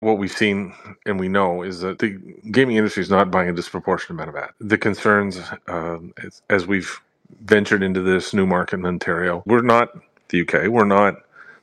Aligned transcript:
what 0.00 0.18
we've 0.18 0.32
seen 0.32 0.74
and 1.06 1.18
we 1.18 1.28
know 1.28 1.62
is 1.62 1.80
that 1.80 1.98
the 1.98 2.18
gaming 2.50 2.76
industry 2.76 3.02
is 3.02 3.10
not 3.10 3.30
buying 3.30 3.48
a 3.48 3.52
disproportionate 3.52 4.10
amount 4.10 4.30
of 4.30 4.36
ads. 4.36 4.52
The 4.60 4.78
concerns, 4.78 5.40
uh, 5.66 5.98
as, 6.22 6.42
as 6.50 6.66
we've 6.66 7.00
ventured 7.42 7.82
into 7.82 8.00
this 8.00 8.32
new 8.32 8.46
market 8.46 8.78
in 8.78 8.86
Ontario, 8.86 9.42
we're 9.46 9.62
not 9.62 9.90
the 10.28 10.42
UK, 10.42 10.68
we're 10.68 10.84
not 10.84 11.16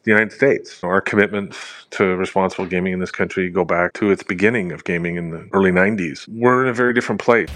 the 0.04 0.12
United 0.12 0.32
States. 0.32 0.84
Our 0.84 1.02
commitments 1.02 1.58
to 1.92 2.16
responsible 2.16 2.66
gaming 2.66 2.94
in 2.94 3.00
this 3.00 3.12
country 3.12 3.50
go 3.50 3.66
back 3.66 3.94
to 3.94 4.11
its 4.11 4.21
beginning 4.21 4.71
of 4.71 4.83
gaming 4.83 5.15
in 5.15 5.31
the 5.31 5.47
early 5.54 5.71
90s. 5.71 6.27
We're 6.27 6.63
in 6.63 6.70
a 6.70 6.73
very 6.73 6.93
different 6.93 7.21
place. 7.21 7.49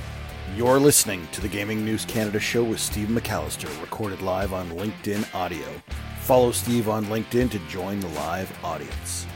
You're 0.55 0.79
listening 0.79 1.27
to 1.33 1.41
the 1.41 1.47
Gaming 1.47 1.85
News 1.85 2.05
Canada 2.05 2.39
show 2.39 2.63
with 2.63 2.79
Steve 2.79 3.09
McAllister, 3.09 3.69
recorded 3.81 4.21
live 4.21 4.51
on 4.51 4.69
LinkedIn 4.71 5.33
Audio. 5.35 5.65
Follow 6.21 6.51
Steve 6.51 6.89
on 6.89 7.05
LinkedIn 7.05 7.51
to 7.51 7.59
join 7.67 7.99
the 7.99 8.07
live 8.09 8.51
audience. 8.63 9.27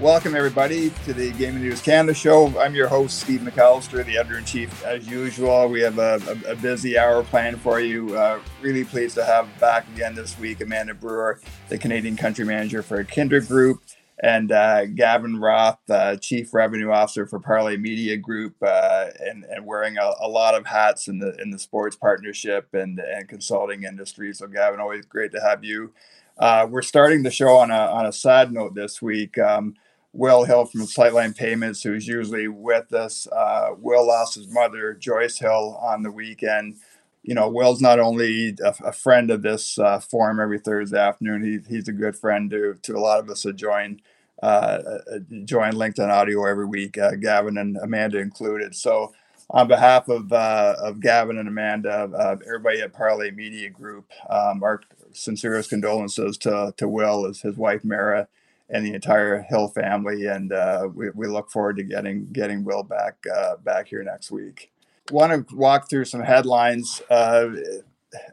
Welcome, 0.00 0.34
everybody, 0.34 0.90
to 1.04 1.14
the 1.14 1.30
Gaming 1.34 1.62
News 1.62 1.80
Canada 1.80 2.14
show. 2.14 2.48
I'm 2.58 2.74
your 2.74 2.88
host, 2.88 3.20
Steve 3.20 3.42
McAllister, 3.42 4.04
the 4.04 4.18
editor 4.18 4.38
in 4.38 4.44
chief. 4.44 4.84
As 4.84 5.08
usual, 5.08 5.68
we 5.68 5.82
have 5.82 6.00
a, 6.00 6.20
a, 6.26 6.50
a 6.50 6.56
busy 6.56 6.98
hour 6.98 7.22
planned 7.22 7.60
for 7.60 7.78
you. 7.78 8.16
Uh, 8.16 8.40
really 8.60 8.82
pleased 8.82 9.14
to 9.14 9.24
have 9.24 9.48
back 9.60 9.86
again 9.94 10.16
this 10.16 10.36
week 10.36 10.60
Amanda 10.60 10.94
Brewer, 10.94 11.38
the 11.68 11.78
Canadian 11.78 12.16
country 12.16 12.44
manager 12.44 12.82
for 12.82 13.04
Kindred 13.04 13.46
Group, 13.46 13.84
and 14.18 14.50
uh, 14.50 14.86
Gavin 14.86 15.38
Roth, 15.38 15.78
uh, 15.88 16.16
chief 16.16 16.52
revenue 16.52 16.90
officer 16.90 17.24
for 17.24 17.38
Parleh 17.38 17.80
Media 17.80 18.16
Group, 18.16 18.56
uh, 18.62 19.10
and, 19.20 19.44
and 19.44 19.64
wearing 19.64 19.96
a, 19.96 20.10
a, 20.20 20.28
lot 20.28 20.56
of 20.56 20.66
hats 20.66 21.06
in 21.06 21.20
the 21.20 21.40
in 21.40 21.50
the 21.50 21.58
sports 21.58 21.94
partnership 21.94 22.74
and, 22.74 22.98
and 22.98 23.28
consulting 23.28 23.84
industry. 23.84 24.34
So, 24.34 24.48
Gavin, 24.48 24.80
always 24.80 25.06
great 25.06 25.30
to 25.32 25.40
have 25.40 25.62
you. 25.62 25.92
Uh, 26.36 26.66
we're 26.68 26.82
starting 26.82 27.22
the 27.22 27.30
show 27.30 27.56
on 27.58 27.70
a 27.70 27.78
on 27.78 28.06
a 28.06 28.12
sad 28.12 28.52
note 28.52 28.74
this 28.74 29.00
week. 29.00 29.38
Um, 29.38 29.76
Will 30.14 30.44
Hill 30.44 30.64
from 30.64 30.82
Sightline 30.82 31.36
Payments, 31.36 31.82
who's 31.82 32.06
usually 32.06 32.46
with 32.46 32.92
us. 32.92 33.26
Uh, 33.26 33.70
Will 33.76 34.06
lost 34.06 34.36
his 34.36 34.48
mother, 34.48 34.94
Joyce 34.94 35.38
Hill, 35.38 35.76
on 35.82 36.04
the 36.04 36.10
weekend. 36.10 36.76
You 37.24 37.34
know, 37.34 37.48
Will's 37.48 37.80
not 37.80 37.98
only 37.98 38.56
a, 38.62 38.74
a 38.84 38.92
friend 38.92 39.32
of 39.32 39.42
this 39.42 39.76
uh, 39.76 39.98
forum 39.98 40.38
every 40.38 40.60
Thursday 40.60 41.00
afternoon, 41.00 41.42
he, 41.42 41.58
he's 41.68 41.88
a 41.88 41.92
good 41.92 42.16
friend 42.16 42.48
to, 42.50 42.74
to 42.82 42.96
a 42.96 43.00
lot 43.00 43.18
of 43.18 43.28
us 43.28 43.42
that 43.42 43.56
join 43.56 44.00
uh, 44.42 44.80
uh 45.10 45.18
join 45.44 45.72
LinkedIn 45.72 46.08
Audio 46.08 46.44
every 46.44 46.66
week, 46.66 46.98
uh, 46.98 47.12
Gavin 47.12 47.56
and 47.56 47.76
Amanda 47.78 48.18
included. 48.18 48.74
So, 48.74 49.12
on 49.50 49.68
behalf 49.68 50.08
of 50.08 50.32
uh, 50.32 50.76
of 50.78 51.00
Gavin 51.00 51.38
and 51.38 51.48
Amanda, 51.48 52.38
everybody 52.44 52.82
at 52.82 52.92
Parleh 52.92 53.34
Media 53.34 53.70
Group, 53.70 54.10
um, 54.28 54.62
our 54.62 54.80
sincerest 55.12 55.70
condolences 55.70 56.36
to 56.38 56.74
to 56.76 56.88
Will, 56.88 57.24
his 57.24 57.56
wife 57.56 57.84
Mara 57.84 58.28
and 58.68 58.84
the 58.84 58.94
entire 58.94 59.42
Hill 59.42 59.68
family. 59.68 60.26
And 60.26 60.52
uh, 60.52 60.88
we, 60.92 61.10
we 61.10 61.26
look 61.26 61.50
forward 61.50 61.76
to 61.76 61.82
getting 61.82 62.28
getting 62.32 62.64
Will 62.64 62.82
back 62.82 63.16
uh, 63.34 63.56
back 63.56 63.88
here 63.88 64.02
next 64.02 64.30
week. 64.30 64.70
Want 65.10 65.48
to 65.48 65.56
walk 65.56 65.90
through 65.90 66.06
some 66.06 66.22
headlines. 66.22 67.02
Uh, 67.10 67.48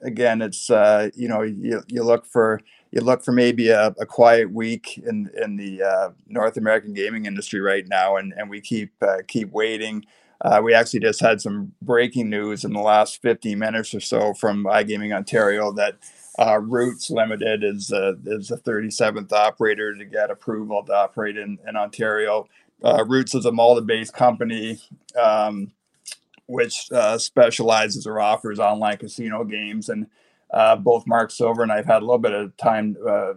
again, 0.02 0.42
it's 0.42 0.70
uh, 0.70 1.10
you 1.16 1.28
know 1.28 1.42
you, 1.42 1.84
you 1.88 2.04
look 2.04 2.26
for 2.26 2.62
you 2.92 3.02
look 3.02 3.24
for 3.24 3.32
maybe 3.32 3.70
a, 3.70 3.88
a 4.00 4.06
quiet 4.06 4.52
week 4.52 4.98
in 4.98 5.30
in 5.42 5.58
the 5.58 5.84
uh, 5.84 6.10
North 6.28 6.58
American 6.58 6.94
gaming 6.94 7.26
industry 7.26 7.60
right 7.60 7.88
now, 7.88 8.18
and 8.18 8.34
and 8.38 8.50
we 8.50 8.62
keep 8.62 8.92
uh, 9.02 9.18
keep 9.28 9.52
waiting. 9.52 10.06
Uh, 10.44 10.60
we 10.64 10.74
actually 10.74 11.00
just 11.00 11.20
had 11.20 11.40
some 11.40 11.72
breaking 11.82 12.30
news 12.30 12.64
in 12.64 12.74
the 12.74 12.80
last 12.80 13.22
15 13.22 13.58
minutes 13.60 13.94
or 13.94 14.00
so 14.00 14.34
from 14.34 14.64
iGaming 14.66 15.16
Ontario 15.16 15.72
that 15.72 15.98
uh, 16.40 16.56
Rootz 16.56 17.12
Limited 17.12 17.64
is 17.64 17.92
uh, 17.92 18.14
is 18.26 18.48
the 18.48 18.58
37th 18.58 19.32
operator 19.32 19.94
to 19.96 20.06
get 20.06 20.32
approval 20.32 20.84
to 20.84 20.94
operate 20.94 21.38
in, 21.38 21.60
in 21.68 21.76
Ontario. 21.76 22.48
Uh, 22.84 23.04
Rootz 23.04 23.36
is 23.36 23.46
a 23.46 23.52
Malta-based 23.52 24.14
company 24.14 24.82
um, 25.22 25.72
which 26.52 26.92
uh, 26.92 27.18
specializes 27.18 28.06
or 28.06 28.20
offers 28.20 28.60
online 28.60 28.98
casino 28.98 29.44
games. 29.44 29.88
And 29.88 30.08
uh, 30.52 30.76
both 30.76 31.08
Mark 31.08 31.32
Silver 31.32 31.64
and 31.64 31.72
I've 31.72 31.86
had 31.86 32.02
a 32.02 32.06
little 32.06 32.18
bit 32.18 32.34
of 32.34 32.56
time 32.58 32.98
uh, 33.08 33.34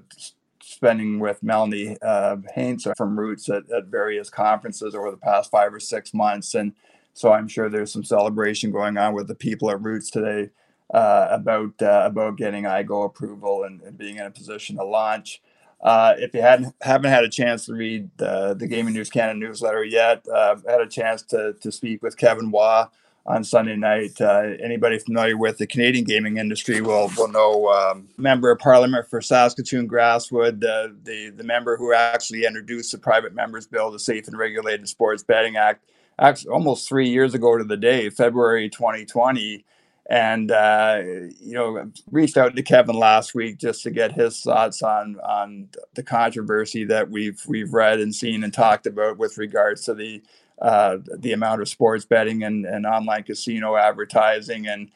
spending 0.61 1.21
with 1.21 1.43
Melanie 1.43 1.97
uh, 2.03 2.37
Haynes 2.55 2.89
from 2.97 3.17
Rootz 3.17 3.49
at, 3.49 3.71
at 3.71 3.87
various 3.87 4.31
conferences 4.31 4.95
over 4.95 5.11
the 5.11 5.17
past 5.17 5.51
five 5.51 5.73
or 5.73 5.79
six 5.79 6.13
months. 6.13 6.55
And 6.55 6.73
so 7.15 7.33
I'm 7.33 7.49
sure 7.49 7.69
there's 7.71 7.93
some 7.93 8.05
celebration 8.05 8.71
going 8.71 8.99
on 8.99 9.15
with 9.15 9.29
the 9.29 9.35
people 9.35 9.71
at 9.71 9.79
Rootz 9.79 10.11
today 10.11 10.51
uh, 10.93 11.29
about 11.31 11.81
uh, 11.81 12.03
about 12.05 12.37
getting 12.37 12.65
IGO 12.65 13.07
approval 13.07 13.65
and, 13.65 13.81
and, 13.83 13.97
being 13.97 14.17
in 14.17 14.27
a 14.27 14.31
position 14.31 14.77
to 14.77 14.85
launch. 14.85 15.41
Uh, 15.81 16.15
if 16.19 16.35
you 16.35 16.43
hadn't 16.43 16.75
haven't 16.83 17.11
had 17.11 17.25
a 17.25 17.29
chance 17.29 17.67
to 17.67 17.75
read 17.75 18.11
the, 18.17 18.55
the 18.59 18.67
Gaming 18.67 18.95
News 18.95 19.11
Canada 19.11 19.39
newsletter 19.39 19.85
yet, 19.85 20.27
uh, 20.29 20.57
had 20.69 20.81
a 20.81 20.89
chance 20.89 21.23
to 21.23 21.55
to 21.61 21.73
speak 21.73 22.03
with 22.03 22.17
Kevin 22.17 22.51
Waugh 22.51 22.89
on 23.27 23.45
Sunday 23.45 23.77
night. 23.77 24.21
Uh, 24.21 24.53
anybody 24.63 24.99
familiar 24.99 25.37
with 25.37 25.59
the 25.59 25.67
Canadian 25.67 26.05
gaming 26.05 26.37
industry 26.37 26.81
will 26.81 27.11
will 27.17 27.29
know 27.29 27.69
um, 27.69 28.09
member 28.17 28.51
of 28.51 28.59
Parliament 28.59 29.09
for 29.09 29.21
Saskatoon 29.21 29.89
Grasswood, 29.89 30.61
the 30.61 31.33
the 31.35 31.45
member 31.45 31.77
who 31.77 31.95
actually 31.95 32.45
introduced 32.45 32.93
the 32.93 32.99
Private 32.99 33.35
Members 33.35 33.67
Bill, 33.67 33.91
the 33.91 33.99
Safe 33.99 34.27
and 34.29 34.37
Regulated 34.37 34.89
Sports 34.89 35.23
Betting 35.23 35.57
Act, 35.57 35.85
actually 36.19 36.51
almost 36.51 36.89
three 36.89 37.09
years 37.09 37.35
ago 37.35 37.59
to 37.59 37.65
the 37.65 37.77
day, 37.77 38.11
February 38.11 38.69
2020 38.69 39.65
and 40.07 40.51
uh, 40.51 41.01
you 41.41 41.55
know 41.55 41.91
reached 42.11 42.37
out 42.37 42.55
to 42.55 42.63
Kevin 42.63 42.97
last 42.97 43.35
week 43.35 43.59
just 43.59 43.83
to 43.85 43.91
get 43.91 44.13
his 44.13 44.41
thoughts 44.41 44.83
on 44.83 45.19
on 45.21 45.69
the 45.95 46.03
controversy 46.03 46.85
that 46.85 47.11
we've 47.11 47.41
we've 47.47 47.73
read 47.73 48.01
and 48.01 48.15
seen 48.15 48.45
and 48.45 48.53
talked 48.53 48.87
about 48.87 49.19
with 49.19 49.39
regards 49.39 49.85
to 49.85 49.95
the 49.95 50.23
uh, 50.61 50.99
the 51.19 51.33
amount 51.33 51.63
of 51.63 51.69
sports 51.69 52.05
betting 52.05 52.43
and, 52.43 52.67
and 52.67 52.87
online 52.87 53.23
casino 53.23 53.77
advertising. 53.77 54.67
And 54.67 54.91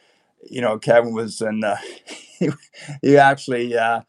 you 0.49 0.61
know 0.61 0.79
Kevin 0.79 1.15
was 1.15 1.41
in 1.41 1.65
uh, 1.65 1.77
he, 2.39 2.51
he 3.01 3.17
actually 3.17 3.77
uh, 3.77 4.03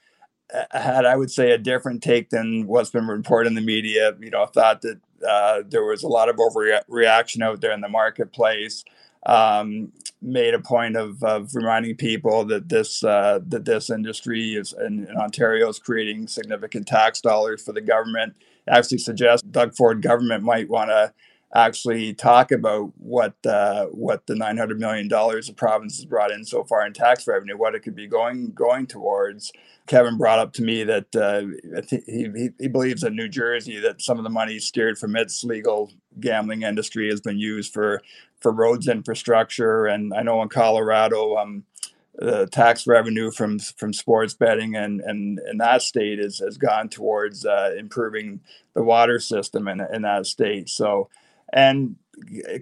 had 0.71 1.05
I 1.05 1.15
would 1.15 1.31
say 1.31 1.51
a 1.51 1.57
different 1.57 2.03
take 2.03 2.29
than 2.29 2.67
what's 2.67 2.89
been 2.89 3.07
reported 3.07 3.47
in 3.47 3.55
the 3.55 3.61
media 3.61 4.15
you 4.19 4.31
know 4.31 4.45
thought 4.45 4.81
that 4.81 4.99
uh, 5.27 5.63
there 5.67 5.83
was 5.83 6.03
a 6.03 6.07
lot 6.07 6.29
of 6.29 6.37
overreaction 6.37 7.41
out 7.41 7.61
there 7.61 7.71
in 7.71 7.81
the 7.81 7.89
marketplace 7.89 8.83
um, 9.25 9.91
made 10.21 10.53
a 10.53 10.59
point 10.59 10.95
of, 10.95 11.23
of 11.23 11.53
reminding 11.55 11.95
people 11.95 12.45
that 12.45 12.69
this 12.69 13.03
uh, 13.03 13.39
that 13.47 13.65
this 13.65 13.89
industry 13.89 14.55
is 14.55 14.73
in, 14.73 15.07
in, 15.07 15.15
Ontario 15.17 15.69
is 15.69 15.79
creating 15.79 16.27
significant 16.27 16.87
tax 16.87 17.21
dollars 17.21 17.61
for 17.63 17.73
the 17.73 17.81
government. 17.81 18.35
Actually, 18.67 18.97
suggests 18.99 19.47
Doug 19.47 19.75
Ford 19.75 20.01
government 20.01 20.43
might 20.43 20.69
want 20.69 20.89
to 20.89 21.13
actually 21.53 22.13
talk 22.13 22.51
about 22.51 22.91
what 22.97 23.33
uh, 23.45 23.85
what 23.87 24.27
the 24.27 24.35
900 24.35 24.79
million 24.79 25.07
dollars 25.07 25.47
the 25.47 25.53
province 25.53 25.97
has 25.97 26.05
brought 26.05 26.31
in 26.31 26.45
so 26.45 26.63
far 26.63 26.85
in 26.85 26.93
tax 26.93 27.27
revenue, 27.27 27.57
what 27.57 27.75
it 27.75 27.81
could 27.81 27.95
be 27.95 28.07
going 28.07 28.51
going 28.51 28.87
towards. 28.87 29.51
Kevin 29.89 30.17
brought 30.17 30.37
up 30.37 30.53
to 30.53 30.61
me 30.61 30.83
that 30.83 31.15
uh, 31.15 31.81
he, 32.05 32.51
he 32.59 32.67
believes 32.67 33.03
in 33.03 33.15
New 33.15 33.27
Jersey 33.27 33.79
that 33.79 34.03
some 34.03 34.19
of 34.19 34.23
the 34.23 34.29
money 34.29 34.59
steered 34.59 34.99
from 34.99 35.15
its 35.15 35.43
legal 35.43 35.91
gambling 36.19 36.61
industry 36.61 37.09
has 37.09 37.19
been 37.19 37.39
used 37.39 37.73
for 37.73 38.03
for 38.39 38.51
roads 38.51 38.87
infrastructure, 38.87 39.87
and 39.87 40.13
I 40.13 40.21
know 40.21 40.41
in 40.43 40.49
Colorado. 40.49 41.35
Um, 41.37 41.65
the 42.13 42.47
tax 42.47 42.85
revenue 42.85 43.31
from 43.31 43.57
from 43.57 43.93
sports 43.93 44.35
betting 44.35 44.75
and 44.75 45.01
and 45.01 45.39
in 45.49 45.57
that 45.57 45.81
state 45.81 46.19
is 46.19 46.37
has 46.37 46.57
gone 46.57 46.89
towards 46.89 47.45
uh, 47.45 47.73
improving 47.75 48.41
the 48.75 48.83
water 48.83 49.19
system 49.19 49.67
in, 49.67 49.81
in 49.91 50.03
that 50.03 50.27
state. 50.27 50.69
So 50.69 51.09
and 51.51 51.95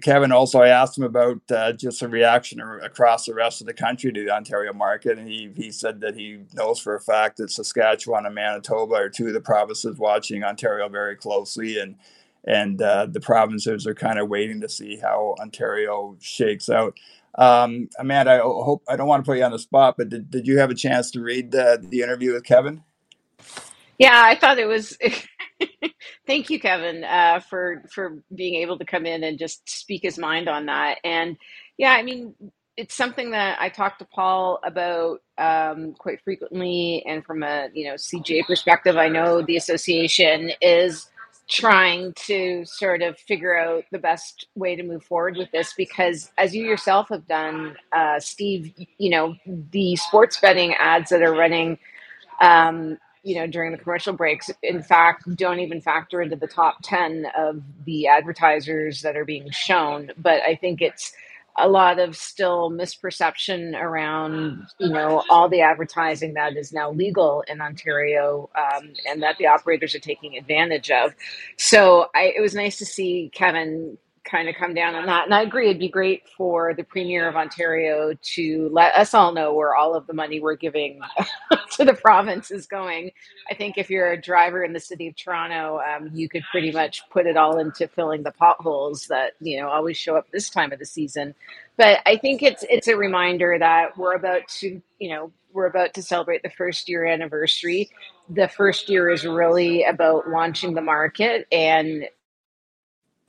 Kevin 0.02 0.32
also, 0.32 0.60
I 0.60 0.68
asked 0.68 0.98
him 0.98 1.04
about 1.04 1.40
uh, 1.50 1.72
just 1.72 2.02
a 2.02 2.08
reaction 2.08 2.60
across 2.60 3.26
the 3.26 3.34
rest 3.34 3.60
of 3.60 3.66
the 3.66 3.74
country 3.74 4.12
to 4.12 4.24
the 4.24 4.30
Ontario 4.30 4.72
market, 4.72 5.18
and 5.18 5.28
he 5.28 5.50
he 5.56 5.70
said 5.70 6.00
that 6.00 6.14
he 6.14 6.40
knows 6.54 6.78
for 6.78 6.94
a 6.94 7.00
fact 7.00 7.38
that 7.38 7.50
Saskatchewan 7.50 8.26
and 8.26 8.34
Manitoba 8.34 8.94
are 8.94 9.08
two 9.08 9.28
of 9.28 9.32
the 9.34 9.40
provinces 9.40 9.98
watching 9.98 10.44
Ontario 10.44 10.88
very 10.88 11.16
closely, 11.16 11.78
and 11.78 11.96
and 12.44 12.80
uh, 12.80 13.06
the 13.06 13.20
provinces 13.20 13.86
are 13.86 13.94
kind 13.94 14.18
of 14.18 14.28
waiting 14.28 14.60
to 14.60 14.68
see 14.68 14.96
how 14.96 15.34
Ontario 15.40 16.16
shakes 16.20 16.68
out. 16.68 16.98
Um, 17.34 17.88
Amanda, 17.98 18.32
I 18.32 18.38
hope 18.38 18.82
I 18.88 18.96
don't 18.96 19.06
want 19.06 19.24
to 19.24 19.28
put 19.28 19.38
you 19.38 19.44
on 19.44 19.52
the 19.52 19.58
spot, 19.58 19.96
but 19.96 20.08
did, 20.08 20.30
did 20.30 20.46
you 20.46 20.58
have 20.58 20.70
a 20.70 20.74
chance 20.74 21.10
to 21.12 21.20
read 21.20 21.52
the, 21.52 21.78
the 21.88 22.02
interview 22.02 22.32
with 22.32 22.44
Kevin? 22.44 22.82
Yeah, 23.98 24.22
I 24.24 24.34
thought 24.34 24.58
it 24.58 24.66
was 24.66 24.96
Thank 26.26 26.50
you, 26.50 26.60
Kevin, 26.60 27.04
uh, 27.04 27.40
for 27.40 27.84
for 27.92 28.22
being 28.34 28.56
able 28.56 28.78
to 28.78 28.84
come 28.84 29.06
in 29.06 29.24
and 29.24 29.38
just 29.38 29.68
speak 29.68 30.02
his 30.02 30.18
mind 30.18 30.48
on 30.48 30.66
that. 30.66 30.98
And 31.04 31.36
yeah, 31.78 31.92
I 31.92 32.02
mean, 32.02 32.34
it's 32.76 32.94
something 32.94 33.32
that 33.32 33.60
I 33.60 33.68
talk 33.70 33.98
to 33.98 34.06
Paul 34.06 34.60
about 34.64 35.20
um, 35.38 35.94
quite 35.98 36.22
frequently. 36.22 37.04
And 37.06 37.24
from 37.24 37.42
a 37.42 37.68
you 37.74 37.86
know 37.88 37.94
CGA 37.94 38.46
perspective, 38.46 38.96
I 38.96 39.08
know 39.08 39.42
the 39.42 39.56
association 39.56 40.52
is 40.62 41.08
trying 41.50 42.12
to 42.14 42.64
sort 42.66 43.02
of 43.02 43.18
figure 43.18 43.58
out 43.58 43.84
the 43.92 43.98
best 43.98 44.48
way 44.54 44.76
to 44.76 44.82
move 44.82 45.02
forward 45.04 45.36
with 45.36 45.50
this 45.52 45.74
because 45.76 46.30
as 46.38 46.54
you 46.54 46.64
yourself 46.64 47.08
have 47.08 47.26
done 47.26 47.76
uh, 47.92 48.20
steve 48.20 48.72
you 48.98 49.10
know 49.10 49.34
the 49.72 49.96
sports 49.96 50.40
betting 50.40 50.74
ads 50.74 51.10
that 51.10 51.22
are 51.22 51.32
running 51.34 51.78
um, 52.40 52.98
you 53.28 53.36
know, 53.36 53.46
during 53.46 53.72
the 53.72 53.78
commercial 53.78 54.14
breaks, 54.14 54.50
in 54.64 54.82
fact, 54.82 55.24
don't 55.36 55.60
even 55.60 55.82
factor 55.82 56.22
into 56.22 56.36
the 56.36 56.48
top 56.48 56.78
10 56.84 57.26
of 57.38 57.62
the 57.86 58.08
advertisers 58.08 59.02
that 59.02 59.16
are 59.16 59.26
being 59.26 59.50
shown. 59.52 60.12
But 60.18 60.42
I 60.42 60.56
think 60.56 60.82
it's 60.82 61.12
a 61.58 61.68
lot 61.68 62.00
of 62.00 62.16
still 62.16 62.70
misperception 62.70 63.74
around, 63.80 64.66
you 64.80 64.90
know, 64.90 65.24
all 65.30 65.48
the 65.50 65.60
advertising 65.62 66.34
that 66.34 66.56
is 66.56 66.72
now 66.72 66.90
legal 66.92 67.44
in 67.48 67.60
Ontario 67.60 68.50
um, 68.56 68.94
and 69.06 69.22
that 69.22 69.38
the 69.38 69.48
operators 69.48 69.94
are 69.94 70.00
taking 70.00 70.38
advantage 70.38 70.90
of. 70.90 71.14
So 71.58 72.08
I, 72.14 72.32
it 72.36 72.40
was 72.40 72.54
nice 72.54 72.78
to 72.78 72.86
see 72.86 73.30
Kevin 73.34 73.98
kind 74.24 74.48
of 74.48 74.54
come 74.56 74.74
down 74.74 74.94
on 74.94 75.06
that. 75.06 75.24
And 75.24 75.34
I 75.34 75.42
agree, 75.42 75.68
it'd 75.68 75.80
be 75.80 75.88
great 75.88 76.22
for 76.36 76.74
the 76.74 76.84
Premier 76.84 77.28
of 77.28 77.36
Ontario 77.36 78.14
to 78.34 78.68
let 78.72 78.94
us 78.94 79.14
all 79.14 79.32
know 79.32 79.54
where 79.54 79.74
all 79.74 79.94
of 79.94 80.06
the 80.06 80.12
money 80.12 80.40
we're 80.40 80.56
giving 80.56 81.00
to 81.72 81.84
the 81.84 81.94
province 81.94 82.50
is 82.50 82.66
going. 82.66 83.10
I 83.50 83.54
think 83.54 83.78
if 83.78 83.90
you're 83.90 84.12
a 84.12 84.20
driver 84.20 84.64
in 84.64 84.72
the 84.72 84.80
city 84.80 85.08
of 85.08 85.16
Toronto, 85.16 85.80
um, 85.80 86.10
you 86.12 86.28
could 86.28 86.42
pretty 86.50 86.72
much 86.72 87.02
put 87.10 87.26
it 87.26 87.36
all 87.36 87.58
into 87.58 87.88
filling 87.88 88.22
the 88.22 88.32
potholes 88.32 89.06
that 89.08 89.32
you 89.40 89.60
know 89.60 89.68
always 89.68 89.96
show 89.96 90.16
up 90.16 90.30
this 90.30 90.50
time 90.50 90.72
of 90.72 90.78
the 90.78 90.86
season. 90.86 91.34
But 91.76 92.00
I 92.06 92.16
think 92.16 92.42
it's 92.42 92.64
it's 92.68 92.88
a 92.88 92.96
reminder 92.96 93.56
that 93.58 93.96
we're 93.96 94.14
about 94.14 94.48
to 94.60 94.80
you 94.98 95.10
know 95.10 95.32
we're 95.52 95.66
about 95.66 95.94
to 95.94 96.02
celebrate 96.02 96.42
the 96.42 96.50
first 96.50 96.88
year 96.88 97.04
anniversary. 97.04 97.90
The 98.28 98.48
first 98.48 98.88
year 98.88 99.10
is 99.10 99.24
really 99.24 99.84
about 99.84 100.28
launching 100.28 100.74
the 100.74 100.82
market 100.82 101.46
and 101.50 102.08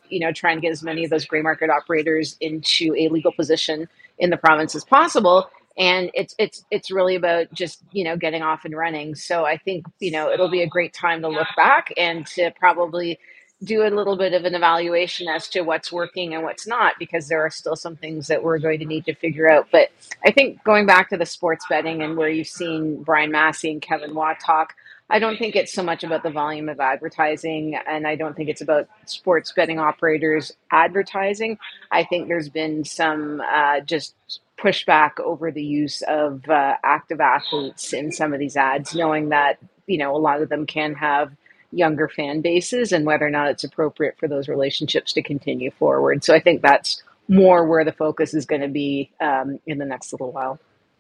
you 0.10 0.20
know, 0.20 0.32
try 0.34 0.52
and 0.52 0.62
get 0.62 0.72
as 0.72 0.84
many 0.84 1.04
of 1.04 1.10
those 1.12 1.26
gray 1.26 1.42
market 1.42 1.70
operators 1.70 2.38
into 2.42 2.96
a 2.98 3.10
legal 3.10 3.32
position 3.32 3.90
in 4.20 4.30
the 4.30 4.38
province 4.38 4.76
as 4.76 4.86
possible. 4.86 5.50
And 5.78 6.12
it's 6.14 6.36
it's 6.40 6.66
it's 6.72 6.92
really 6.92 7.16
about 7.16 7.54
just 7.54 7.82
you 7.92 8.04
know 8.04 8.18
getting 8.18 8.44
off 8.44 8.66
and 8.66 8.76
running. 8.76 9.16
So 9.16 9.46
I 9.46 9.58
think 9.58 9.86
you 10.00 10.12
know 10.12 10.32
it'll 10.32 10.50
be 10.52 10.64
a 10.64 10.68
great 10.68 10.94
time 10.94 11.22
to 11.22 11.30
look 11.30 11.48
back 11.58 11.94
and 11.98 12.28
to 12.28 12.52
probably 12.60 13.20
do 13.64 13.84
a 13.84 13.90
little 13.90 14.18
bit 14.18 14.34
of 14.34 14.46
an 14.46 14.56
evaluation 14.56 15.28
as 15.28 15.50
to 15.50 15.62
what's 15.62 15.92
working 15.92 16.34
and 16.34 16.44
what's 16.44 16.66
not 16.68 16.94
because 17.00 17.28
there 17.28 17.46
are 17.46 17.50
still 17.50 17.76
some 17.76 17.96
things 17.98 18.28
that 18.28 18.44
we're 18.44 18.60
going 18.60 18.80
to 18.80 18.86
need 18.86 19.06
to 19.06 19.14
figure 19.16 19.52
out 19.52 19.68
but 19.72 19.90
i 20.26 20.32
think 20.32 20.64
going 20.64 20.86
back 20.86 21.10
to 21.10 21.18
the 21.18 21.26
sports 21.26 21.66
betting 21.70 22.02
and 22.02 22.18
where 22.18 22.30
you've 22.30 22.48
seen 22.48 23.04
brian 23.04 23.32
massey 23.32 23.72
and 23.72 23.82
kevin 23.82 24.16
waugh 24.16 24.34
talk 24.46 24.76
I 25.10 25.20
don't 25.20 25.38
think 25.38 25.56
it's 25.56 25.74
so 25.74 25.82
much 25.82 26.04
about 26.04 26.22
the 26.22 26.30
volume 26.30 26.70
of 26.70 26.80
advertising, 26.80 27.76
and 27.88 28.06
I 28.06 28.16
don't 28.16 28.36
think 28.36 28.50
it's 28.50 28.62
about 28.62 28.88
sports 29.06 29.52
betting 29.52 29.80
operators 29.80 30.52
advertising. 30.72 31.58
I 31.92 32.04
think 32.04 32.28
there's 32.28 32.50
been 32.50 32.84
some 32.84 33.42
uh, 33.42 33.80
just 33.82 34.14
pushback 34.60 35.20
over 35.20 35.52
the 35.52 35.64
use 35.64 36.04
of 36.04 36.48
uh, 36.50 36.76
active 36.84 37.22
athletes 37.22 37.94
in 37.94 38.12
some 38.12 38.34
of 38.34 38.40
these 38.40 38.56
ads, 38.56 38.94
knowing 38.94 39.30
that 39.30 39.58
you 39.88 39.98
know 39.98 40.16
a 40.16 40.20
lot 40.20 40.42
of 40.42 40.50
them 40.50 40.68
can 40.68 40.94
have 40.94 41.32
younger 41.72 42.08
fan 42.08 42.42
bases, 42.42 42.92
and 42.92 43.06
whether 43.06 43.26
or 43.26 43.32
not 43.32 43.50
it's 43.50 43.64
appropriate 43.64 44.16
for 44.20 44.28
those 44.28 44.48
relationships 44.48 45.14
to 45.14 45.24
continue 45.24 45.72
forward. 45.72 46.24
So 46.24 46.36
I 46.36 46.40
think 46.40 46.62
that's 46.62 47.02
more 47.28 47.66
where 47.66 47.86
the 47.86 47.92
focus 47.92 48.34
is 48.36 48.46
going 48.46 48.62
to 48.62 48.68
be 48.68 49.12
um, 49.20 49.60
in 49.66 49.80
the 49.80 49.86
next 49.86 50.12
little 50.14 50.32
while. 50.32 50.60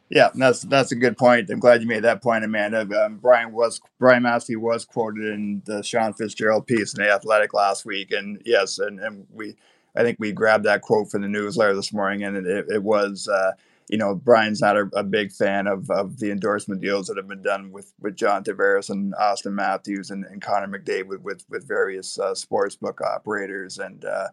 Yeah, 0.09 0.29
that's 0.33 0.63
that's 0.63 0.91
a 0.91 0.95
good 0.95 1.17
point. 1.17 1.51
I'm 1.51 1.59
glad 1.59 1.81
you 1.81 1.87
made 1.87 2.03
that 2.03 2.23
point, 2.23 2.43
Amanda. 2.43 2.81
Um, 3.05 3.17
Brian 3.17 3.51
was 3.51 3.79
Brian 3.99 4.23
Massey 4.23 4.55
was 4.55 4.83
quoted 4.83 5.25
in 5.25 5.61
the 5.65 5.83
Sean 5.83 6.13
Fitzgerald 6.13 6.65
piece 6.65 6.95
in 6.95 7.03
the 7.03 7.11
Athletic 7.11 7.53
last 7.53 7.85
week, 7.85 8.11
and 8.11 8.41
yes, 8.43 8.79
and, 8.79 8.99
and 8.99 9.27
we 9.31 9.55
I 9.95 10.01
think 10.01 10.17
we 10.19 10.31
grabbed 10.31 10.65
that 10.65 10.81
quote 10.81 11.11
from 11.11 11.21
the 11.21 11.27
newsletter 11.27 11.75
this 11.75 11.93
morning, 11.93 12.23
and 12.23 12.37
it, 12.37 12.65
it 12.69 12.81
was 12.81 13.27
uh, 13.27 13.51
you 13.87 13.99
know 13.99 14.15
Brian's 14.15 14.61
not 14.61 14.77
a, 14.77 14.89
a, 14.93 15.03
big 15.03 15.31
fan 15.31 15.67
of, 15.67 15.91
of 15.91 16.17
the 16.19 16.31
endorsement 16.31 16.81
deals 16.81 17.05
that 17.07 17.17
have 17.17 17.27
been 17.27 17.43
done 17.43 17.71
with 17.71 17.93
with 17.99 18.15
John 18.15 18.43
Tavares 18.43 18.89
and 18.89 19.13
Auston 19.13 19.53
Matthews 19.53 20.09
and, 20.09 20.25
and 20.25 20.41
Connor 20.41 20.79
McDavid 20.79 21.21
with 21.21 21.45
with 21.49 21.67
various 21.67 22.17
uh, 22.17 22.33
sports 22.33 22.75
book 22.75 22.99
operators, 23.01 23.77
and 23.77 24.05
uh, 24.05 24.29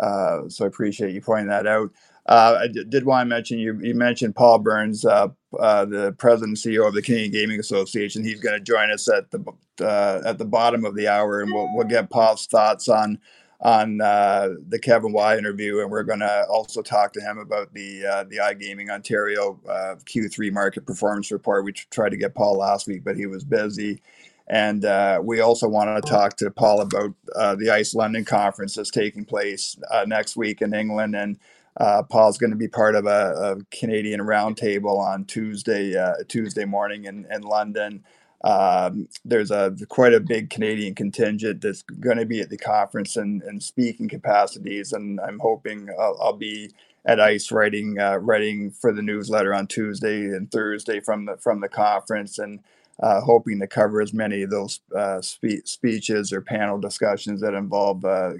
uh 0.00 0.48
so 0.48 0.64
I 0.64 0.68
appreciate 0.68 1.12
you 1.12 1.20
pointing 1.20 1.48
that 1.48 1.66
out. 1.66 1.90
Uh, 2.28 2.58
I 2.62 2.68
d- 2.68 2.84
did 2.88 3.06
want 3.06 3.26
to 3.26 3.36
mention 3.36 3.60
you. 3.60 3.78
You 3.82 3.94
mentioned 3.94 4.36
Paul 4.36 4.60
Burns, 4.60 5.06
uh, 5.06 5.28
uh, 5.60 5.86
the 5.86 6.12
president 6.18 6.58
and 6.66 6.74
CEO 6.76 6.88
of 6.88 6.94
the 6.94 7.02
Canadian 7.02 7.32
Gaming 7.32 7.60
Association. 7.60 8.24
He's 8.24 8.40
going 8.40 8.58
to 8.58 8.64
join 8.64 8.92
us 8.92 9.08
at 9.10 9.30
the 9.32 9.44
uh, 9.82 10.22
at 10.26 10.38
the 10.38 10.46
bottom 10.46 10.86
of 10.86 10.96
the 10.96 11.08
hour, 11.08 11.42
and 11.42 11.52
we'll, 11.52 11.68
we'll 11.74 11.88
get 11.88 12.10
Paul's 12.10 12.46
thoughts 12.46 12.88
on 12.88 13.20
on 13.62 14.00
uh, 14.02 14.50
the 14.68 14.80
Kevin 14.80 15.12
Y 15.12 15.38
interview, 15.38 15.80
and 15.80 15.90
we're 15.90 16.04
going 16.04 16.20
to 16.20 16.46
also 16.50 16.82
talk 16.82 17.14
to 17.14 17.22
him 17.22 17.38
about 17.38 17.74
the 17.74 18.06
uh, 18.06 18.24
the 18.24 18.38
iGaming 18.38 18.90
Ontario 18.90 19.60
Q3 19.66 20.52
market 20.52 20.86
performance 20.86 21.32
report. 21.32 21.64
We 21.64 21.72
tried 21.74 22.10
to 22.10 22.18
get 22.18 22.34
Paul 22.36 22.56
last 22.58 22.88
week, 22.88 23.04
but 23.04 23.16
he 23.16 23.26
was 23.26 23.44
busy. 23.44 24.02
And 24.48 24.84
uh, 24.86 25.20
we 25.24 25.40
also 25.40 25.68
want 25.68 26.04
to 26.04 26.10
talk 26.10 26.36
to 26.38 26.52
Paul 26.52 26.82
about 26.82 27.14
uh, 27.36 27.56
the 27.56 27.70
ICE 27.70 27.94
London 27.96 28.24
conference 28.26 28.76
that's 28.76 28.92
taking 28.92 29.26
place 29.26 29.76
uh, 29.90 30.04
next 30.06 30.36
week 30.36 30.62
in 30.62 30.74
England 30.74 31.16
and 31.16 31.38
uh, 31.78 32.02
Paul's 32.02 32.38
going 32.38 32.50
to 32.50 32.56
be 32.56 32.68
part 32.68 32.96
of 32.96 33.06
a, 33.06 33.56
a 33.56 33.56
Canadian 33.76 34.20
roundtable 34.20 34.98
on 34.98 35.24
Tuesday 35.24 35.96
uh, 35.96 36.14
Tuesday 36.28 36.64
morning 36.64 37.04
in, 37.06 37.26
in 37.30 37.42
London. 37.42 38.04
Um, 38.44 39.08
there's 39.24 39.50
a 39.50 39.74
quite 39.88 40.14
a 40.14 40.20
big 40.20 40.50
Canadian 40.50 40.94
contingent 40.94 41.60
that's 41.62 41.82
going 41.82 42.18
to 42.18 42.26
be 42.26 42.40
at 42.40 42.50
the 42.50 42.58
conference 42.58 43.16
and, 43.16 43.42
speaking 43.62 44.08
capacities, 44.08 44.92
and 44.92 45.20
I'm 45.20 45.40
hoping 45.40 45.88
I'll, 45.98 46.18
I'll 46.20 46.36
be 46.36 46.70
at 47.06 47.20
ICE 47.20 47.50
writing 47.52 47.98
uh, 47.98 48.18
writing 48.18 48.70
for 48.70 48.92
the 48.92 49.02
newsletter 49.02 49.54
on 49.54 49.66
Tuesday 49.66 50.22
and 50.26 50.50
Thursday 50.50 51.00
from 51.00 51.26
the 51.26 51.36
from 51.38 51.60
the 51.60 51.68
conference, 51.68 52.38
and 52.38 52.60
uh, 53.00 53.20
hoping 53.20 53.60
to 53.60 53.66
cover 53.68 54.00
as 54.00 54.12
many 54.12 54.42
of 54.42 54.50
those 54.50 54.80
uh, 54.96 55.20
spe- 55.20 55.64
speeches 55.66 56.32
or 56.32 56.40
panel 56.40 56.78
discussions 56.78 57.40
that 57.40 57.54
involve 57.54 58.04
uh, 58.04 58.32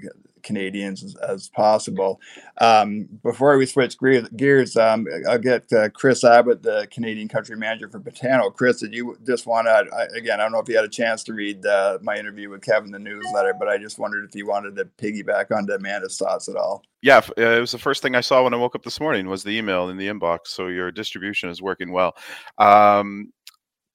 Canadians 0.43 1.03
as, 1.03 1.15
as 1.15 1.49
possible. 1.49 2.19
Um, 2.59 3.07
before 3.23 3.57
we 3.57 3.65
switch 3.65 3.97
gears, 4.35 4.77
um, 4.77 5.07
I'll 5.27 5.37
get 5.37 5.71
uh, 5.73 5.89
Kris 5.89 6.23
Abbott, 6.23 6.63
the 6.63 6.87
Canadian 6.91 7.27
country 7.27 7.55
manager 7.55 7.89
for 7.89 7.99
Betano. 7.99 8.53
Kris, 8.53 8.79
did 8.79 8.93
you 8.93 9.17
just 9.25 9.45
want 9.45 9.67
to, 9.67 10.09
again, 10.13 10.39
I 10.39 10.43
don't 10.43 10.51
know 10.51 10.59
if 10.59 10.69
you 10.69 10.75
had 10.75 10.85
a 10.85 10.89
chance 10.89 11.23
to 11.23 11.33
read 11.33 11.65
uh, 11.65 11.99
my 12.01 12.17
interview 12.17 12.49
with 12.49 12.61
Kevin, 12.61 12.91
the 12.91 12.99
newsletter, 12.99 13.53
but 13.57 13.67
I 13.67 13.77
just 13.77 13.99
wondered 13.99 14.25
if 14.25 14.35
you 14.35 14.47
wanted 14.47 14.75
to 14.75 14.85
piggyback 14.85 15.55
on 15.55 15.69
Amanda's 15.69 16.17
thoughts 16.17 16.49
at 16.49 16.55
all. 16.55 16.83
Yeah, 17.01 17.21
uh, 17.37 17.41
it 17.41 17.59
was 17.61 17.71
the 17.71 17.77
first 17.77 18.01
thing 18.01 18.15
I 18.15 18.21
saw 18.21 18.43
when 18.43 18.53
I 18.53 18.57
woke 18.57 18.75
up 18.75 18.83
this 18.83 18.99
morning 18.99 19.29
was 19.29 19.43
the 19.43 19.57
email 19.57 19.87
in 19.89 19.95
the 19.95 20.07
inbox. 20.07 20.47
So 20.47 20.67
your 20.67 20.91
distribution 20.91 21.49
is 21.49 21.61
working 21.61 21.93
well. 21.93 22.15
Um, 22.57 23.31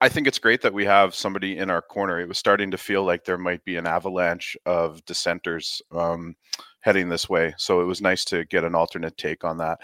I 0.01 0.09
think 0.09 0.27
it's 0.27 0.39
great 0.39 0.61
that 0.63 0.75
we 0.75 0.85
have 0.85 1.15
somebody 1.15 1.59
in 1.59 1.71
our 1.71 1.81
corner. 1.81 2.21
It 2.21 2.29
was 2.29 2.39
starting 2.39 2.71
to 2.73 2.79
feel 2.79 3.05
like 3.05 3.25
there 3.25 3.39
might 3.39 3.65
be 3.65 3.77
an 3.77 3.87
avalanche 3.87 4.57
of 4.67 5.05
dissenters 5.07 5.81
um, 5.93 6.35
heading 6.81 7.09
this 7.09 7.29
way, 7.29 7.55
so 7.57 7.81
it 7.81 7.85
was 7.85 8.03
nice 8.03 8.25
to 8.27 8.45
get 8.47 8.65
an 8.65 8.75
alternate 8.75 9.17
take 9.17 9.45
on 9.45 9.59
that. 9.59 9.81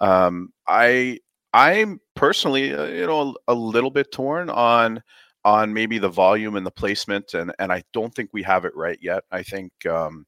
Um, 0.00 0.52
I 0.68 1.18
I'm 1.52 2.00
personally, 2.14 2.74
uh, 2.74 2.84
you 2.84 3.06
know, 3.06 3.34
a, 3.48 3.54
little 3.54 3.90
bit 3.90 4.12
torn 4.12 4.50
on 4.50 5.02
on 5.44 5.72
maybe 5.72 5.98
the 5.98 6.08
volume 6.08 6.56
and 6.56 6.66
the 6.66 6.70
placement, 6.70 7.32
and 7.34 7.52
and 7.58 7.72
I 7.72 7.82
don't 7.92 8.14
think 8.14 8.30
we 8.32 8.42
have 8.42 8.64
it 8.64 8.76
right 8.76 8.98
yet. 9.00 9.24
I 9.30 9.42
think. 9.42 9.72
Um, 9.86 10.26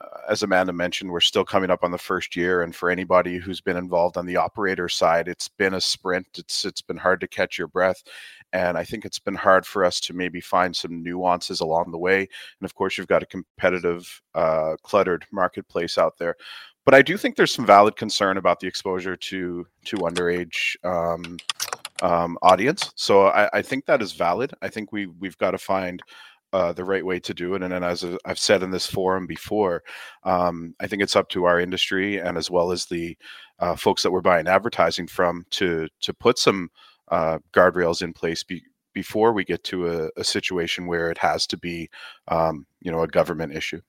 uh, 0.00 0.20
as 0.28 0.44
Amanda 0.44 0.72
mentioned, 0.72 1.10
we're 1.10 1.18
still 1.20 1.44
coming 1.44 1.70
up 1.70 1.82
on 1.82 1.90
the 1.90 1.98
first 1.98 2.36
year, 2.36 2.62
and 2.62 2.74
for 2.74 2.88
anybody 2.88 3.38
who's 3.38 3.60
been 3.60 3.76
involved 3.76 4.16
on 4.16 4.26
the 4.26 4.36
operator 4.36 4.88
side, 4.88 5.26
it's 5.26 5.48
been 5.48 5.74
a 5.74 5.80
sprint. 5.80 6.26
It's 6.36 6.64
it's 6.64 6.82
been 6.82 6.96
hard 6.96 7.20
to 7.20 7.28
catch 7.28 7.58
your 7.58 7.66
breath, 7.66 8.02
and 8.52 8.78
I 8.78 8.84
think 8.84 9.04
it's 9.04 9.18
been 9.18 9.34
hard 9.34 9.66
for 9.66 9.84
us 9.84 10.00
to 10.00 10.12
maybe 10.12 10.40
find 10.40 10.74
some 10.74 11.02
nuances 11.02 11.60
along 11.60 11.90
the 11.90 11.98
way. 11.98 12.20
And 12.20 12.64
of 12.64 12.74
course, 12.74 12.96
you've 12.96 13.06
got 13.06 13.22
a 13.22 13.26
competitive, 13.26 14.22
uh, 14.34 14.76
cluttered 14.82 15.26
marketplace 15.32 15.98
out 15.98 16.18
there. 16.18 16.36
But 16.84 16.94
I 16.94 17.02
do 17.02 17.18
think 17.18 17.36
there's 17.36 17.52
some 17.52 17.66
valid 17.66 17.96
concern 17.96 18.38
about 18.38 18.60
the 18.60 18.66
exposure 18.66 19.14
to 19.14 19.66
to 19.84 19.96
underage 19.96 20.76
um, 20.84 21.36
um, 22.00 22.38
audience. 22.40 22.92
So 22.96 23.26
I, 23.26 23.50
I 23.52 23.62
think 23.62 23.84
that 23.84 24.00
is 24.00 24.12
valid. 24.12 24.54
I 24.62 24.68
think 24.68 24.90
we 24.90 25.06
we've 25.06 25.36
got 25.36 25.50
to 25.50 25.58
find 25.58 26.02
uh, 26.52 26.72
the 26.72 26.84
right 26.84 27.04
way 27.04 27.20
to 27.20 27.34
do 27.34 27.54
it. 27.54 27.62
And 27.62 27.72
then, 27.72 27.84
as 27.84 28.06
I've 28.24 28.38
said 28.38 28.62
in 28.62 28.70
this 28.70 28.86
forum 28.86 29.26
before, 29.26 29.82
um, 30.24 30.74
I 30.80 30.86
think 30.86 31.02
it's 31.02 31.16
up 31.16 31.28
to 31.30 31.44
our 31.44 31.60
industry 31.60 32.18
and 32.18 32.38
as 32.38 32.50
well 32.50 32.72
as 32.72 32.86
the 32.86 33.16
uh, 33.58 33.76
folks 33.76 34.02
that 34.02 34.10
we're 34.10 34.22
buying 34.22 34.46
advertising 34.46 35.06
from 35.06 35.44
to 35.50 35.88
to 36.00 36.14
put 36.14 36.38
some 36.38 36.70
uh, 37.10 37.38
guardrails 37.52 38.02
in 38.02 38.12
place 38.12 38.42
be, 38.42 38.62
before 38.92 39.32
we 39.32 39.44
get 39.44 39.64
to 39.64 39.88
a, 39.88 40.10
a, 40.16 40.24
situation 40.24 40.86
where 40.86 41.10
it 41.10 41.18
has 41.18 41.46
to 41.46 41.56
be, 41.56 41.88
um, 42.28 42.66
you 42.80 42.90
know, 42.90 43.02
a 43.02 43.08
government 43.08 43.54
issue. 43.54 43.80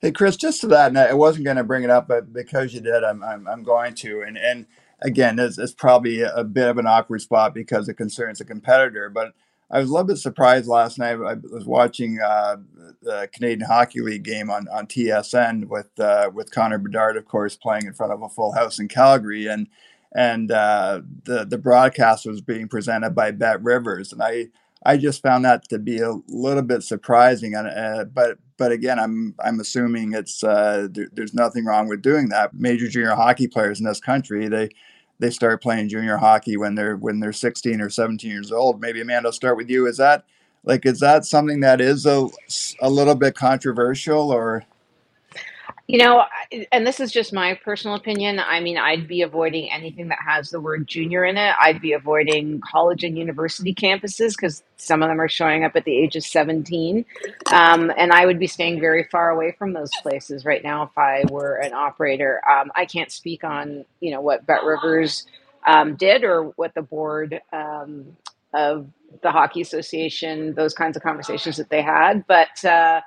Hey, 0.00 0.12
Kris, 0.12 0.36
just 0.36 0.60
to 0.60 0.66
that, 0.68 0.88
and 0.88 0.98
I 0.98 1.14
wasn't 1.14 1.46
going 1.46 1.56
to 1.56 1.64
bring 1.64 1.82
it 1.82 1.90
up, 1.90 2.06
but 2.06 2.32
because 2.32 2.74
you 2.74 2.80
did, 2.80 3.02
I'm, 3.02 3.22
I'm, 3.22 3.48
I'm 3.48 3.62
going 3.62 3.94
to. 3.94 4.22
And, 4.22 4.36
and 4.36 4.66
again, 5.00 5.38
it's, 5.38 5.56
it's 5.56 5.72
probably 5.72 6.20
a 6.20 6.44
bit 6.44 6.68
of 6.68 6.76
an 6.78 6.86
awkward 6.86 7.22
spot 7.22 7.54
because 7.54 7.88
it 7.88 7.94
concerns 7.94 8.40
a 8.40 8.44
competitor, 8.44 9.08
but 9.08 9.32
I 9.70 9.80
was 9.80 9.88
a 9.88 9.92
little 9.92 10.06
bit 10.06 10.18
surprised 10.18 10.68
last 10.68 10.98
night. 10.98 11.14
I 11.14 11.34
was 11.50 11.64
watching 11.64 12.20
uh, 12.20 12.56
the 13.02 13.28
Canadian 13.32 13.68
Hockey 13.68 14.00
League 14.00 14.22
game 14.22 14.48
on, 14.48 14.68
on 14.68 14.86
TSN 14.86 15.66
with 15.66 15.98
uh, 15.98 16.30
with 16.32 16.52
Connor 16.52 16.78
Bedard, 16.78 17.16
of 17.16 17.24
course, 17.24 17.56
playing 17.56 17.86
in 17.86 17.92
front 17.92 18.12
of 18.12 18.22
a 18.22 18.28
full 18.28 18.52
house 18.52 18.78
in 18.78 18.86
Calgary, 18.86 19.48
and 19.48 19.66
and 20.14 20.50
uh, 20.50 21.02
the 21.24 21.44
the 21.44 21.58
broadcast 21.58 22.26
was 22.26 22.40
being 22.40 22.68
presented 22.68 23.10
by 23.10 23.32
BetRivers, 23.32 24.12
and 24.12 24.22
I 24.22 24.48
I 24.84 24.96
just 24.96 25.22
found 25.22 25.44
that 25.44 25.68
to 25.68 25.78
be 25.78 25.98
a 25.98 26.14
little 26.28 26.62
bit 26.62 26.82
surprising. 26.82 27.54
And 27.54 27.68
uh, 27.68 28.04
but 28.04 28.38
but 28.56 28.72
again, 28.72 28.98
I'm 28.98 29.34
I'm 29.44 29.60
assuming 29.60 30.14
it's 30.14 30.44
uh, 30.44 30.88
there, 30.90 31.08
there's 31.12 31.34
nothing 31.34 31.64
wrong 31.64 31.88
with 31.88 32.02
doing 32.02 32.28
that. 32.30 32.54
Major 32.54 32.88
junior 32.88 33.14
hockey 33.14 33.48
players 33.48 33.80
in 33.80 33.86
this 33.86 34.00
country 34.00 34.48
they 34.48 34.70
they 35.18 35.30
start 35.30 35.62
playing 35.62 35.88
junior 35.88 36.18
hockey 36.18 36.56
when 36.56 36.74
they're 36.74 36.96
when 36.96 37.20
they're 37.20 37.32
16 37.32 37.80
or 37.80 37.90
17 37.90 38.30
years 38.30 38.52
old. 38.52 38.80
Maybe 38.80 39.00
Amanda, 39.00 39.28
I'll 39.28 39.32
start 39.32 39.56
with 39.56 39.70
you. 39.70 39.86
Is 39.86 39.96
that 39.98 40.24
like 40.64 40.86
is 40.86 41.00
that 41.00 41.24
something 41.24 41.60
that 41.60 41.80
is 41.80 42.06
a 42.06 42.28
a 42.80 42.90
little 42.90 43.14
bit 43.14 43.34
controversial 43.34 44.30
or? 44.30 44.64
You 45.88 45.98
know, 45.98 46.24
and 46.72 46.84
this 46.84 46.98
is 46.98 47.12
just 47.12 47.32
my 47.32 47.54
personal 47.54 47.96
opinion. 47.96 48.40
I 48.40 48.58
mean, 48.58 48.76
I'd 48.76 49.06
be 49.06 49.22
avoiding 49.22 49.70
anything 49.70 50.08
that 50.08 50.18
has 50.26 50.50
the 50.50 50.60
word 50.60 50.88
junior 50.88 51.24
in 51.24 51.36
it. 51.36 51.54
I'd 51.60 51.80
be 51.80 51.92
avoiding 51.92 52.60
college 52.60 53.04
and 53.04 53.16
university 53.16 53.72
campuses 53.72 54.30
because 54.36 54.64
some 54.78 55.00
of 55.00 55.08
them 55.08 55.20
are 55.20 55.28
showing 55.28 55.62
up 55.62 55.76
at 55.76 55.84
the 55.84 55.96
age 55.96 56.16
of 56.16 56.24
17. 56.24 57.04
Um, 57.52 57.92
and 57.96 58.12
I 58.12 58.26
would 58.26 58.40
be 58.40 58.48
staying 58.48 58.80
very 58.80 59.04
far 59.12 59.30
away 59.30 59.54
from 59.56 59.74
those 59.74 59.90
places 60.02 60.44
right 60.44 60.62
now 60.64 60.82
if 60.82 60.98
I 60.98 61.22
were 61.30 61.54
an 61.58 61.72
operator. 61.72 62.42
Um, 62.48 62.72
I 62.74 62.84
can't 62.84 63.12
speak 63.12 63.44
on, 63.44 63.84
you 64.00 64.10
know, 64.10 64.20
what 64.20 64.44
BetRivers 64.44 65.24
um, 65.68 65.94
did 65.94 66.24
or 66.24 66.46
what 66.56 66.74
the 66.74 66.82
board 66.82 67.40
um, 67.52 68.16
of 68.52 68.88
the 69.22 69.30
Hockey 69.30 69.60
Association, 69.60 70.54
those 70.54 70.74
kinds 70.74 70.96
of 70.96 71.04
conversations 71.04 71.58
that 71.58 71.70
they 71.70 71.82
had. 71.82 72.26
But, 72.26 72.64
uh, 72.64 73.02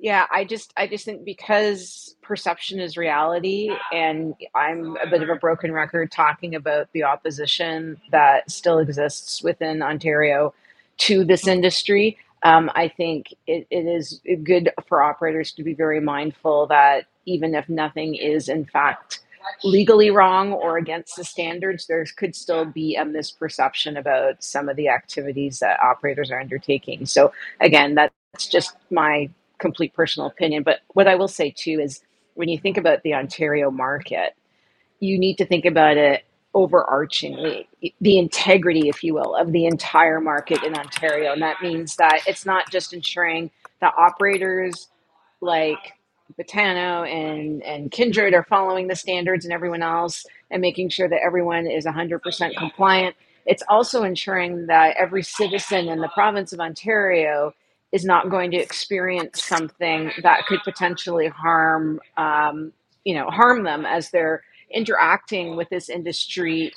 yeah, 0.00 0.26
I 0.30 0.44
just 0.44 0.74
I 0.76 0.88
just 0.88 1.06
think 1.06 1.24
because 1.24 2.16
perception 2.22 2.80
is 2.80 2.98
reality 2.98 3.70
and 3.94 4.34
I'm 4.54 4.98
a 5.02 5.08
bit 5.08 5.22
of 5.24 5.30
a 5.30 5.36
broken 5.36 5.72
record 5.72 6.12
talking 6.12 6.54
about 6.54 6.88
the 6.92 7.04
opposition 7.04 8.00
that 8.12 8.50
still 8.52 8.80
exists 8.80 9.42
within 9.42 9.82
Ontario 9.82 10.54
to 10.98 11.24
this 11.24 11.48
industry. 11.48 12.18
Um, 12.44 12.70
I 12.76 12.90
think 12.90 13.34
it, 13.48 13.66
it 13.70 13.86
is 13.86 14.20
good 14.44 14.70
for 14.88 15.02
operators 15.02 15.52
to 15.54 15.64
be 15.64 15.74
very 15.74 16.00
mindful 16.02 16.68
that 16.68 17.06
even 17.26 17.56
if 17.56 17.68
nothing 17.70 18.16
is 18.16 18.50
in 18.50 18.66
fact 18.66 19.20
legally 19.64 20.10
wrong 20.10 20.52
or 20.52 20.78
against 20.78 21.16
the 21.16 21.24
standards, 21.24 21.88
there 21.88 22.04
could 22.18 22.36
still 22.36 22.66
be 22.66 22.96
a 22.96 23.04
misperception 23.04 23.98
about 23.98 24.44
some 24.44 24.68
of 24.68 24.76
the 24.76 24.90
activities 24.90 25.60
that 25.60 25.80
operators 25.82 26.30
are 26.30 26.40
undertaking. 26.40 27.06
So 27.06 27.32
again, 27.62 27.96
that's 27.96 28.48
just 28.50 28.76
my 28.90 29.30
complete 29.58 29.94
personal 29.94 30.28
opinion. 30.28 30.62
But 30.62 30.80
what 30.94 31.08
I 31.08 31.14
will 31.14 31.28
say 31.28 31.50
too 31.50 31.80
is 31.80 32.02
when 32.34 32.48
you 32.48 32.58
think 32.58 32.76
about 32.76 33.02
the 33.02 33.14
Ontario 33.14 33.70
market, 33.70 34.34
you 35.00 35.18
need 35.18 35.36
to 35.38 35.46
think 35.46 35.64
about 35.64 35.96
it 35.96 36.24
overarchingly, 36.54 37.66
the 38.00 38.18
integrity, 38.18 38.88
if 38.88 39.02
you 39.02 39.14
will, 39.14 39.34
of 39.34 39.52
the 39.52 39.66
entire 39.66 40.20
market 40.20 40.62
in 40.62 40.74
Ontario. 40.74 41.32
And 41.32 41.42
that 41.42 41.60
means 41.60 41.96
that 41.96 42.20
it's 42.26 42.46
not 42.46 42.70
just 42.70 42.92
ensuring 42.92 43.50
that 43.80 43.92
operators 43.98 44.88
like 45.40 45.94
Betano 46.38 47.08
and, 47.08 47.62
and 47.62 47.90
Kindred 47.90 48.34
are 48.34 48.44
following 48.44 48.86
the 48.88 48.96
standards 48.96 49.44
and 49.44 49.52
everyone 49.52 49.82
else 49.82 50.24
and 50.50 50.60
making 50.60 50.88
sure 50.90 51.08
that 51.08 51.20
everyone 51.24 51.66
is 51.66 51.84
100% 51.86 52.56
compliant. 52.56 53.16
It's 53.46 53.62
also 53.68 54.04
ensuring 54.04 54.66
that 54.66 54.96
every 54.96 55.22
citizen 55.22 55.88
in 55.88 56.00
the 56.00 56.08
province 56.08 56.52
of 56.52 56.60
Ontario 56.60 57.52
is 57.94 58.04
not 58.04 58.28
going 58.28 58.50
to 58.50 58.58
experience 58.58 59.42
something 59.44 60.10
that 60.24 60.44
could 60.48 60.58
potentially 60.64 61.28
harm 61.28 62.00
um, 62.18 62.72
you 63.04 63.14
know 63.14 63.30
harm 63.30 63.62
them 63.62 63.86
as 63.86 64.10
they're 64.10 64.42
interacting 64.70 65.56
with 65.56 65.68
this 65.70 65.88
industry 65.88 66.74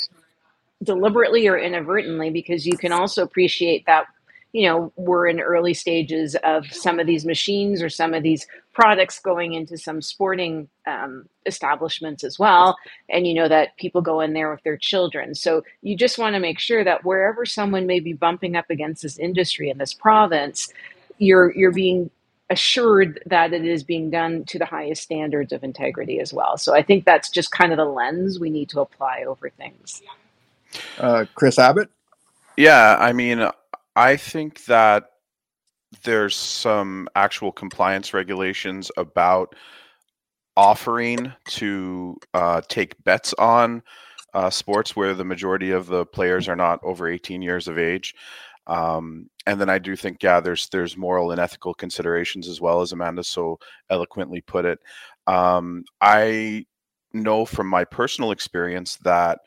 deliberately 0.83 1.47
or 1.47 1.57
inadvertently 1.57 2.29
because 2.29 2.67
you 2.67 2.77
can 2.77 2.91
also 2.91 3.23
appreciate 3.23 3.83
that 3.87 4.05
you 4.53 4.67
know 4.67 4.93
we're 4.95 5.27
in 5.27 5.39
early 5.39 5.73
stages 5.73 6.35
of 6.43 6.65
some 6.71 6.99
of 6.99 7.07
these 7.07 7.25
machines 7.25 7.81
or 7.81 7.89
some 7.89 8.13
of 8.13 8.21
these 8.21 8.45
products 8.73 9.19
going 9.19 9.53
into 9.53 9.75
some 9.75 10.03
sporting 10.03 10.69
um, 10.85 11.27
establishments 11.47 12.23
as 12.23 12.37
well. 12.37 12.77
And 13.09 13.25
you 13.25 13.33
know 13.33 13.47
that 13.47 13.75
people 13.77 14.01
go 14.01 14.21
in 14.21 14.33
there 14.33 14.51
with 14.51 14.61
their 14.63 14.77
children. 14.77 15.33
So 15.33 15.63
you 15.81 15.97
just 15.97 16.19
want 16.19 16.35
to 16.35 16.39
make 16.39 16.59
sure 16.59 16.83
that 16.83 17.03
wherever 17.03 17.43
someone 17.43 17.87
may 17.87 17.99
be 17.99 18.13
bumping 18.13 18.55
up 18.55 18.69
against 18.69 19.01
this 19.01 19.17
industry 19.17 19.71
in 19.71 19.79
this 19.79 19.95
province 19.95 20.71
you're 21.17 21.55
you're 21.55 21.71
being 21.71 22.09
assured 22.49 23.21
that 23.25 23.53
it 23.53 23.65
is 23.65 23.83
being 23.83 24.09
done 24.09 24.45
to 24.45 24.57
the 24.57 24.65
highest 24.65 25.03
standards 25.03 25.51
of 25.51 25.63
integrity 25.63 26.19
as 26.19 26.33
well. 26.33 26.57
So 26.57 26.73
I 26.73 26.81
think 26.81 27.05
that's 27.05 27.29
just 27.29 27.51
kind 27.51 27.73
of 27.73 27.77
the 27.77 27.85
lens 27.85 28.39
we 28.39 28.49
need 28.49 28.69
to 28.69 28.79
apply 28.79 29.25
over 29.27 29.49
things. 29.49 30.01
Uh, 30.97 31.25
Kris 31.35 31.59
Abbott. 31.59 31.89
Yeah, 32.55 32.95
I 32.99 33.13
mean, 33.13 33.47
I 33.95 34.15
think 34.15 34.65
that 34.65 35.11
there's 36.03 36.35
some 36.35 37.07
actual 37.15 37.51
compliance 37.51 38.13
regulations 38.13 38.91
about 38.97 39.55
offering 40.55 41.31
to 41.45 42.17
uh, 42.33 42.61
take 42.67 43.01
bets 43.03 43.33
on 43.35 43.83
uh, 44.33 44.49
sports 44.49 44.95
where 44.95 45.13
the 45.13 45.23
majority 45.23 45.71
of 45.71 45.87
the 45.87 46.05
players 46.05 46.47
are 46.47 46.55
not 46.55 46.79
over 46.83 47.07
18 47.07 47.41
years 47.41 47.67
of 47.67 47.77
age. 47.77 48.15
Um, 48.67 49.29
and 49.45 49.59
then 49.59 49.69
I 49.69 49.79
do 49.79 49.95
think, 49.95 50.21
yeah, 50.21 50.39
there's 50.39 50.69
there's 50.69 50.97
moral 50.97 51.31
and 51.31 51.39
ethical 51.39 51.73
considerations 51.73 52.47
as 52.47 52.61
well 52.61 52.81
as 52.81 52.91
Amanda 52.91 53.23
so 53.23 53.59
eloquently 53.89 54.41
put 54.41 54.65
it. 54.65 54.79
Um, 55.25 55.83
I 56.01 56.65
know 57.13 57.45
from 57.45 57.67
my 57.67 57.85
personal 57.85 58.31
experience 58.31 58.97
that 58.97 59.39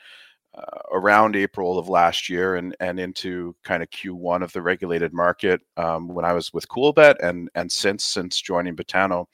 uh, 0.55 0.79
around 0.93 1.37
April 1.37 1.79
of 1.79 1.89
last 1.89 2.29
year 2.29 2.57
and 2.57 2.75
and 2.81 2.99
into 2.99 3.55
kind 3.63 3.83
of 3.83 3.91
Q1 3.91 4.43
of 4.43 4.53
the 4.53 4.63
regulated 4.63 5.13
market 5.13 5.61
um, 5.77 6.09
when 6.09 6.25
I 6.25 6.33
was 6.33 6.53
with 6.53 6.69
Coolbet 6.69 7.17
and 7.23 7.49
and 7.55 7.71
since 7.71 8.05
since 8.05 8.41
joining 8.41 8.75
Betano, 8.75 9.27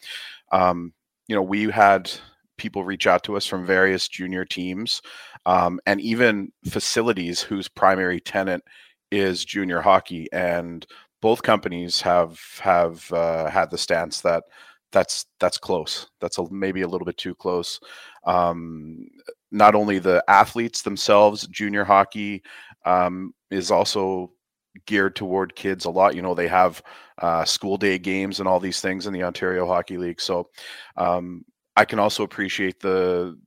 um, 0.53 0.93
you 1.29 1.35
know, 1.35 1.43
we 1.43 1.71
had 1.71 2.11
people 2.59 2.85
reach 2.85 3.07
out 3.07 3.23
to 3.25 3.37
us 3.37 3.47
from 3.47 3.67
various 3.67 4.09
junior 4.09 4.45
teams 4.45 5.03
um, 5.45 5.79
and 5.87 6.01
even 6.01 6.53
facilities 6.69 7.41
whose 7.41 7.69
primary 7.69 8.21
tenant 8.21 8.65
is 9.11 9.45
junior 9.45 9.81
hockey, 9.81 10.29
and 10.33 10.87
both 11.23 11.43
companies 11.43 12.01
have 12.01 12.41
have 12.61 13.11
uh, 13.13 13.49
had 13.51 13.71
the 13.71 13.79
stance 13.79 14.21
that 14.23 14.45
that's 14.93 15.27
that's 15.41 15.59
close. 15.59 16.09
That's 16.21 16.39
a, 16.39 16.51
maybe 16.51 16.83
a 16.83 16.89
little 16.89 17.05
bit 17.05 17.17
too 17.17 17.35
close. 17.35 17.81
Um, 18.25 19.07
not 19.51 19.75
only 19.75 19.99
the 19.99 20.23
athletes 20.29 20.83
themselves, 20.83 21.47
junior 21.49 21.85
hockey 21.85 22.43
um, 22.85 23.33
is 23.51 23.71
also 23.71 24.33
geared 24.87 25.17
toward 25.17 25.55
kids 25.57 25.85
a 25.85 25.91
lot. 25.91 26.15
You 26.15 26.23
know, 26.23 26.35
they 26.35 26.49
have 26.49 26.83
uh, 27.19 27.45
school 27.45 27.77
day 27.77 27.99
games 27.99 28.41
and 28.41 28.49
all 28.49 28.61
these 28.61 28.81
things 28.81 29.07
in 29.07 29.13
the 29.13 29.23
Ontario 29.23 29.67
Hockey 29.67 29.97
League. 29.97 30.21
So 30.21 30.51
um, 30.97 31.45
I 31.77 31.85
can 31.85 31.99
also 31.99 32.23
appreciate 32.25 32.81
the 32.81 33.39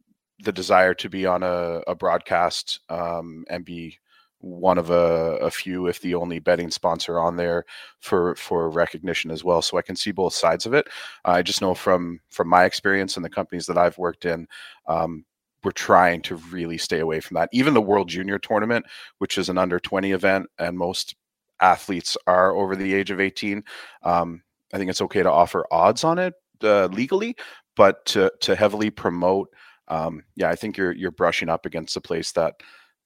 the 0.42 0.52
desire 0.54 0.94
to 0.94 1.10
be 1.10 1.26
on 1.26 1.44
a, 1.44 1.82
a 1.86 1.94
broadcast 1.94 2.80
um, 2.90 3.44
and 3.50 3.66
be 3.66 3.98
one 4.42 4.78
of 4.78 4.90
a, 4.90 5.38
a, 5.42 5.52
few, 5.52 5.88
if 5.88 6.00
the 6.00 6.16
only 6.16 6.40
betting 6.40 6.72
sponsor 6.72 7.20
on 7.20 7.36
there 7.36 7.66
for 8.00 8.36
for 8.36 8.70
recognition 8.70 9.32
as 9.32 9.44
well. 9.44 9.62
So 9.62 9.78
I 9.78 9.82
can 9.82 9.96
see 9.96 10.12
both 10.12 10.34
sides 10.34 10.66
of 10.66 10.74
it. 10.74 10.88
I 11.26 11.42
just 11.42 11.62
know 11.62 11.74
from 11.74 12.20
from 12.30 12.48
my 12.48 12.66
experience 12.66 13.16
and 13.16 13.26
the 13.26 13.30
companies 13.30 13.66
that 13.66 13.78
I've 13.78 13.98
worked 13.98 14.26
in, 14.26 14.48
um, 14.88 15.26
we're 15.64 15.72
trying 15.72 16.22
to 16.24 16.36
really 16.36 16.78
stay 16.78 17.00
away 17.00 17.20
from 17.20 17.36
that. 17.36 17.50
Even 17.52 17.74
the 17.74 17.82
World 17.82 18.08
Junior 18.08 18.40
Tournament, 18.40 18.86
which 19.18 19.38
is 19.38 19.50
an 19.50 19.58
under 19.58 19.80
twenty 19.80 20.12
event, 20.14 20.48
and 20.58 20.78
most 20.78 21.16
athletes 21.62 22.18
are 22.26 22.56
over 22.56 22.76
the 22.76 22.94
age 22.94 23.12
of 23.12 23.20
eighteen. 23.20 23.64
Um, 24.04 24.42
I 24.74 24.78
think 24.78 24.90
it's 24.90 25.02
okay 25.02 25.24
to 25.24 25.32
offer 25.32 25.66
odds 25.72 26.04
on 26.04 26.20
it 26.20 26.34
uh, 26.64 26.86
legally, 26.88 27.36
but 27.76 28.06
to 28.08 28.32
to 28.42 28.56
heavily 28.56 28.90
promote, 28.90 29.50
um, 29.90 30.24
yeah, 30.36 30.50
I 30.50 30.56
think 30.56 30.78
you're 30.78 30.94
you're 30.94 31.12
brushing 31.12 31.50
up 31.50 31.66
against 31.66 31.98
a 31.98 32.02
place 32.02 32.32
that 32.34 32.54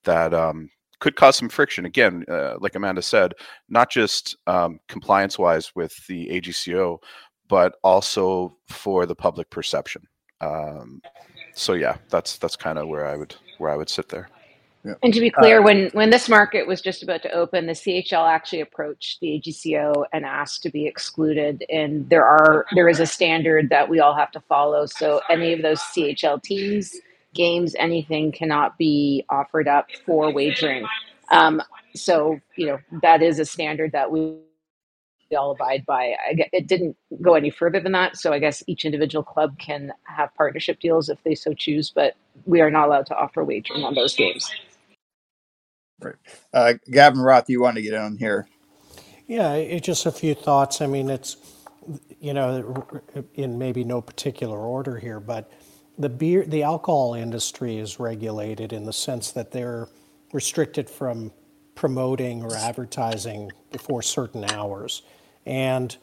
that 0.03 0.33
um, 0.33 0.69
could 1.03 1.17
cause 1.17 1.35
some 1.35 1.49
friction. 1.49 1.85
Again, 1.85 2.23
uh, 2.29 2.55
like 2.61 2.75
Amanda 2.75 3.01
said, 3.01 3.33
not 3.67 3.91
just 3.91 4.37
um, 4.47 4.79
compliance 4.87 5.37
wise 5.37 5.75
with 5.75 5.93
the 6.07 6.29
AGCO, 6.29 6.97
but 7.49 7.73
also 7.83 8.55
for 8.69 9.05
the 9.05 9.13
public 9.13 9.49
perception. 9.49 10.01
Um, 10.39 11.01
so 11.53 11.73
yeah, 11.73 11.97
that's 12.09 12.37
that's 12.37 12.55
kind 12.55 12.79
of 12.79 12.87
where 12.87 13.05
I 13.05 13.17
would 13.17 13.35
where 13.57 13.69
I 13.69 13.75
would 13.75 13.89
sit 13.89 14.07
there. 14.07 14.29
Yeah. 14.85 14.93
And 15.03 15.13
to 15.13 15.19
be 15.19 15.29
clear, 15.29 15.59
uh, 15.59 15.63
when 15.63 15.89
when 15.89 16.09
this 16.09 16.29
market 16.29 16.67
was 16.67 16.81
just 16.81 17.03
about 17.03 17.21
to 17.23 17.31
open, 17.33 17.65
the 17.65 17.73
CHL 17.73 18.29
actually 18.29 18.61
approached 18.61 19.19
the 19.19 19.27
AGCO 19.27 20.05
and 20.13 20.23
asked 20.25 20.63
to 20.63 20.69
be 20.69 20.87
excluded. 20.87 21.65
And 21.69 22.09
there 22.09 22.25
are 22.25 22.65
there 22.75 22.87
is 22.87 23.01
a 23.01 23.05
standard 23.05 23.69
that 23.71 23.89
we 23.89 23.99
all 23.99 24.15
have 24.15 24.31
to 24.31 24.39
follow. 24.39 24.85
So 24.85 25.19
any 25.29 25.51
of 25.51 25.61
those 25.61 25.81
CHL 25.81 26.41
teams 26.41 26.95
games, 27.33 27.75
anything 27.77 28.31
cannot 28.31 28.77
be 28.77 29.25
offered 29.29 29.67
up 29.67 29.89
for 30.05 30.31
wagering. 30.31 30.85
Um, 31.31 31.61
so, 31.95 32.39
you 32.55 32.67
know, 32.67 32.79
that 33.01 33.21
is 33.21 33.39
a 33.39 33.45
standard 33.45 33.91
that 33.93 34.11
we 34.11 34.37
all 35.35 35.51
abide 35.51 35.85
by. 35.85 36.15
it 36.29 36.67
didn't 36.67 36.95
go 37.21 37.33
any 37.33 37.49
further 37.49 37.79
than 37.79 37.91
that. 37.93 38.17
So 38.17 38.31
I 38.31 38.39
guess 38.39 38.63
each 38.67 38.85
individual 38.85 39.23
club 39.23 39.57
can 39.57 39.91
have 40.03 40.33
partnership 40.35 40.79
deals 40.79 41.09
if 41.09 41.17
they 41.23 41.35
so 41.35 41.53
choose, 41.53 41.89
but 41.89 42.15
we 42.45 42.61
are 42.61 42.69
not 42.69 42.87
allowed 42.87 43.07
to 43.07 43.15
offer 43.15 43.43
wagering 43.43 43.83
on 43.83 43.95
those 43.95 44.15
games. 44.15 44.51
Right. 45.99 46.15
Uh, 46.53 46.73
Gavin 46.91 47.19
Roth, 47.19 47.49
you 47.49 47.61
want 47.61 47.77
to 47.77 47.81
get 47.81 47.95
on 47.95 48.17
here? 48.17 48.47
Yeah, 49.25 49.53
it, 49.53 49.83
just 49.83 50.05
a 50.05 50.11
few 50.11 50.35
thoughts. 50.35 50.81
I 50.81 50.87
mean, 50.87 51.09
it's 51.09 51.37
you 52.19 52.33
know, 52.33 52.85
in 53.33 53.57
maybe 53.57 53.83
no 53.83 54.01
particular 54.01 54.57
order 54.57 54.97
here, 54.97 55.19
but 55.19 55.51
the 55.97 56.09
beer, 56.09 56.43
the 56.45 56.63
alcohol 56.63 57.13
industry 57.13 57.77
is 57.77 57.99
regulated 57.99 58.73
in 58.73 58.85
the 58.85 58.93
sense 58.93 59.31
that 59.31 59.51
they're 59.51 59.87
restricted 60.31 60.89
from 60.89 61.31
promoting 61.75 62.43
or 62.43 62.55
advertising 62.55 63.51
before 63.71 64.01
certain 64.01 64.43
hours. 64.45 65.03
And 65.45 65.95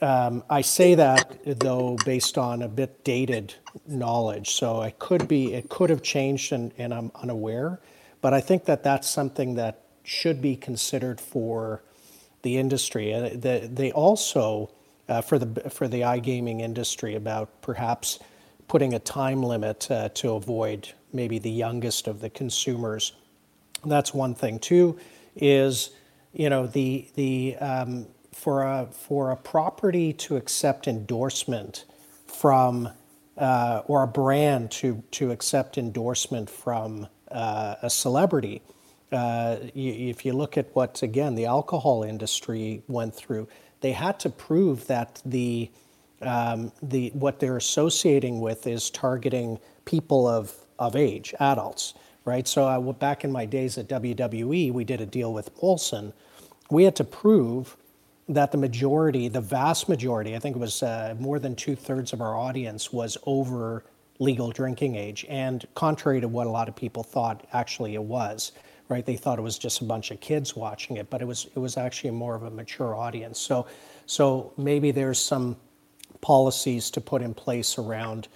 um, 0.00 0.44
I 0.48 0.62
say 0.62 0.94
that 0.94 1.38
though 1.44 1.96
based 2.04 2.38
on 2.38 2.62
a 2.62 2.68
bit 2.68 3.04
dated 3.04 3.54
knowledge, 3.86 4.50
so 4.50 4.80
I 4.80 4.90
could 4.90 5.28
be 5.28 5.54
it 5.54 5.68
could 5.68 5.90
have 5.90 6.02
changed 6.02 6.52
and, 6.52 6.72
and 6.78 6.94
I'm 6.94 7.12
unaware, 7.14 7.80
but 8.20 8.32
I 8.32 8.40
think 8.40 8.64
that 8.64 8.82
that's 8.82 9.08
something 9.08 9.54
that 9.54 9.82
should 10.02 10.40
be 10.40 10.56
considered 10.56 11.20
for 11.20 11.82
the 12.42 12.56
industry. 12.56 13.12
Uh, 13.12 13.30
the, 13.30 13.68
they 13.70 13.92
also 13.92 14.70
uh, 15.08 15.20
for 15.20 15.38
the 15.38 15.68
for 15.70 15.88
the 15.88 16.00
iGaming 16.00 16.60
industry 16.60 17.14
about 17.14 17.60
perhaps 17.60 18.20
putting 18.70 18.94
a 18.94 19.00
time 19.00 19.42
limit 19.42 19.90
uh, 19.90 20.08
to 20.10 20.30
avoid 20.30 20.92
maybe 21.12 21.40
the 21.40 21.50
youngest 21.50 22.06
of 22.06 22.20
the 22.20 22.30
consumers. 22.30 23.14
That's 23.84 24.14
one 24.14 24.32
thing. 24.32 24.60
Two 24.60 24.96
is 25.34 25.90
you 26.32 26.48
know 26.48 26.68
the 26.68 27.08
the 27.16 27.56
um, 27.56 28.06
for 28.32 28.62
a 28.62 28.86
for 28.92 29.32
a 29.32 29.36
property 29.36 30.12
to 30.12 30.36
accept 30.36 30.86
endorsement 30.86 31.84
from 32.28 32.88
uh, 33.36 33.82
or 33.86 34.04
a 34.04 34.06
brand 34.06 34.70
to 34.70 35.02
to 35.10 35.32
accept 35.32 35.76
endorsement 35.76 36.48
from 36.48 37.08
uh, 37.32 37.74
a 37.82 37.90
celebrity. 37.90 38.62
Uh, 39.10 39.56
if 39.74 40.24
you 40.24 40.32
look 40.32 40.56
at 40.56 40.72
what 40.76 41.02
again 41.02 41.34
the 41.34 41.46
alcohol 41.46 42.04
industry 42.04 42.84
went 42.86 43.16
through, 43.16 43.48
they 43.80 43.90
had 43.90 44.20
to 44.20 44.30
prove 44.30 44.86
that 44.86 45.20
the 45.24 45.68
um, 46.22 46.72
the 46.82 47.10
what 47.14 47.40
they're 47.40 47.56
associating 47.56 48.40
with 48.40 48.66
is 48.66 48.90
targeting 48.90 49.58
people 49.84 50.26
of 50.26 50.54
of 50.78 50.96
age, 50.96 51.34
adults, 51.40 51.94
right? 52.24 52.48
So 52.48 52.66
I, 52.66 52.80
back 52.92 53.24
in 53.24 53.30
my 53.30 53.44
days 53.44 53.76
at 53.78 53.88
WWE, 53.88 54.72
we 54.72 54.84
did 54.84 55.00
a 55.00 55.06
deal 55.06 55.32
with 55.32 55.54
Molson. 55.60 56.12
We 56.70 56.84
had 56.84 56.96
to 56.96 57.04
prove 57.04 57.76
that 58.28 58.52
the 58.52 58.58
majority, 58.58 59.28
the 59.28 59.40
vast 59.40 59.88
majority, 59.88 60.36
I 60.36 60.38
think 60.38 60.56
it 60.56 60.58
was 60.58 60.82
uh, 60.82 61.16
more 61.18 61.38
than 61.38 61.56
two 61.56 61.74
thirds 61.76 62.12
of 62.12 62.20
our 62.20 62.36
audience 62.36 62.92
was 62.92 63.18
over 63.26 63.84
legal 64.20 64.50
drinking 64.50 64.94
age. 64.96 65.26
And 65.28 65.66
contrary 65.74 66.20
to 66.20 66.28
what 66.28 66.46
a 66.46 66.50
lot 66.50 66.68
of 66.68 66.76
people 66.76 67.02
thought, 67.02 67.46
actually 67.52 67.94
it 67.94 68.02
was 68.02 68.52
right? 68.90 69.06
They 69.06 69.16
thought 69.16 69.38
it 69.38 69.42
was 69.42 69.56
just 69.56 69.80
a 69.80 69.84
bunch 69.84 70.10
of 70.10 70.20
kids 70.20 70.54
watching 70.54 70.96
it, 70.96 71.08
but 71.08 71.22
it 71.22 71.24
was 71.24 71.46
it 71.54 71.58
was 71.58 71.78
actually 71.78 72.10
more 72.10 72.34
of 72.34 72.42
a 72.42 72.50
mature 72.50 72.94
audience. 72.94 73.38
So 73.38 73.66
so 74.04 74.52
maybe 74.58 74.90
there's 74.90 75.18
some 75.18 75.56
policies 76.20 76.90
to 76.90 77.00
put 77.00 77.22
in 77.22 77.34
place 77.34 77.78
around, 77.78 78.28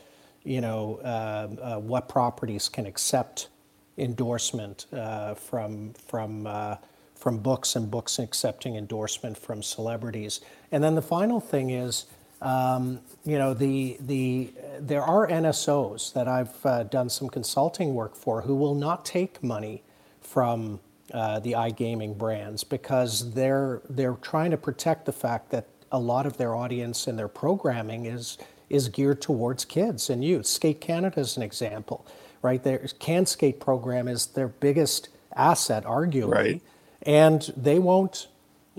you 0.43 0.61
know, 0.61 1.01
uh, 1.05 1.49
uh, 1.61 1.81
what 1.81 2.09
properties 2.09 2.69
can 2.69 2.87
accept 2.87 3.49
endorsement 3.97 4.87
uh, 4.93 5.35
from 5.35 5.93
from 5.95 6.47
uh, 6.47 6.77
from 7.15 7.39
books 7.39 7.77
and 7.77 7.91
books 7.91 8.19
accepting 8.19 8.77
endorsement 8.77 9.39
from 9.39 9.63
celebrities. 9.63 10.41
And 10.73 10.83
then 10.83 10.95
the 10.95 11.03
final 11.03 11.41
thing 11.41 11.71
is. 11.71 12.07
Um, 12.43 13.01
you 13.25 13.39
know 13.39 13.55
the 13.55 13.97
the 14.01 14.53
there 14.79 15.03
are 15.03 15.27
NSOs 15.27 16.13
that 16.13 16.29
I've 16.29 16.67
uh, 16.67 16.83
done 16.83 17.09
some 17.09 17.31
consulting 17.31 17.95
work 17.95 18.15
for 18.15 18.43
who 18.43 18.55
will 18.55 18.75
not 18.75 19.07
take 19.07 19.43
money 19.43 19.83
from 20.21 20.81
uh, 21.13 21.39
the 21.41 21.53
iGaming 21.53 22.19
brands 22.19 22.65
because 22.65 23.33
they're 23.35 23.83
they're 23.89 24.15
trying 24.15 24.51
to 24.51 24.57
protect 24.57 25.07
the 25.07 25.13
fact 25.13 25.51
that 25.51 25.67
a 25.95 25.99
lot 25.99 26.27
of 26.27 26.37
their 26.37 26.55
audience 26.55 27.07
and 27.07 27.19
their 27.19 27.29
programming 27.29 28.07
is 28.07 28.37
is 28.69 28.89
geared 28.89 29.23
towards 29.23 29.65
kids 29.65 30.11
and 30.11 30.25
youth. 30.25 30.47
Skate 30.47 30.81
Canada 30.81 31.21
is 31.21 31.37
an 31.37 31.43
example, 31.43 32.07
right? 32.43 32.63
Their 32.63 32.79
Can 32.99 33.27
Skate 33.27 33.61
program 33.61 34.09
is 34.09 34.27
their 34.27 34.49
biggest 34.49 35.09
asset, 35.37 35.85
arguably, 35.85 36.33
right. 36.33 36.63
and 37.03 37.53
they 37.57 37.79
won't 37.79 38.27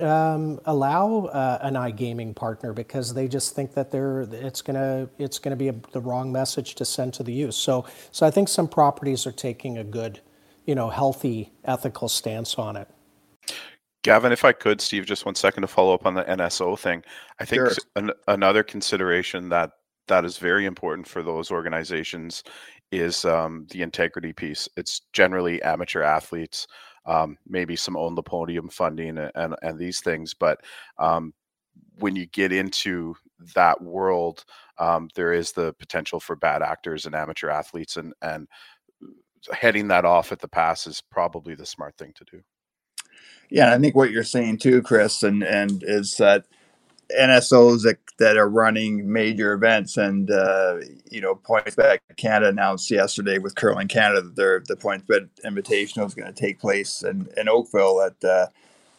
um, 0.01 0.59
allow 0.65 1.25
uh, 1.27 1.59
an 1.61 1.75
iGaming 1.75 2.35
partner 2.35 2.73
because 2.73 3.13
they 3.13 3.27
just 3.29 3.55
think 3.55 3.73
that 3.75 3.91
they're 3.91 4.27
it's 4.31 4.61
gonna 4.61 5.07
it's 5.17 5.39
gonna 5.39 5.55
be 5.55 5.69
a, 5.69 5.75
the 5.93 6.01
wrong 6.01 6.31
message 6.31 6.75
to 6.75 6.85
send 6.85 7.13
to 7.13 7.23
the 7.23 7.33
youth. 7.33 7.55
So 7.55 7.85
so 8.11 8.27
I 8.27 8.31
think 8.31 8.49
some 8.49 8.67
properties 8.67 9.25
are 9.25 9.31
taking 9.31 9.77
a 9.77 9.83
good 9.83 10.19
you 10.65 10.75
know, 10.75 10.89
healthy 10.89 11.51
ethical 11.63 12.09
stance 12.09 12.55
on 12.55 12.75
it. 12.75 12.87
Gavin, 14.05 14.31
if 14.31 14.45
I 14.45 14.51
could, 14.51 14.81
Steve, 14.81 15.07
just 15.07 15.25
one 15.25 15.33
second 15.33 15.61
to 15.61 15.67
follow 15.67 15.91
up 15.91 16.05
on 16.05 16.13
the 16.13 16.23
NSO 16.25 16.77
thing. 16.77 17.03
I 17.39 17.45
think 17.45 17.61
sure. 17.61 17.71
an, 17.95 18.11
another 18.27 18.61
consideration 18.61 19.49
that 19.49 19.71
that 20.07 20.25
is 20.25 20.37
very 20.37 20.65
important 20.65 21.07
for 21.07 21.23
those 21.23 21.49
organizations 21.49 22.43
is 22.91 23.25
um, 23.25 23.65
the 23.71 23.81
integrity 23.81 24.31
piece. 24.31 24.69
It's 24.77 25.01
generally 25.11 25.59
amateur 25.63 26.03
athletes, 26.03 26.67
um, 27.07 27.35
maybe 27.47 27.75
some 27.75 27.97
own 27.97 28.13
the 28.13 28.21
podium 28.21 28.69
funding 28.69 29.17
and, 29.17 29.31
and, 29.33 29.55
and 29.63 29.79
these 29.79 30.01
things, 30.01 30.35
but 30.35 30.59
um, 30.99 31.33
when 31.97 32.15
you 32.15 32.27
get 32.27 32.51
into 32.51 33.15
that 33.55 33.81
world, 33.81 34.45
um, 34.77 35.09
there 35.15 35.33
is 35.33 35.51
the 35.51 35.73
potential 35.79 36.19
for 36.19 36.35
bad 36.35 36.61
actors 36.61 37.07
and 37.07 37.15
amateur 37.15 37.49
athletes, 37.49 37.97
and 37.97 38.13
and 38.21 38.47
heading 39.51 39.87
that 39.87 40.05
off 40.05 40.31
at 40.31 40.39
the 40.39 40.47
pass 40.47 40.85
is 40.85 41.01
probably 41.09 41.55
the 41.55 41.65
smart 41.65 41.97
thing 41.97 42.13
to 42.15 42.25
do. 42.31 42.41
Yeah, 43.49 43.73
I 43.73 43.79
think 43.79 43.95
what 43.95 44.12
you're 44.12 44.23
saying 44.23 44.58
too, 44.58 44.81
Kris, 44.81 45.23
and 45.23 45.43
and 45.43 45.84
is 45.86 46.15
that 46.17 46.45
NSOs 47.17 47.84
that, 47.84 47.97
that 48.17 48.38
are 48.38 48.49
running 48.49 49.12
major 49.12 49.53
events 49.53 49.97
and 49.97 50.31
uh, 50.31 50.77
you 51.10 51.21
know 51.21 51.36
PointsBet 51.36 51.99
Canada 52.17 52.49
announced 52.49 52.89
yesterday 52.89 53.38
with 53.38 53.55
Curling 53.55 53.88
Canada 53.88 54.21
that 54.21 54.36
their 54.36 54.63
the 54.67 54.75
PointsBet 54.75 55.29
Invitational 55.45 56.08
is 56.08 56.15
going 56.15 56.34
to 56.34 56.39
take 56.39 56.60
place 56.60 57.03
in, 57.03 57.29
in 57.38 57.47
Oakville 57.47 58.01
at 58.01 58.23
uh, 58.23 58.47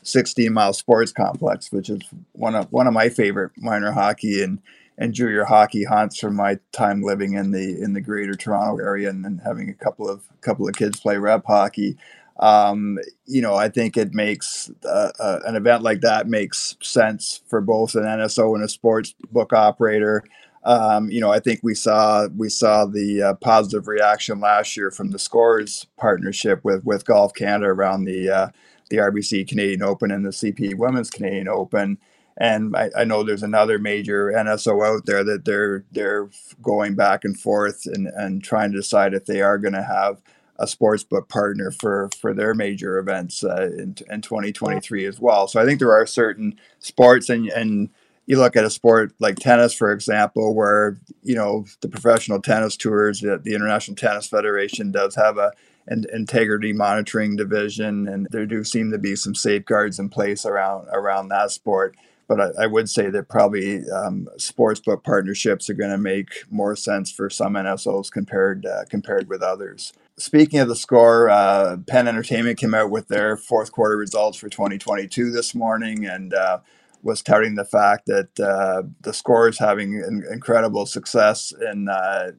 16 0.03 0.53
Mile 0.53 0.73
Sports 0.73 1.13
Complex, 1.13 1.73
which 1.73 1.91
is 1.91 2.03
one 2.33 2.55
of 2.55 2.71
one 2.73 2.87
of 2.87 2.93
my 2.93 3.09
favorite 3.09 3.53
minor 3.57 3.93
hockey 3.93 4.43
and 4.43 4.61
and 4.99 5.13
junior 5.13 5.45
hockey 5.45 5.85
haunts 5.85 6.19
from 6.19 6.35
my 6.35 6.59
time 6.73 7.03
living 7.03 7.35
in 7.35 7.51
the 7.51 7.81
in 7.83 7.93
the 7.93 8.01
greater 8.01 8.35
Toronto 8.35 8.83
area 8.83 9.11
and, 9.11 9.25
and 9.27 9.41
having 9.45 9.69
a 9.69 9.75
couple 9.75 10.09
of 10.09 10.23
couple 10.41 10.69
of 10.69 10.75
kids 10.75 11.01
play 11.01 11.19
rep 11.19 11.45
hockey. 11.47 11.97
Um, 12.39 12.99
you 13.25 13.41
know, 13.41 13.55
I 13.55 13.69
think 13.69 13.97
it 13.97 14.13
makes 14.13 14.71
uh, 14.85 15.11
uh, 15.19 15.41
an 15.47 15.57
event 15.57 15.83
like 15.83 16.03
that 16.03 16.29
makes 16.29 16.77
sense 16.83 17.41
for 17.47 17.61
both 17.61 17.95
an 17.95 18.03
NSO 18.03 18.55
and 18.55 18.63
a 18.63 18.69
sports 18.69 19.15
book 19.31 19.53
operator. 19.53 20.23
Um, 20.65 21.09
you 21.11 21.21
know, 21.21 21.31
I 21.31 21.39
think 21.39 21.61
we 21.63 21.75
saw 21.75 22.27
we 22.37 22.49
saw 22.49 22.87
the 22.87 23.23
uh, 23.23 23.35
positive 23.35 23.87
reaction 23.87 24.41
last 24.41 24.77
year 24.77 24.91
from 24.91 25.13
the 25.13 25.19
Scores 25.19 25.87
partnership 25.97 26.65
with 26.65 26.85
with 26.85 27.07
Golf 27.07 27.35
Canada 27.35 27.67
around 27.67 28.05
the 28.05 28.29
uh, 28.29 28.49
the 28.91 28.97
RBC 28.97 29.49
Canadian 29.49 29.83
Open 29.83 30.11
and 30.11 30.25
the 30.25 30.31
CP 30.31 30.77
Women's 30.77 31.11
Canadian 31.11 31.49
Open. 31.49 31.99
And 32.39 32.77
I, 32.77 32.91
I, 32.95 33.05
know 33.05 33.23
there's 33.23 33.43
another 33.43 33.79
major 33.79 34.31
NSO 34.31 34.87
out 34.87 35.07
there 35.07 35.25
that 35.25 35.47
they're 35.47 35.85
they're 35.93 36.29
going 36.61 36.95
back 36.95 37.25
and 37.25 37.39
forth 37.39 37.87
and, 37.87 38.09
and 38.09 38.45
trying 38.45 38.73
to 38.73 38.77
decide 38.77 39.15
if 39.15 39.25
they 39.25 39.41
are 39.41 39.57
going 39.57 39.73
to 39.73 39.83
have 39.83 40.21
a 40.59 40.67
sports 40.67 41.05
book 41.05 41.29
partner 41.29 41.71
for 41.71 42.11
for 42.21 42.35
their 42.35 42.55
major 42.55 42.99
events 42.99 43.45
uh, 43.45 43.71
in, 43.77 43.97
in 44.11 44.23
2023 44.23 45.05
as 45.05 45.21
well. 45.21 45.49
So 45.49 45.61
I 45.61 45.65
think 45.65 45.79
there 45.79 45.93
are 45.93 46.07
certain 46.07 46.59
sports 46.79 47.29
and 47.29 47.49
and 47.49 47.91
you 48.27 48.39
look 48.39 48.57
at 48.57 48.65
a 48.65 48.71
sport 48.71 49.13
like 49.21 49.37
tennis, 49.37 49.73
for 49.73 49.93
example, 49.93 50.55
where 50.55 50.99
you 51.23 51.35
know 51.35 51.67
the 51.81 51.89
professional 51.89 52.43
tennis 52.43 52.77
tours, 52.77 53.21
the, 53.21 53.39
the 53.39 53.55
International 53.55 53.97
Tennis 53.97 54.27
Federation 54.27 54.91
does 54.91 55.15
have 55.15 55.39
a 55.39 55.53
an 55.89 56.05
integrity 56.13 56.73
monitoring 56.73 57.37
division, 57.37 58.09
and 58.09 58.27
there 58.33 58.47
do 58.47 58.65
seem 58.65 58.91
to 58.91 58.99
be 58.99 59.15
some 59.15 59.37
safeguards 59.37 60.01
in 60.01 60.09
place 60.09 60.45
around 60.45 60.89
around 60.93 61.29
that 61.29 61.51
sport 61.53 61.97
but 62.29 62.41
I, 62.41 62.65
I, 62.65 62.67
would 62.67 62.89
say 62.89 63.09
that 63.11 63.29
probably 63.29 63.89
um, 63.91 64.29
sportsbook 64.37 65.05
partnerships 65.05 65.71
are 65.71 65.75
going 65.75 65.91
to 65.91 65.99
make 65.99 66.31
more 66.51 66.75
sense 66.75 67.11
for 67.11 67.31
some 67.31 67.55
NSOs 67.55 68.11
compared 68.11 68.67
uh, 68.67 68.85
compared 68.89 69.29
with 69.29 69.43
others. 69.43 69.93
Speaking 70.19 70.61
of 70.61 70.69
the 70.69 70.77
score, 70.77 71.29
uh, 71.29 71.77
Penn 71.87 72.09
Entertainment 72.09 72.59
came 72.59 72.75
out 72.75 72.91
with 72.91 73.09
their 73.09 73.37
fourth 73.37 73.71
quarter 73.71 73.97
results 73.97 74.39
for 74.39 74.49
2022 74.49 75.31
this 75.31 75.55
morning 75.55 76.07
and 76.07 76.33
uh, 76.33 76.61
was 77.03 77.21
touting 77.23 77.55
the 77.55 77.67
fact 77.67 78.07
that 78.07 78.41
uh, 78.41 78.85
the 79.03 79.13
score 79.13 79.49
is 79.49 79.59
having 79.59 79.95
in- 79.95 80.25
incredible 80.33 80.87
success 80.87 81.53
in 81.71 81.89
uh, 81.91 82.33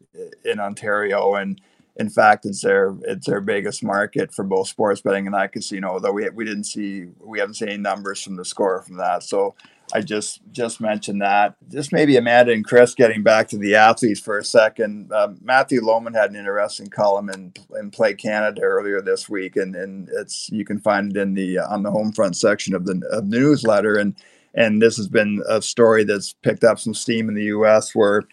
in 0.44 0.60
Ontario 0.60 1.36
and 1.36 1.62
in 2.00 2.10
fact, 2.10 2.46
it's 2.46 2.62
their 2.62 2.96
it's 3.04 3.26
their 3.26 3.42
biggest 3.42 3.84
market 3.84 4.32
for 4.32 4.44
both 4.44 4.68
sports 4.68 5.02
betting 5.02 5.26
and 5.26 5.36
iCasino. 5.36 5.86
Although 5.86 6.12
we 6.12 6.30
we 6.30 6.46
didn't 6.46 6.66
see 6.66 7.08
we 7.20 7.40
haven't 7.40 7.56
seen 7.56 7.70
any 7.70 7.78
numbers 7.78 8.22
from 8.22 8.36
the 8.36 8.46
score 8.46 8.82
from 8.84 8.98
that. 8.98 9.24
So 9.24 9.56
I 9.94 10.02
just 10.02 10.42
just 10.52 10.82
mentioned 10.82 11.22
that. 11.22 11.56
Just 11.70 11.94
maybe 11.94 12.18
Amanda 12.18 12.52
and 12.52 12.66
Kris 12.66 12.94
getting 12.94 13.24
back 13.24 13.48
to 13.50 13.58
the 13.58 13.76
athletes 13.76 14.20
for 14.20 14.38
a 14.38 14.44
second. 14.44 15.12
Uh, 15.14 15.30
Matthew 15.42 15.82
Lohman 15.82 16.14
had 16.14 16.30
an 16.30 16.36
interesting 16.36 16.88
column 16.88 17.30
in, 17.30 17.54
in 17.80 17.92
Play 17.92 18.14
Canada 18.14 18.62
earlier 18.62 19.02
this 19.02 19.30
week, 19.30 19.56
and, 19.56 19.76
and 19.76 20.10
it's 20.10 20.50
you 20.52 20.66
can 20.66 20.80
find 20.80 21.16
it 21.16 21.20
in 21.20 21.36
the 21.36 21.60
on 21.60 21.84
the 21.84 21.92
home 21.92 22.12
front 22.12 22.36
section 22.36 22.76
of 22.76 22.86
the, 22.86 23.02
of 23.12 23.30
the 23.30 23.40
newsletter. 23.40 23.96
And 23.96 24.16
and 24.54 24.82
this 24.82 24.98
has 24.98 25.08
been 25.08 25.42
a 25.48 25.62
story 25.62 26.04
that's 26.04 26.34
picked 26.34 26.66
up 26.66 26.80
some 26.80 26.94
steam 26.94 27.30
in 27.30 27.36
the 27.36 27.44
U.S. 27.44 27.96
where 27.96 28.24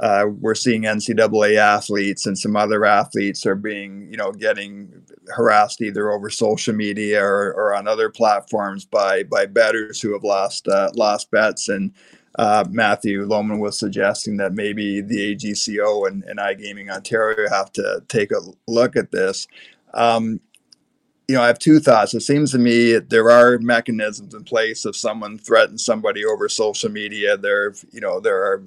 uh, 0.00 0.26
we're 0.40 0.54
seeing 0.54 0.82
NCAA 0.82 1.56
athletes 1.56 2.26
and 2.26 2.36
some 2.36 2.56
other 2.56 2.84
athletes 2.84 3.46
are 3.46 3.54
being, 3.54 4.08
you 4.10 4.16
know, 4.16 4.32
getting 4.32 5.02
harassed 5.28 5.80
either 5.80 6.10
over 6.10 6.28
social 6.28 6.74
media 6.74 7.22
or, 7.22 7.52
or 7.54 7.74
on 7.74 7.86
other 7.86 8.10
platforms 8.10 8.84
by 8.84 9.22
by 9.22 9.46
bettors 9.46 10.00
who 10.00 10.12
have 10.12 10.24
lost 10.24 10.66
uh, 10.66 10.90
lost 10.94 11.30
bets. 11.30 11.68
And 11.68 11.92
uh, 12.36 12.64
Matthew 12.70 13.26
Lohman 13.26 13.60
was 13.60 13.78
suggesting 13.78 14.38
that 14.38 14.54
maybe 14.54 15.00
the 15.00 15.36
AGCO 15.36 16.08
and, 16.08 16.24
and 16.24 16.38
iGaming 16.38 16.90
Ontario 16.90 17.48
have 17.50 17.70
to 17.72 18.02
take 18.08 18.32
a 18.32 18.40
look 18.66 18.96
at 18.96 19.12
this. 19.12 19.46
Um, 19.94 20.40
you 21.28 21.36
know, 21.36 21.42
I 21.42 21.46
have 21.46 21.58
two 21.58 21.78
thoughts. 21.78 22.14
It 22.14 22.22
seems 22.22 22.50
to 22.52 22.58
me 22.58 22.98
there 22.98 23.30
are 23.30 23.58
mechanisms 23.58 24.34
in 24.34 24.44
place 24.44 24.84
if 24.84 24.96
someone 24.96 25.38
threatens 25.38 25.84
somebody 25.84 26.24
over 26.24 26.48
social 26.48 26.90
media. 26.90 27.36
There, 27.36 27.74
you 27.92 28.00
know, 28.00 28.18
there 28.18 28.42
are 28.42 28.64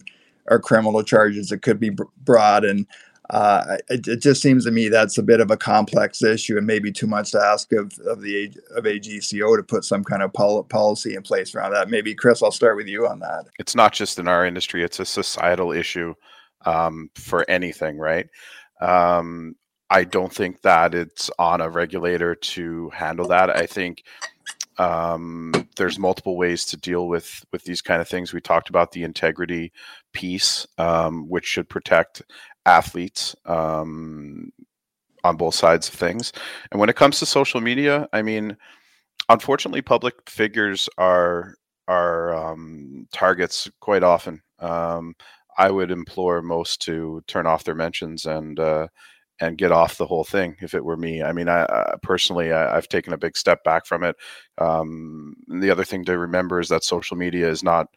or 0.48 0.60
criminal 0.60 1.04
charges 1.04 1.50
that 1.50 1.62
could 1.62 1.80
be 1.80 1.92
brought. 2.24 2.66
And 2.66 2.88
uh, 3.30 3.78
it, 3.90 4.08
it, 4.08 4.22
just 4.22 4.42
seems 4.42 4.66
to 4.66 4.72
me 4.72 4.88
that's 4.88 5.18
a 5.18 5.24
bit 5.24 5.40
of 5.40 5.50
a 5.50 5.58
complex 5.58 6.22
issue 6.22 6.58
and 6.58 6.68
maybe 6.68 6.92
too 6.92 7.08
much 7.08 7.32
to 7.32 7.42
ask 7.42 7.72
of, 7.74 7.98
of 8.06 8.22
the 8.22 8.54
of 8.76 8.84
AGCO 8.84 9.58
to 9.58 9.64
put 9.64 9.84
some 9.84 10.04
kind 10.04 10.22
of 10.22 10.32
pol- 10.34 10.64
policy 10.64 11.16
in 11.16 11.24
place 11.24 11.56
around 11.56 11.72
that. 11.72 11.90
Maybe 11.90 12.14
Kris, 12.14 12.44
I'll 12.44 12.52
start 12.52 12.76
with 12.76 12.88
you 12.88 13.08
on 13.08 13.20
that. 13.20 13.46
It's 13.58 13.76
not 13.76 13.94
just 13.94 14.20
in 14.20 14.28
our 14.28 14.46
industry; 14.46 14.84
it's 14.84 15.00
a 15.00 15.06
societal 15.06 15.72
issue 15.72 16.14
um, 16.66 17.10
for 17.16 17.50
anything, 17.50 17.98
right? 17.98 18.30
Um, 18.80 19.56
I 19.90 20.04
don't 20.04 20.34
think 20.34 20.62
that 20.62 20.94
it's 20.94 21.32
on 21.40 21.62
a 21.62 21.70
regulator 21.70 22.36
to 22.36 22.90
handle 22.92 23.28
that. 23.30 23.56
I 23.56 23.66
think 23.66 24.04
um, 24.78 25.54
there's 25.78 26.00
multiple 26.00 26.38
ways 26.38 26.66
to 26.66 26.78
deal 26.78 27.08
with 27.08 27.46
with 27.52 27.64
these 27.64 27.82
kind 27.82 28.02
of 28.02 28.08
things. 28.08 28.34
We 28.34 28.42
talked 28.42 28.70
about 28.70 28.92
the 28.92 29.04
integrity 29.04 29.72
piece, 30.14 30.68
um, 30.78 31.30
which 31.30 31.46
should 31.46 31.70
protect 31.70 32.22
athletes 32.66 33.36
um, 33.46 34.52
on 35.24 35.38
both 35.38 35.56
sides 35.56 35.88
of 35.88 35.94
things. 35.94 36.34
And 36.72 36.80
when 36.80 36.90
it 36.90 36.96
comes 36.96 37.20
to 37.20 37.26
social 37.26 37.62
media, 37.62 38.08
I 38.12 38.22
mean, 38.22 38.58
unfortunately, 39.30 39.82
public 39.82 40.30
figures 40.30 40.90
are 40.98 41.56
are 41.88 42.34
um, 42.34 43.08
targets 43.14 43.70
quite 43.80 44.04
often. 44.04 44.42
Um, 44.60 45.16
I 45.58 45.72
would 45.72 45.92
implore 45.92 46.42
most 46.42 46.82
to 46.82 47.24
turn 47.28 47.48
off 47.48 47.64
their 47.64 47.76
mentions 47.76 48.26
and 48.26 48.60
uh, 48.60 48.88
and 49.40 49.58
get 49.58 49.72
off 49.72 49.98
the 49.98 50.06
whole 50.06 50.24
thing 50.24 50.56
if 50.62 50.74
it 50.74 50.84
were 50.84 50.98
me. 50.98 51.22
I 51.22 51.34
mean, 51.34 51.50
I, 51.50 51.64
I 51.64 51.96
personally, 52.02 52.54
I, 52.54 52.76
have 52.76 52.88
taken 52.88 53.14
a 53.14 53.18
big 53.18 53.36
step 53.38 53.64
back 53.64 53.86
from 53.86 54.04
it. 54.04 54.16
Um, 54.58 55.36
the 55.48 55.70
other 55.70 55.84
thing 55.84 56.06
to 56.06 56.18
remember 56.18 56.60
is 56.60 56.70
that 56.70 56.84
social 56.84 57.18
media 57.18 57.50
is 57.50 57.64
not 57.64 57.88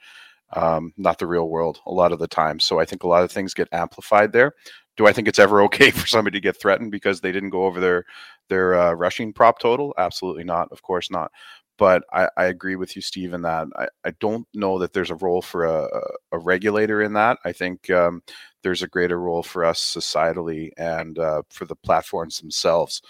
um, 0.55 0.93
not 0.97 1.19
the 1.19 1.27
real 1.27 1.49
world 1.49 1.81
a 1.87 1.93
lot 1.93 2.13
of 2.13 2.19
the 2.19 2.27
time. 2.27 2.59
So 2.59 2.79
I 2.81 2.85
think 2.85 3.03
a 3.03 3.09
lot 3.09 3.23
of 3.23 3.31
things 3.31 3.55
get 3.55 3.69
amplified 3.73 4.33
there. 4.33 4.53
Do 4.97 5.07
I 5.07 5.13
think 5.13 5.29
it's 5.29 5.39
ever 5.39 5.63
okay 5.65 5.91
for 5.91 6.07
somebody 6.07 6.39
to 6.39 6.43
get 6.43 6.61
threatened 6.61 6.91
because 6.91 7.21
they 7.21 7.33
didn't 7.33 7.51
go 7.51 7.65
over 7.65 7.81
their 7.81 8.05
their 8.49 8.75
uh, 8.75 8.93
rushing 8.93 9.33
prop 9.33 9.59
total? 9.59 9.95
Absolutely 9.99 10.45
not. 10.45 10.69
Of 10.73 10.83
course 10.83 11.11
not. 11.11 11.31
But 11.79 12.05
I, 12.13 12.29
I 12.37 12.45
agree 12.47 12.77
with 12.77 12.97
you, 12.97 13.03
Steve, 13.03 13.33
in 13.33 13.43
that 13.43 13.69
I, 13.77 13.87
I 14.05 14.11
don't 14.19 14.47
know 14.53 14.79
that 14.81 14.93
there's 14.93 15.11
a 15.11 15.17
role 15.17 15.41
for 15.41 15.65
a, 15.65 15.89
a 16.33 16.39
regulator 16.39 17.01
in 17.01 17.13
that. 17.15 17.39
I 17.45 17.53
think 17.53 17.89
um, 17.91 18.23
there's 18.63 18.83
a 18.83 18.89
greater 18.89 19.19
role 19.19 19.43
for 19.43 19.65
us 19.65 19.81
societally 19.81 20.71
and 20.77 21.19
uh, 21.19 21.43
for 21.49 21.65
the 21.65 21.77
platforms 21.77 22.41
themselves 22.41 23.01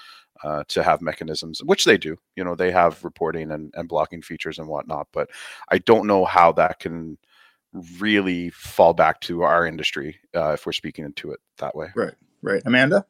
uh, 0.44 0.64
to 0.68 0.82
have 0.82 1.00
mechanisms, 1.00 1.62
which 1.64 1.84
they 1.84 1.96
do. 1.96 2.16
You 2.36 2.44
know, 2.44 2.54
they 2.54 2.70
have 2.70 3.02
reporting 3.04 3.50
and, 3.50 3.72
and 3.74 3.88
blocking 3.88 4.22
features 4.22 4.58
and 4.58 4.68
whatnot. 4.68 5.08
But 5.12 5.30
I 5.70 5.78
don't 5.78 6.06
know 6.06 6.24
how 6.24 6.52
that 6.52 6.78
can 6.78 7.18
really 7.98 8.50
fall 8.50 8.94
back 8.94 9.20
to 9.22 9.42
our 9.42 9.66
industry 9.66 10.18
uh, 10.34 10.52
if 10.52 10.66
we're 10.66 10.72
speaking 10.72 11.04
into 11.04 11.32
it 11.32 11.40
that 11.58 11.74
way. 11.74 11.88
Right, 11.94 12.14
right. 12.42 12.62
Amanda? 12.64 13.04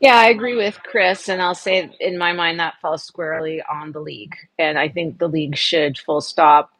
Yeah, 0.00 0.16
I 0.16 0.28
agree 0.30 0.56
with 0.56 0.78
Kris, 0.84 1.28
and 1.28 1.42
I'll 1.42 1.56
say 1.56 1.90
in 2.00 2.18
my 2.18 2.32
mind 2.34 2.60
that 2.60 2.76
falls 2.82 3.04
squarely 3.04 3.62
on 3.64 3.92
the 3.92 4.00
league, 4.00 4.36
and 4.60 4.78
I 4.78 4.90
think 4.90 5.18
the 5.18 5.28
league 5.28 5.56
should 5.58 5.98
full 5.98 6.22
stop 6.22 6.70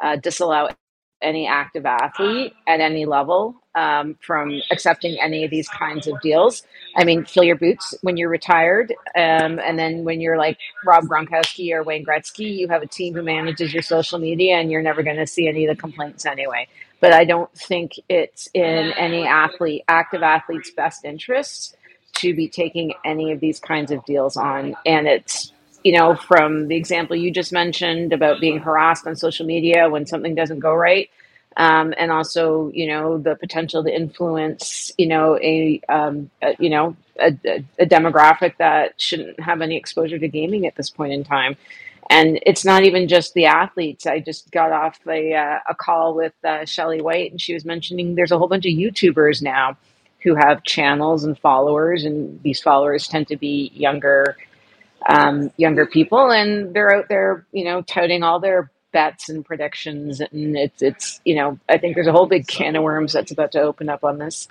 uh, 0.00 0.16
disallow 0.18 0.70
any 1.22 1.48
active 1.48 1.88
athlete 1.88 2.54
at 2.68 2.80
any 2.80 3.06
level 3.06 3.56
um, 3.74 4.16
from 4.22 4.62
accepting 4.70 5.18
any 5.20 5.44
of 5.44 5.50
these 5.50 5.68
kinds 5.70 6.06
of 6.06 6.20
deals. 6.22 6.62
I 6.96 7.04
mean, 7.04 7.26
fill 7.26 7.44
your 7.44 7.56
boots 7.56 7.96
when 8.02 8.16
you're 8.18 8.30
retired, 8.30 8.92
um, 9.16 9.58
and 9.58 9.80
then 9.80 10.04
when 10.04 10.22
you're 10.22 10.38
like 10.38 10.58
Rob 10.86 11.06
Gronkowski 11.06 11.72
or 11.74 11.82
Wayne 11.82 12.06
Gretzky, 12.06 12.56
you 12.56 12.68
have 12.68 12.84
a 12.84 12.88
team 12.88 13.16
who 13.16 13.24
manages 13.24 13.74
your 13.74 13.82
social 13.82 14.20
media, 14.20 14.56
and 14.58 14.70
you're 14.70 14.84
never 14.84 15.02
going 15.02 15.16
to 15.16 15.26
see 15.26 15.48
any 15.48 15.66
of 15.66 15.76
the 15.76 15.82
complaints 15.82 16.28
anyway. 16.28 16.68
But 17.00 17.14
I 17.14 17.26
don't 17.26 17.52
think 17.58 17.94
it's 18.10 18.48
in 18.54 18.92
any 18.96 19.26
athlete, 19.26 19.84
active 19.88 20.22
athlete's 20.22 20.70
best 20.72 21.04
interests 21.06 21.74
to 22.20 22.34
be 22.34 22.48
taking 22.48 22.94
any 23.04 23.32
of 23.32 23.40
these 23.40 23.60
kinds 23.60 23.90
of 23.90 24.04
deals 24.04 24.36
on, 24.36 24.76
and 24.86 25.06
it's 25.06 25.52
you 25.82 25.96
know, 25.96 26.14
from 26.14 26.68
the 26.68 26.76
example 26.76 27.16
you 27.16 27.30
just 27.30 27.52
mentioned 27.52 28.12
about 28.12 28.40
being 28.40 28.58
harassed 28.58 29.06
on 29.06 29.16
social 29.16 29.46
media 29.46 29.88
when 29.88 30.06
something 30.06 30.34
doesn't 30.34 30.58
go 30.58 30.74
right, 30.74 31.08
um, 31.56 31.94
and 31.98 32.12
also, 32.12 32.70
you 32.72 32.86
know, 32.86 33.18
the 33.18 33.34
potential 33.34 33.82
to 33.84 33.94
influence, 33.94 34.92
you 34.98 35.06
know, 35.06 35.38
a, 35.38 35.80
um, 35.88 36.30
a 36.42 36.54
you 36.58 36.70
know, 36.70 36.96
a, 37.18 37.36
a, 37.78 37.86
demographic 37.86 38.56
that 38.58 39.00
shouldn't 39.00 39.40
have 39.40 39.60
any 39.60 39.76
exposure 39.76 40.18
to 40.18 40.28
gaming 40.28 40.66
at 40.66 40.76
this 40.76 40.90
point 40.90 41.12
in 41.12 41.24
time. 41.24 41.56
And 42.08 42.40
it's 42.46 42.64
not 42.64 42.84
even 42.84 43.08
just 43.08 43.34
the 43.34 43.46
athletes. 43.46 44.06
I 44.06 44.20
just 44.20 44.50
got 44.50 44.72
off 44.72 44.98
a, 45.06 45.34
uh, 45.34 45.58
a 45.68 45.74
call 45.74 46.14
with 46.14 46.32
uh, 46.44 46.64
Shelley 46.64 47.00
White, 47.00 47.30
and 47.30 47.40
she 47.40 47.54
was 47.54 47.64
mentioning 47.64 48.14
there's 48.14 48.32
a 48.32 48.38
whole 48.38 48.48
bunch 48.48 48.66
of 48.66 48.72
YouTubers 48.72 49.42
now 49.42 49.76
who 50.22 50.34
have 50.34 50.62
channels 50.64 51.24
and 51.24 51.38
followers, 51.38 52.04
and 52.04 52.40
these 52.42 52.60
followers 52.60 53.08
tend 53.08 53.28
to 53.28 53.36
be 53.36 53.70
younger 53.74 54.36
um, 55.08 55.50
younger 55.56 55.86
people, 55.86 56.30
and 56.30 56.74
they're 56.74 56.94
out 56.94 57.08
there, 57.08 57.46
you 57.52 57.64
know, 57.64 57.82
touting 57.82 58.22
all 58.22 58.38
their 58.38 58.70
bets 58.92 59.28
and 59.28 59.44
predictions, 59.44 60.20
and 60.20 60.56
it's 60.56 60.82
it's 60.82 61.20
you 61.24 61.34
know, 61.34 61.58
I 61.68 61.78
think 61.78 61.94
there's 61.94 62.06
a 62.06 62.12
whole 62.12 62.26
big 62.26 62.46
can 62.46 62.76
of 62.76 62.82
worms 62.82 63.12
that's 63.12 63.32
about 63.32 63.52
to 63.52 63.60
open 63.60 63.88
up 63.88 64.04
on 64.04 64.18
this. 64.18 64.46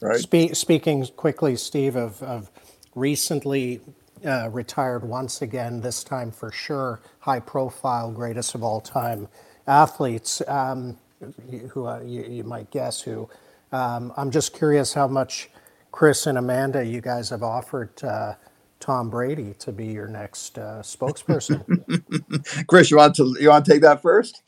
Right. 0.00 0.20
Spe- 0.20 0.54
speaking 0.54 1.06
quickly, 1.16 1.56
Steve, 1.56 1.96
of, 1.96 2.22
of 2.22 2.50
recently 2.94 3.80
uh, 4.24 4.48
retired 4.50 5.04
once 5.04 5.42
again, 5.42 5.80
this 5.80 6.04
time 6.04 6.30
for 6.30 6.52
sure, 6.52 7.00
high 7.20 7.40
profile, 7.40 8.10
greatest 8.12 8.54
of 8.54 8.62
all 8.62 8.80
time 8.80 9.28
athletes, 9.66 10.40
um, 10.46 10.96
who 11.70 11.86
uh, 11.86 12.00
you, 12.00 12.22
you, 12.22 12.44
might 12.44 12.70
guess 12.70 13.00
who. 13.00 13.28
Um, 13.72 14.12
I'm 14.16 14.30
just 14.30 14.54
curious 14.56 14.94
how 14.94 15.08
much 15.08 15.50
Kris 15.92 16.26
and 16.26 16.38
Amanda 16.38 16.84
you 16.84 17.00
guys 17.00 17.30
have 17.30 17.42
offered 17.42 18.02
uh, 18.04 18.34
Tom 18.80 19.10
Brady 19.10 19.54
to 19.60 19.72
be 19.72 19.86
your 19.86 20.08
next 20.08 20.58
uh, 20.58 20.82
spokesperson. 20.82 21.64
Kris, 22.66 22.90
you 22.90 22.96
want 22.96 23.14
to 23.16 23.36
you 23.40 23.48
want 23.50 23.64
to 23.64 23.72
take 23.72 23.82
that 23.82 24.02
first? 24.02 24.42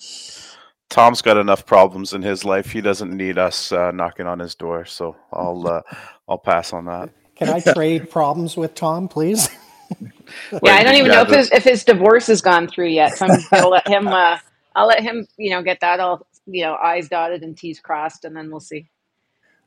Tom's 0.91 1.23
got 1.23 1.37
enough 1.37 1.67
problems 1.67 2.13
in 2.15 2.23
his 2.23 2.45
life. 2.45 2.71
He 2.73 2.81
doesn't 2.81 3.17
need 3.17 3.39
us 3.39 3.73
uh, 3.73 3.93
knocking 3.93 4.27
on 4.27 4.39
his 4.41 4.55
door. 4.55 4.85
So 4.85 5.17
I'll 5.33 5.67
uh, 5.67 5.83
I'll 6.29 6.39
pass 6.39 6.73
on 6.73 6.87
that. 6.87 7.11
Can 7.37 7.49
I 7.49 7.61
trade 7.75 8.11
problems 8.11 8.57
with 8.57 8.75
Tom, 8.75 9.09
please? 9.09 9.49
yeah, 10.63 10.75
I 10.75 10.83
don't 10.83 10.97
even 10.97 11.11
know 11.11 11.23
if 11.23 11.31
his 11.31 11.51
if 11.53 11.65
his 11.65 11.85
divorce 11.85 12.27
has 12.29 12.41
gone 12.41 12.69
through 12.69 12.89
yet. 12.89 13.17
So 13.17 13.27
I'm 13.27 13.41
gonna 13.51 13.69
let 13.69 13.89
him. 13.89 14.09
Uh, 14.09 14.39
I'll 14.75 14.87
let 14.87 15.03
him. 15.03 15.27
You 15.37 15.51
know, 15.51 15.63
get 15.63 15.81
that 15.81 16.01
all. 16.01 16.27
You 16.47 16.65
know, 16.65 16.77
I's 16.77 17.09
dotted 17.09 17.43
and 17.43 17.57
T's 17.57 17.81
crossed, 17.81 18.25
and 18.25 18.37
then 18.37 18.51
we'll 18.51 18.61
see. 18.61 18.89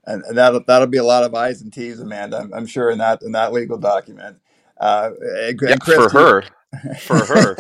And, 0.06 0.24
and 0.24 0.38
that'll 0.38 0.64
that'll 0.66 0.88
be 0.88 0.98
a 0.98 1.04
lot 1.04 1.24
of 1.24 1.34
I's 1.34 1.62
and 1.62 1.72
T's, 1.72 2.00
Amanda. 2.00 2.38
I'm, 2.38 2.54
I'm 2.54 2.66
sure 2.66 2.92
in 2.92 2.98
that 2.98 3.22
in 3.22 3.32
that 3.34 3.54
legal 3.54 3.78
document. 3.78 4.38
Uh, 4.78 5.12
and, 5.22 5.60
yeah, 5.62 5.78
Kris, 5.78 5.96
for 5.96 6.10
her, 6.10 6.44
for 7.00 7.26
her. 7.26 7.56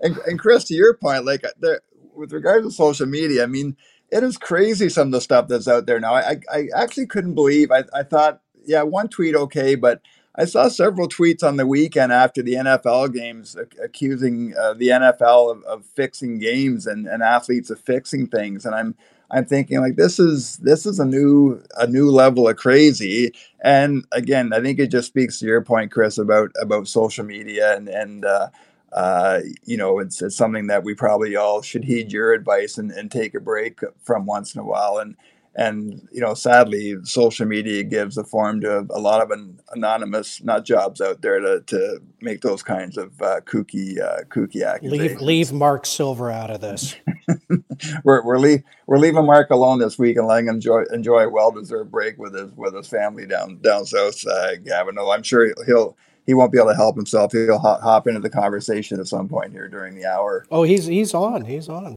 and, 0.00 0.16
and 0.26 0.38
Kris, 0.38 0.64
to 0.64 0.74
your 0.74 0.94
point, 0.94 1.26
like 1.26 1.44
there, 1.60 1.82
with 2.14 2.32
regards 2.32 2.66
to 2.66 2.72
social 2.72 3.06
media, 3.06 3.42
I 3.42 3.46
mean, 3.46 3.76
it 4.10 4.22
is 4.22 4.36
crazy 4.36 4.88
some 4.88 5.08
of 5.08 5.12
the 5.12 5.20
stuff 5.20 5.48
that's 5.48 5.68
out 5.68 5.86
there 5.86 6.00
now. 6.00 6.14
I, 6.14 6.36
I 6.52 6.68
actually 6.74 7.06
couldn't 7.06 7.34
believe. 7.34 7.70
I, 7.70 7.84
I 7.94 8.02
thought, 8.02 8.40
yeah, 8.64 8.82
one 8.82 9.08
tweet 9.08 9.34
okay, 9.34 9.74
but 9.74 10.00
I 10.34 10.46
saw 10.46 10.68
several 10.68 11.08
tweets 11.08 11.42
on 11.42 11.56
the 11.56 11.66
weekend 11.66 12.12
after 12.12 12.42
the 12.42 12.54
NFL 12.54 13.12
games 13.12 13.56
accusing 13.82 14.54
uh, 14.58 14.74
the 14.74 14.88
NFL 14.88 15.56
of, 15.56 15.64
of, 15.64 15.84
fixing 15.84 16.38
games 16.38 16.86
and, 16.86 17.06
and 17.06 17.22
athletes 17.22 17.68
of 17.68 17.80
fixing 17.80 18.26
things, 18.26 18.64
and 18.64 18.74
I'm 18.74 18.94
I'm 19.32 19.46
thinking 19.46 19.80
like 19.80 19.96
this 19.96 20.18
is 20.18 20.58
this 20.58 20.84
is 20.84 20.98
a 20.98 21.04
new 21.04 21.62
a 21.76 21.86
new 21.86 22.10
level 22.10 22.48
of 22.48 22.56
crazy. 22.56 23.32
And 23.60 24.04
again, 24.12 24.52
I 24.52 24.60
think 24.60 24.78
it 24.78 24.88
just 24.88 25.08
speaks 25.08 25.38
to 25.38 25.46
your 25.46 25.62
point, 25.62 25.90
Kris, 25.90 26.18
about 26.18 26.50
about 26.60 26.86
social 26.86 27.24
media 27.24 27.74
and 27.74 27.88
and 27.88 28.24
uh, 28.24 28.48
uh, 28.92 29.40
you 29.64 29.76
know, 29.76 29.98
it's, 29.98 30.20
it's 30.20 30.36
something 30.36 30.66
that 30.66 30.84
we 30.84 30.94
probably 30.94 31.34
all 31.34 31.62
should 31.62 31.84
heed 31.84 32.12
your 32.12 32.32
advice 32.32 32.76
and, 32.76 32.90
and 32.90 33.10
take 33.10 33.34
a 33.34 33.40
break 33.40 33.80
from 34.02 34.26
once 34.26 34.54
in 34.54 34.60
a 34.60 34.64
while. 34.64 34.98
And 34.98 35.16
and 35.54 36.08
you 36.10 36.20
know, 36.20 36.34
sadly, 36.34 36.96
social 37.04 37.46
media 37.46 37.84
gives 37.84 38.16
a 38.16 38.24
form 38.24 38.60
to 38.62 38.86
a 38.90 38.98
lot 38.98 39.22
of 39.22 39.30
an 39.30 39.60
anonymous 39.70 40.42
nut 40.42 40.64
jobs 40.64 41.00
out 41.00 41.20
there 41.22 41.40
to, 41.40 41.60
to 41.66 42.02
make 42.20 42.40
those 42.40 42.62
kinds 42.62 42.96
of 42.96 43.20
uh, 43.20 43.40
kooky 43.40 44.00
uh, 44.00 44.24
kooky 44.24 44.66
accusations. 44.66 45.20
Leave 45.20 45.20
leave 45.20 45.52
Mark 45.52 45.84
Silver 45.86 46.30
out 46.30 46.50
of 46.50 46.60
this. 46.60 46.94
we're 48.04 48.24
we're, 48.24 48.38
leave, 48.38 48.62
we're 48.86 48.98
leaving 48.98 49.26
Mark 49.26 49.50
alone 49.50 49.78
this 49.78 49.98
week 49.98 50.16
and 50.16 50.26
letting 50.26 50.48
him 50.48 50.56
enjoy 50.56 50.82
enjoy 50.92 51.20
a 51.20 51.28
well 51.28 51.50
deserved 51.50 51.90
break 51.90 52.18
with 52.18 52.34
his 52.34 52.52
with 52.52 52.74
his 52.74 52.88
family 52.88 53.26
down 53.26 53.58
down 53.58 53.84
south. 53.84 54.26
Uh, 54.26 54.56
Gavin, 54.56 54.94
no, 54.94 55.10
I'm 55.10 55.22
sure 55.22 55.52
he'll 55.66 55.96
he 56.26 56.34
won't 56.34 56.52
be 56.52 56.58
able 56.58 56.70
to 56.70 56.76
help 56.76 56.96
himself. 56.96 57.32
He'll 57.32 57.58
hop, 57.58 57.80
hop 57.80 58.06
into 58.06 58.20
the 58.20 58.30
conversation 58.30 59.00
at 59.00 59.08
some 59.08 59.28
point 59.28 59.52
here 59.52 59.68
during 59.68 59.94
the 59.94 60.06
hour. 60.06 60.46
Oh, 60.50 60.62
he's 60.62 60.86
he's 60.86 61.14
on. 61.14 61.44
He's 61.44 61.68
on. 61.68 61.96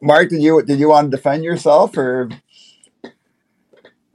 Mark, 0.00 0.30
did 0.30 0.42
you 0.42 0.62
did 0.62 0.78
you 0.78 0.88
want 0.88 1.10
to 1.10 1.16
defend 1.16 1.44
yourself 1.44 1.96
or 1.96 2.30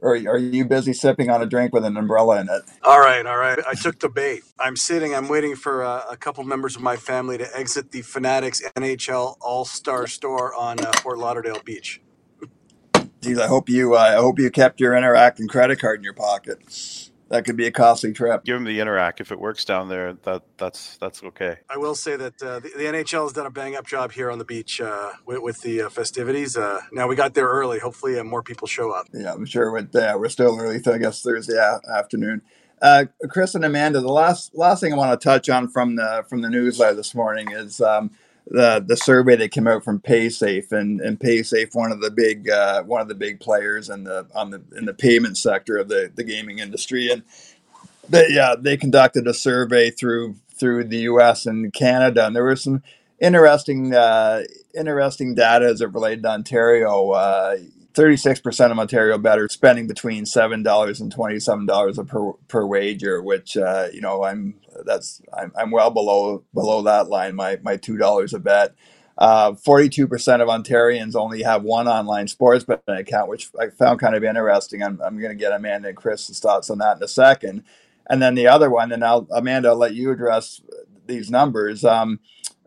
or 0.02 0.12
are 0.14 0.38
you 0.38 0.64
busy 0.64 0.92
sipping 0.92 1.30
on 1.30 1.42
a 1.42 1.46
drink 1.46 1.72
with 1.72 1.84
an 1.84 1.96
umbrella 1.96 2.40
in 2.40 2.48
it? 2.48 2.62
All 2.82 3.00
right, 3.00 3.24
all 3.26 3.36
right. 3.36 3.58
I 3.66 3.74
took 3.74 3.98
the 3.98 4.08
bait. 4.08 4.42
I'm 4.58 4.76
sitting. 4.76 5.14
I'm 5.14 5.28
waiting 5.28 5.56
for 5.56 5.84
uh, 5.84 6.04
a 6.10 6.16
couple 6.16 6.44
members 6.44 6.76
of 6.76 6.82
my 6.82 6.96
family 6.96 7.38
to 7.38 7.56
exit 7.56 7.90
the 7.92 8.02
Fanatics 8.02 8.62
NHL 8.76 9.36
All 9.40 9.64
Star 9.64 10.06
Store 10.06 10.54
on 10.54 10.80
uh, 10.80 10.92
Fort 11.02 11.18
Lauderdale 11.18 11.60
Beach. 11.64 12.00
Geez, 13.20 13.38
I 13.38 13.46
hope 13.46 13.68
you. 13.68 13.96
Uh, 13.96 13.98
I 13.98 14.14
hope 14.14 14.38
you 14.38 14.50
kept 14.50 14.80
your 14.80 14.92
Interac 14.92 15.38
and 15.38 15.48
credit 15.48 15.78
card 15.78 16.00
in 16.00 16.04
your 16.04 16.14
pocket 16.14 17.09
that 17.30 17.44
could 17.44 17.56
be 17.56 17.66
a 17.66 17.70
costly 17.70 18.12
trip. 18.12 18.44
Give 18.44 18.56
them 18.56 18.64
the 18.64 18.78
Interac 18.80 19.20
if 19.20 19.30
it 19.30 19.38
works 19.38 19.64
down 19.64 19.88
there. 19.88 20.14
That 20.24 20.42
that's 20.58 20.96
that's 20.96 21.22
okay. 21.22 21.58
I 21.70 21.78
will 21.78 21.94
say 21.94 22.16
that 22.16 22.42
uh, 22.42 22.58
the, 22.58 22.70
the, 22.76 22.84
NHL 22.84 23.22
has 23.22 23.32
done 23.32 23.46
a 23.46 23.50
bang 23.50 23.76
up 23.76 23.86
job 23.86 24.12
here 24.12 24.30
on 24.30 24.38
the 24.38 24.44
beach 24.44 24.80
uh, 24.80 25.12
with, 25.24 25.40
with, 25.40 25.60
the 25.62 25.82
uh, 25.82 25.88
festivities. 25.88 26.56
Uh, 26.56 26.80
now 26.92 27.06
we 27.06 27.14
got 27.14 27.34
there 27.34 27.46
early. 27.46 27.78
Hopefully, 27.78 28.18
uh, 28.18 28.24
more 28.24 28.42
people 28.42 28.66
show 28.66 28.90
up. 28.90 29.06
Yeah, 29.14 29.32
I'm 29.32 29.46
sure. 29.46 29.70
With, 29.70 29.94
uh, 29.94 30.16
we're 30.18 30.28
still 30.28 30.58
early, 30.58 30.82
so 30.82 30.92
I 30.92 30.98
guess 30.98 31.22
Thursday 31.22 31.56
afternoon. 31.88 32.42
Kris 33.28 33.54
and 33.54 33.64
Amanda, 33.64 34.00
the 34.00 34.08
last 34.08 34.54
last 34.56 34.80
thing 34.80 34.92
I 34.92 34.96
want 34.96 35.18
to 35.18 35.24
touch 35.24 35.48
on 35.48 35.68
from 35.68 35.94
the 35.96 36.24
from 36.28 36.42
the 36.42 36.50
newsletter 36.50 36.96
this 36.96 37.14
morning 37.14 37.52
is. 37.52 37.80
Um, 37.80 38.10
the 38.50 38.84
the 38.86 38.96
survey 38.96 39.36
that 39.36 39.52
came 39.52 39.68
out 39.68 39.84
from 39.84 40.00
PaySafe 40.00 40.72
and 40.72 41.00
and 41.00 41.18
PaySafe 41.18 41.74
one 41.74 41.92
of 41.92 42.00
the 42.00 42.10
big 42.10 42.50
uh, 42.50 42.82
one 42.82 43.00
of 43.00 43.08
the 43.08 43.14
big 43.14 43.40
players 43.40 43.88
in 43.88 44.04
the 44.04 44.26
on 44.34 44.50
the 44.50 44.62
in 44.76 44.84
the 44.84 44.94
payment 44.94 45.38
sector 45.38 45.76
of 45.76 45.88
the 45.88 46.10
the 46.14 46.24
gaming 46.24 46.58
industry 46.58 47.10
and 47.10 47.22
they 48.08 48.26
yeah 48.30 48.54
they 48.58 48.76
conducted 48.76 49.26
a 49.26 49.34
survey 49.34 49.90
through 49.90 50.34
through 50.52 50.84
the 50.84 50.98
U.S. 50.98 51.46
and 51.46 51.72
Canada 51.72 52.26
and 52.26 52.36
there 52.36 52.44
were 52.44 52.56
some 52.56 52.82
interesting 53.20 53.94
uh, 53.94 54.42
interesting 54.74 55.34
data 55.34 55.66
as 55.66 55.80
it 55.80 55.92
related 55.92 56.22
to 56.24 56.30
Ontario. 56.30 57.10
Uh, 57.10 57.56
36% 57.94 58.70
of 58.70 58.78
Ontario 58.78 59.18
bettors 59.18 59.52
spending 59.52 59.88
between 59.88 60.24
$7 60.24 61.00
and 61.00 61.14
$27 61.14 62.06
per, 62.06 62.32
per 62.46 62.64
wager, 62.64 63.20
which, 63.20 63.56
uh, 63.56 63.88
you 63.92 64.00
know, 64.00 64.22
I'm, 64.24 64.54
that's, 64.84 65.20
I'm, 65.36 65.52
I'm 65.56 65.70
well 65.70 65.90
below, 65.90 66.44
below 66.54 66.82
that 66.82 67.08
line, 67.08 67.34
my, 67.34 67.58
my 67.62 67.76
$2 67.76 68.32
a 68.32 68.38
bet. 68.38 68.74
Uh, 69.18 69.52
42% 69.52 70.06
of 70.40 70.48
Ontarians 70.48 71.14
only 71.14 71.42
have 71.42 71.62
one 71.62 71.86
online 71.86 72.26
sports 72.26 72.64
betting 72.64 72.82
account, 72.88 73.28
which 73.28 73.50
I 73.60 73.68
found 73.68 74.00
kind 74.00 74.14
of 74.14 74.24
interesting. 74.24 74.82
I'm, 74.82 75.00
I'm 75.02 75.18
going 75.18 75.30
to 75.30 75.34
get 75.36 75.52
Amanda 75.52 75.88
and 75.88 75.96
Kris's 75.96 76.40
thoughts 76.40 76.70
on 76.70 76.78
that 76.78 76.96
in 76.96 77.02
a 77.02 77.08
second. 77.08 77.64
And 78.08 78.22
then 78.22 78.34
the 78.34 78.46
other 78.46 78.70
one, 78.70 78.92
and 78.92 79.04
I'll, 79.04 79.28
Amanda, 79.30 79.68
I'll 79.68 79.76
let 79.76 79.94
you 79.94 80.10
address 80.10 80.62
these 81.06 81.30
numbers. 81.30 81.84
Um, 81.84 82.20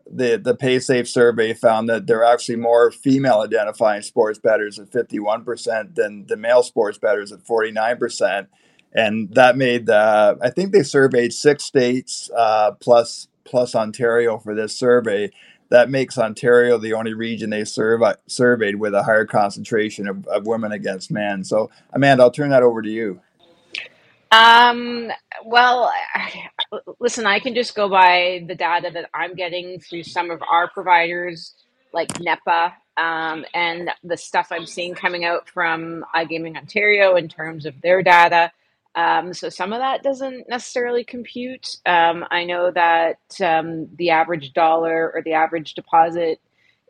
the 0.10 0.38
the 0.38 0.56
PaySafe 0.56 1.08
survey 1.08 1.54
found 1.54 1.90
that 1.90 2.08
there 2.08 2.20
are 2.20 2.34
actually 2.34 2.58
more 2.58 2.92
female 2.92 3.42
identifying 3.42 4.02
sports 4.02 4.38
bettors 4.38 4.78
at 4.78 4.92
51% 4.92 5.96
than 5.96 6.26
the 6.28 6.38
male 6.38 6.64
sports 6.64 6.98
bettors 6.98 7.32
at 7.32 7.44
49%. 7.44 8.48
And 8.96 9.34
that 9.34 9.58
made 9.58 9.90
uh, 9.90 10.36
I 10.42 10.50
think 10.50 10.72
they 10.72 10.84
surveyed 10.84 11.34
six 11.34 11.64
states 11.64 12.30
uh, 12.36 12.72
plus 12.80 13.28
plus 13.44 13.76
Ontario 13.76 14.38
for 14.38 14.56
this 14.56 14.78
survey. 14.78 15.32
That 15.70 15.90
makes 15.90 16.18
Ontario 16.20 16.78
the 16.78 16.94
only 16.94 17.16
region 17.16 17.50
they 17.50 17.64
serve, 17.64 18.04
uh, 18.04 18.16
surveyed 18.28 18.76
with 18.76 18.94
a 18.94 19.02
higher 19.02 19.26
concentration 19.26 20.08
of, 20.08 20.28
of 20.28 20.46
women 20.46 20.72
against 20.72 21.10
men. 21.10 21.44
So, 21.44 21.72
Amanda, 21.92 22.24
I'll 22.24 22.32
turn 22.32 22.52
that 22.52 22.62
over 22.62 22.84
to 22.84 22.90
you. 22.90 23.20
Um, 24.32 25.12
well, 25.46 25.92
listen, 27.00 27.26
I 27.26 27.40
can 27.40 27.54
just 27.54 27.76
go 27.76 27.88
by 27.90 28.44
the 28.48 28.56
data 28.56 28.90
that 28.94 29.10
I'm 29.14 29.36
getting 29.36 29.80
through 29.80 30.04
some 30.04 30.32
of 30.32 30.42
our 30.48 30.70
providers 30.70 31.54
like 31.92 32.20
NEPA 32.20 32.74
um, 32.98 33.46
and 33.54 33.92
the 34.04 34.18
stuff 34.18 34.48
I'm 34.52 34.66
seeing 34.66 34.96
coming 34.96 35.24
out 35.24 35.48
from 35.50 36.04
iGaming 36.16 36.58
Ontario 36.58 37.16
in 37.16 37.28
terms 37.28 37.66
of 37.66 37.80
their 37.82 38.02
data. 38.02 38.52
Um, 38.96 39.34
so 39.34 39.50
some 39.50 39.74
of 39.74 39.80
that 39.80 40.04
doesn't 40.04 40.48
necessarily 40.50 41.04
compute. 41.04 41.78
Um, 41.86 42.26
I 42.30 42.46
know 42.46 42.72
that 42.72 43.20
um, 43.42 43.88
the 43.96 44.12
average 44.12 44.54
dollar 44.54 45.12
or 45.14 45.22
the 45.24 45.34
average 45.34 45.74
deposit 45.74 46.40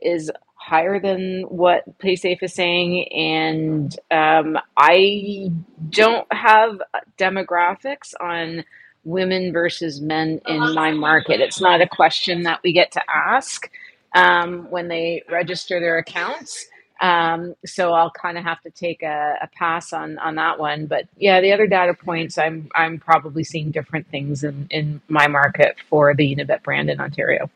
is 0.01 0.29
higher 0.55 0.99
than 0.99 1.43
what 1.43 1.97
PaySafe 1.99 2.41
is 2.41 2.53
saying, 2.53 3.07
and 3.11 3.97
um, 4.11 4.57
I 4.77 5.49
don't 5.89 6.31
have 6.31 6.81
demographics 7.17 8.13
on 8.19 8.63
women 9.03 9.51
versus 9.51 10.01
men 10.01 10.39
in 10.47 10.73
my 10.73 10.91
market. 10.91 11.41
It's 11.41 11.59
not 11.59 11.81
a 11.81 11.87
question 11.87 12.43
that 12.43 12.61
we 12.63 12.71
get 12.71 12.91
to 12.93 13.01
ask 13.09 13.69
um, 14.15 14.69
when 14.69 14.87
they 14.87 15.23
register 15.29 15.79
their 15.79 15.97
accounts. 15.97 16.67
Um, 17.01 17.55
so 17.65 17.93
I'll 17.93 18.11
kind 18.11 18.37
of 18.37 18.43
have 18.43 18.61
to 18.61 18.69
take 18.69 19.01
a, 19.03 19.35
a, 19.41 19.47
pass 19.47 19.93
on 19.93 20.17
on 20.19 20.35
that 20.35 20.59
one. 20.59 20.85
But 20.85 21.07
yeah, 21.17 21.41
the 21.41 21.51
other 21.51 21.67
data 21.67 21.93
points, 21.93 22.37
I'm 22.37 22.69
I'm 22.75 22.99
probably 22.99 23.43
seeing 23.43 23.71
different 23.71 24.07
things 24.09 24.43
in 24.43 24.67
in 24.69 25.01
my 25.09 25.27
market 25.27 25.75
for 25.89 26.15
the 26.15 26.35
Unibet 26.35 26.63
brand 26.63 26.89
in 26.89 26.99
Ontario. 26.99 27.49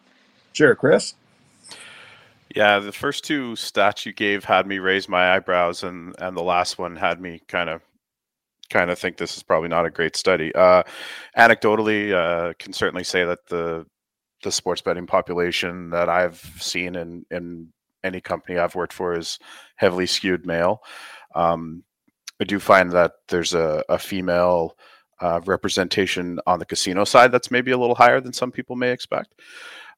Sure, 0.54 0.76
Kris. 0.76 1.14
Yeah, 2.56 2.80
the 2.80 2.92
first 2.92 3.24
two 3.24 3.54
stats 3.54 4.06
you 4.06 4.14
gave 4.14 4.44
had 4.44 4.66
me 4.66 4.80
raise 4.80 5.08
my 5.08 5.36
eyebrows, 5.36 5.84
and 5.84 6.16
and 6.20 6.36
the 6.36 6.44
last 6.44 6.78
one 6.80 6.96
had 6.96 7.22
me 7.22 7.42
kind 7.48 7.70
of 7.70 7.82
kind 8.70 8.90
of 8.92 9.00
think 9.00 9.18
this 9.18 9.38
is 9.38 9.44
probably 9.44 9.70
not 9.70 9.86
a 9.86 9.90
great 9.90 10.16
study. 10.16 10.54
Uh, 10.56 10.84
anecdotally, 11.38 12.12
uh, 12.14 12.54
can 12.60 12.74
certainly 12.74 13.04
say 13.04 13.24
that 13.24 13.46
the 13.48 13.86
the 14.44 14.52
sports 14.52 14.82
betting 14.82 15.08
population 15.08 15.90
that 15.92 16.10
I've 16.10 16.40
seen 16.60 16.96
in 16.96 17.26
in 17.32 17.72
any 18.08 18.22
company 18.22 18.58
I've 18.58 18.76
worked 18.76 18.94
for 18.94 19.18
is 19.18 19.40
heavily 19.76 20.08
skewed 20.08 20.46
male. 20.46 20.82
Um, 21.36 21.84
I 22.42 22.44
do 22.46 22.60
find 22.60 22.92
that 22.92 23.14
there's 23.28 23.54
a, 23.54 23.84
a 23.90 24.00
female 24.00 24.76
uh, 25.20 25.42
representation 25.46 26.40
on 26.46 26.60
the 26.60 26.66
casino 26.66 27.04
side 27.04 27.32
that's 27.32 27.52
maybe 27.52 27.72
a 27.72 27.78
little 27.78 27.96
higher 27.96 28.22
than 28.22 28.34
some 28.34 28.52
people 28.52 28.76
may 28.76 28.92
expect. 28.92 29.34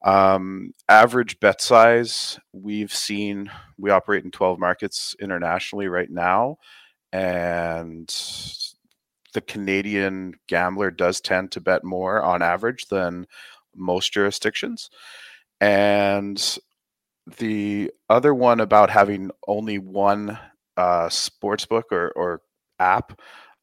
Um, 0.02 0.74
average 0.88 1.40
bet 1.40 1.62
size, 1.62 2.40
we've 2.54 2.94
seen, 2.94 3.52
we 3.78 3.92
operate 3.92 4.24
in 4.24 4.32
12 4.32 4.60
markets 4.60 5.16
internationally 5.20 5.88
right 5.88 6.10
now. 6.10 6.58
And 7.12 8.08
the 9.34 9.42
Canadian 9.42 10.36
gambler 10.48 10.92
does 10.92 11.20
tend 11.20 11.52
to 11.52 11.62
bet 11.62 11.84
more 11.84 12.22
on 12.22 12.42
average 12.42 12.88
than 12.88 13.28
most 13.76 14.14
jurisdictions. 14.14 14.90
And 15.60 16.58
the 17.38 17.92
other 18.10 18.34
one 18.34 18.60
about 18.60 18.90
having 18.90 19.32
only 19.48 19.78
one 19.78 20.38
uh, 20.78 21.10
sports 21.10 21.66
book 21.66 21.86
or, 21.92 22.12
or 22.16 22.42
app, 22.80 23.20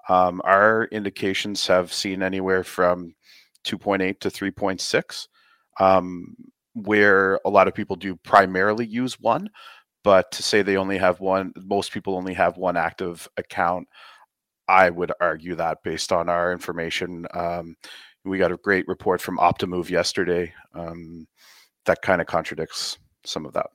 um, 0.09 0.41
our 0.45 0.85
indications 0.93 1.67
have 1.67 1.93
seen 1.93 2.23
anywhere 2.23 2.63
from 2.63 3.15
2.8 3.65 4.21
to 4.21 4.29
3.6 4.29 5.27
um, 5.81 6.37
where 6.75 7.41
a 7.45 7.51
lot 7.51 7.69
of 7.69 7.75
people 7.75 7.97
do 7.97 8.17
primarily 8.17 8.87
use 8.87 9.19
one. 9.19 9.49
But 10.05 10.31
to 10.33 10.43
say 10.43 10.63
they 10.63 10.77
only 10.77 10.99
have 10.99 11.21
one, 11.21 11.53
most 11.57 11.93
people 11.93 12.17
only 12.17 12.35
have 12.35 12.57
one 12.57 12.77
active 12.77 13.27
account. 13.37 13.89
I 14.69 14.91
would 14.91 15.13
argue 15.21 15.57
that 15.57 15.79
based 15.83 16.13
on 16.13 16.29
our 16.29 16.53
information. 16.53 17.27
Um, 17.35 17.77
we 18.25 18.39
got 18.39 18.53
a 18.53 18.57
great 18.57 18.87
report 18.87 19.21
from 19.21 19.39
Optimove 19.39 19.91
yesterday 19.91 20.53
um, 20.75 21.27
that 21.87 22.03
kind 22.03 22.21
of 22.21 22.27
contradicts 22.27 22.99
some 23.29 23.47
of 23.47 23.53
that. 23.55 23.71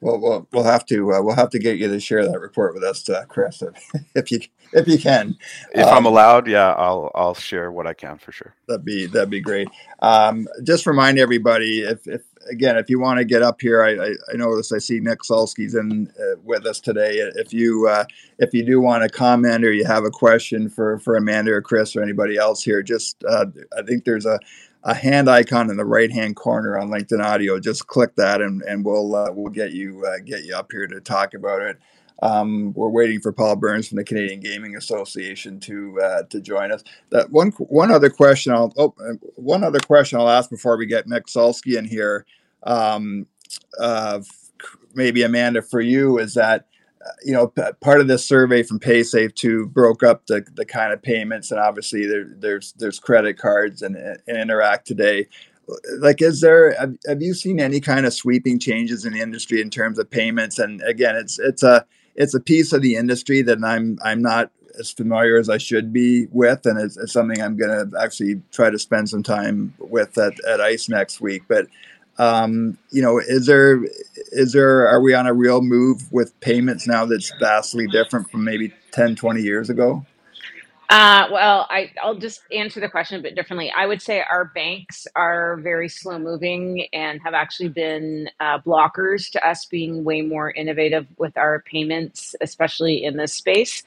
Well, 0.00 0.20
we'll, 0.20 0.48
we'll 0.52 0.64
have 0.64 0.84
to 0.86 1.14
uh, 1.14 1.22
we'll 1.22 1.36
have 1.36 1.50
to 1.50 1.58
get 1.58 1.78
you 1.78 1.88
to 1.88 1.98
share 1.98 2.26
that 2.26 2.38
report 2.38 2.74
with 2.74 2.84
us, 2.84 3.08
uh, 3.08 3.24
Kris, 3.28 3.62
if, 3.62 4.04
if 4.14 4.30
you 4.30 4.40
if 4.72 4.86
you 4.86 4.98
can. 4.98 5.36
If 5.72 5.86
um, 5.86 5.94
I'm 5.94 6.06
allowed, 6.06 6.46
yeah, 6.48 6.72
I'll 6.72 7.10
I'll 7.14 7.34
share 7.34 7.72
what 7.72 7.86
I 7.86 7.94
can 7.94 8.18
for 8.18 8.30
sure. 8.30 8.54
That'd 8.68 8.84
be 8.84 9.06
that'd 9.06 9.30
be 9.30 9.40
great. 9.40 9.68
Um, 10.00 10.48
just 10.64 10.86
remind 10.86 11.18
everybody 11.18 11.80
if 11.80 12.06
if 12.06 12.22
again, 12.50 12.76
if 12.76 12.90
you 12.90 13.00
want 13.00 13.18
to 13.18 13.24
get 13.24 13.42
up 13.42 13.60
here, 13.60 13.82
I, 13.82 13.92
I, 13.92 14.08
I 14.32 14.36
notice 14.36 14.72
I 14.72 14.78
see 14.78 15.00
Nic 15.00 15.20
Sulsky's 15.20 15.74
in 15.74 16.12
uh, 16.18 16.38
with 16.44 16.66
us 16.66 16.80
today. 16.80 17.16
If 17.36 17.52
you 17.52 17.88
uh, 17.88 18.04
if 18.38 18.52
you 18.52 18.64
do 18.64 18.80
want 18.80 19.02
to 19.02 19.08
comment 19.08 19.64
or 19.64 19.72
you 19.72 19.84
have 19.84 20.04
a 20.04 20.10
question 20.10 20.68
for 20.68 20.98
for 20.98 21.16
Amanda 21.16 21.52
or 21.52 21.62
Kris 21.62 21.96
or 21.96 22.02
anybody 22.02 22.36
else 22.36 22.62
here, 22.62 22.82
just 22.82 23.24
uh, 23.24 23.46
I 23.76 23.82
think 23.82 24.04
there's 24.04 24.26
a 24.26 24.38
a 24.86 24.94
hand 24.94 25.28
icon 25.28 25.68
in 25.68 25.76
the 25.76 25.84
right 25.84 26.12
hand 26.12 26.36
corner 26.36 26.78
on 26.78 26.88
LinkedIn 26.88 27.22
Audio. 27.22 27.58
Just 27.58 27.88
click 27.88 28.14
that, 28.14 28.40
and 28.40 28.62
and 28.62 28.84
we'll 28.84 29.14
uh, 29.14 29.30
we'll 29.32 29.52
get 29.52 29.72
you 29.72 30.04
uh, 30.06 30.18
get 30.24 30.44
you 30.44 30.54
up 30.54 30.70
here 30.70 30.86
to 30.86 31.00
talk 31.00 31.34
about 31.34 31.60
it. 31.60 31.78
Um, 32.22 32.72
we're 32.72 32.88
waiting 32.88 33.20
for 33.20 33.32
Paul 33.32 33.56
Burns 33.56 33.88
from 33.88 33.96
the 33.96 34.04
Canadian 34.04 34.40
Gaming 34.40 34.76
Association 34.76 35.58
to 35.60 36.00
uh, 36.00 36.22
to 36.30 36.40
join 36.40 36.70
us. 36.72 36.84
That 37.10 37.30
one 37.30 37.50
one 37.58 37.90
other 37.90 38.08
question 38.08 38.52
I'll 38.52 38.72
oh, 38.76 38.94
uh, 39.00 39.14
one 39.34 39.64
other 39.64 39.80
question 39.80 40.20
I'll 40.20 40.30
ask 40.30 40.48
before 40.48 40.78
we 40.78 40.86
get 40.86 41.08
Nic 41.08 41.26
Sulsky 41.26 41.76
in 41.76 41.84
here. 41.84 42.24
Um, 42.62 43.26
uh, 43.78 44.22
maybe 44.94 45.24
Amanda 45.24 45.62
for 45.62 45.80
you 45.80 46.18
is 46.18 46.34
that 46.34 46.66
you 47.24 47.32
know 47.32 47.52
part 47.80 48.00
of 48.00 48.08
this 48.08 48.24
survey 48.24 48.62
from 48.62 48.78
Paysafe 48.78 49.34
too 49.34 49.66
broke 49.66 50.02
up 50.02 50.26
the, 50.26 50.44
the 50.54 50.64
kind 50.64 50.92
of 50.92 51.02
payments 51.02 51.50
and 51.50 51.60
obviously 51.60 52.06
there, 52.06 52.26
there's 52.28 52.72
there's 52.74 52.98
credit 52.98 53.38
cards 53.38 53.82
and, 53.82 53.96
and 53.96 54.20
Interac 54.28 54.84
today 54.84 55.26
like 55.98 56.22
is 56.22 56.40
there 56.40 56.74
have, 56.78 56.96
have 57.06 57.22
you 57.22 57.34
seen 57.34 57.60
any 57.60 57.80
kind 57.80 58.06
of 58.06 58.14
sweeping 58.14 58.58
changes 58.58 59.04
in 59.04 59.12
the 59.12 59.20
industry 59.20 59.60
in 59.60 59.70
terms 59.70 59.98
of 59.98 60.10
payments 60.10 60.58
and 60.58 60.82
again 60.82 61.16
it's 61.16 61.38
it's 61.38 61.62
a 61.62 61.84
it's 62.14 62.34
a 62.34 62.40
piece 62.40 62.72
of 62.72 62.82
the 62.82 62.96
industry 62.96 63.42
that 63.42 63.62
I'm 63.62 63.98
I'm 64.04 64.22
not 64.22 64.50
as 64.78 64.90
familiar 64.90 65.38
as 65.38 65.48
I 65.48 65.58
should 65.58 65.92
be 65.92 66.26
with, 66.30 66.66
and 66.66 66.78
it's, 66.78 66.96
it's 66.96 67.12
something 67.12 67.40
I'm 67.40 67.56
going 67.56 67.90
to 67.90 67.98
actually 68.00 68.42
try 68.52 68.70
to 68.70 68.78
spend 68.78 69.08
some 69.08 69.22
time 69.22 69.74
with 69.78 70.16
at, 70.18 70.34
at 70.46 70.60
ICE 70.60 70.88
next 70.88 71.20
week. 71.20 71.42
But 71.48 71.66
um, 72.18 72.78
you 72.90 73.02
know, 73.02 73.18
is 73.18 73.46
there 73.46 73.84
is 74.32 74.52
there 74.52 74.88
are 74.88 75.00
we 75.00 75.14
on 75.14 75.26
a 75.26 75.34
real 75.34 75.60
move 75.62 76.10
with 76.12 76.38
payments 76.40 76.86
now 76.86 77.04
that's 77.04 77.32
vastly 77.38 77.86
different 77.86 78.30
from 78.30 78.44
maybe 78.44 78.72
10, 78.92 79.16
20 79.16 79.42
years 79.42 79.70
ago? 79.70 80.04
Uh, 80.88 81.26
well, 81.32 81.66
I, 81.68 81.90
I'll 82.00 82.14
just 82.14 82.42
answer 82.52 82.78
the 82.78 82.88
question 82.88 83.18
a 83.18 83.22
bit 83.22 83.34
differently. 83.34 83.72
I 83.76 83.86
would 83.86 84.00
say 84.00 84.20
our 84.20 84.44
banks 84.44 85.06
are 85.16 85.56
very 85.56 85.88
slow 85.88 86.18
moving 86.18 86.86
and 86.92 87.20
have 87.22 87.34
actually 87.34 87.70
been 87.70 88.30
uh, 88.38 88.60
blockers 88.60 89.30
to 89.32 89.46
us 89.46 89.66
being 89.66 90.04
way 90.04 90.22
more 90.22 90.50
innovative 90.50 91.06
with 91.18 91.36
our 91.36 91.62
payments, 91.62 92.36
especially 92.40 93.02
in 93.02 93.16
this 93.16 93.34
space. 93.34 93.82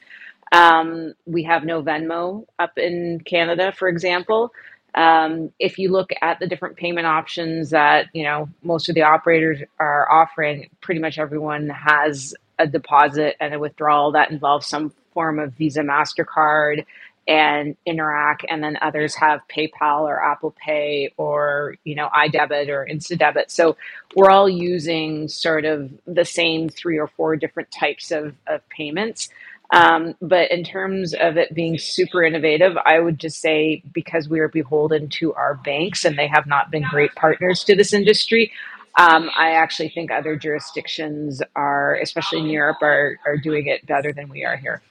Um, 0.52 1.14
we 1.26 1.44
have 1.44 1.64
no 1.64 1.82
Venmo 1.82 2.46
up 2.58 2.78
in 2.78 3.22
Canada, 3.26 3.72
for 3.72 3.88
example. 3.88 4.52
Um, 4.96 5.52
if 5.60 5.80
you 5.80 5.92
look 5.92 6.12
at 6.22 6.40
the 6.40 6.48
different 6.48 6.78
payment 6.78 7.08
options 7.08 7.72
that 7.72 8.08
you 8.14 8.24
know 8.24 8.50
most 8.64 8.90
of 8.90 8.96
the 8.96 9.04
operators 9.04 9.62
are 9.80 10.12
offering, 10.12 10.70
pretty 10.82 11.02
much 11.02 11.18
everyone 11.18 11.70
has 11.70 12.34
a 12.58 12.68
deposit 12.68 13.36
and 13.40 13.54
a 13.54 13.60
withdrawal 13.60 14.12
that 14.14 14.32
involves 14.32 14.68
some 14.68 14.94
form 15.14 15.40
of 15.40 15.54
Visa, 15.54 15.82
MasterCard, 15.82 16.86
and 17.28 17.78
Interac, 17.88 18.40
and 18.50 18.64
then 18.64 18.78
others 18.82 19.16
have 19.16 19.42
PayPal 19.50 20.02
or 20.02 20.22
Apple 20.24 20.56
Pay 20.66 21.14
or 21.18 21.76
you 21.84 21.96
know 21.96 22.10
iDebit 22.10 22.70
or 22.70 22.88
InstaDebit. 22.92 23.50
So 23.52 23.78
we're 24.16 24.32
all 24.32 24.50
using 24.50 25.28
sort 25.28 25.66
of 25.66 25.92
the 26.08 26.26
same 26.26 26.70
three 26.70 26.98
or 26.98 27.08
four 27.08 27.36
different 27.36 27.72
types 27.72 28.12
of, 28.12 28.36
of 28.48 28.68
payments. 28.70 29.30
Um, 29.72 30.16
but 30.20 30.52
in 30.52 30.64
terms 30.64 31.14
of 31.14 31.38
it 31.38 31.54
being 31.54 31.78
super 31.78 32.24
innovative, 32.24 32.76
I 32.86 33.00
would 33.00 33.20
just 33.20 33.40
say 33.40 33.84
because 33.94 34.28
we 34.28 34.40
are 34.40 34.48
beholden 34.48 35.10
to 35.20 35.34
our 35.36 35.56
banks 35.56 36.06
and 36.06 36.18
they 36.18 36.28
have 36.28 36.48
not 36.48 36.72
been 36.72 36.84
great 36.90 37.14
partners 37.16 37.64
to 37.66 37.76
this 37.76 37.94
industry, 37.94 38.52
um, 38.98 39.30
I 39.38 39.52
actually 39.52 39.90
think 39.90 40.12
other 40.12 40.36
jurisdictions 40.36 41.42
are, 41.56 41.96
especially 41.96 42.40
in 42.40 42.48
Europe, 42.48 42.78
are, 42.82 43.20
are 43.26 43.38
doing 43.38 43.68
it 43.68 43.86
better 43.86 44.12
than 44.12 44.28
we 44.28 44.44
are 44.44 44.58
here. 44.58 44.82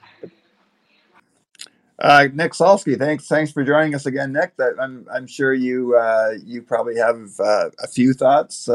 Uh, 1.99 2.29
Nic 2.33 2.53
Sulsky, 2.53 2.97
thanks 2.97 3.27
thanks 3.27 3.51
for 3.51 3.61
joining 3.61 3.93
us 3.93 4.05
again, 4.05 4.31
Nic. 4.31 4.55
That 4.55 4.75
I'm 4.79 5.05
I'm 5.11 5.27
sure 5.27 5.53
you 5.53 5.97
uh, 5.97 6.35
you 6.45 6.61
probably 6.61 6.95
have 6.95 7.37
uh, 7.41 7.71
a 7.83 7.87
few 7.87 8.13
thoughts 8.13 8.69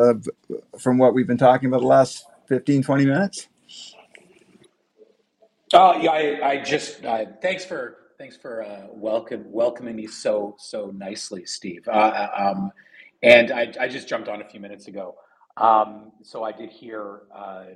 from 0.79 0.99
what 0.99 1.15
we've 1.15 1.27
been 1.27 1.39
talking 1.39 1.69
about 1.69 1.81
the 1.81 1.87
last 1.87 2.27
15, 2.49 2.83
20 2.83 3.07
minutes. 3.07 3.49
Yeah, 5.75 6.11
I, 6.13 6.51
I 6.51 6.63
just 6.65 7.05
uh, 7.07 7.27
thanks 7.43 7.65
for 7.65 7.99
thanks 8.19 8.37
for 8.37 8.65
uh, 8.65 8.89
welcome 8.93 9.45
welcoming 9.53 9.97
me 9.97 10.07
so 10.09 10.57
so 10.59 10.93
nicely, 10.97 11.47
Steve. 11.47 11.89
Uh, 11.89 12.29
um, 12.37 12.73
and 13.23 13.53
I, 13.53 13.73
I 13.81 13.89
just 13.89 14.09
jumped 14.09 14.29
on 14.29 14.43
a 14.43 14.49
few 14.49 14.61
minutes 14.61 14.89
ago. 14.89 15.17
Um, 15.59 16.13
so 16.23 16.45
I 16.45 16.53
did 16.53 16.71
hear 16.71 17.23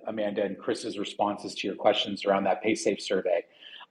Amanda 0.08 0.44
and 0.44 0.58
Kris's 0.58 0.98
responses 0.98 1.54
to 1.56 1.68
your 1.68 1.76
questions 1.76 2.26
around 2.26 2.44
that 2.44 2.64
Paysafe 2.64 3.00
survey. 3.02 3.44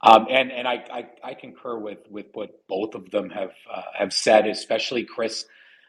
Um, 0.04 0.28
and 0.30 0.52
and 0.52 0.67
I, 0.67 0.86
I, 0.93 1.08
I 1.32 1.36
concur 1.36 1.80
with 1.80 2.00
with 2.12 2.28
what 2.34 2.67
both 2.70 2.96
of 2.96 3.12
them 3.12 3.30
have 3.32 3.52
uh, 3.74 3.84
have 3.98 4.13
said, 4.13 4.48
especially 4.48 5.06
Kris. 5.06 5.46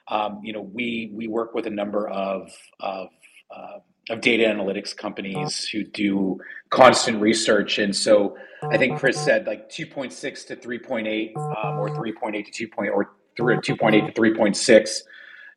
Um, 0.09 0.41
you 0.45 0.55
know, 0.55 0.63
we 0.63 1.13
we 1.15 1.29
work 1.29 1.55
with 1.55 1.67
a 1.67 1.71
number 1.71 2.09
of 2.09 2.51
of 2.81 3.09
uh, 3.55 3.79
of 4.11 4.21
data 4.21 4.45
analytics 4.45 4.97
companies 4.97 5.69
who 5.69 5.85
do 5.85 6.41
constant 6.71 7.21
research, 7.21 7.79
and 7.79 7.95
so 7.95 8.37
I 8.63 8.77
think 8.77 8.99
Kris 8.99 9.19
said 9.19 9.47
like 9.47 9.71
2.6 9.71 10.47
to 10.47 10.57
3.8, 10.57 11.37
um, 11.37 11.79
or 11.79 11.91
3.8 11.91 12.45
to 12.45 12.51
2. 12.51 12.69
Point, 12.69 12.91
or 12.91 13.13
2.8 13.39 14.13
to 14.15 14.21
3.6 14.21 15.01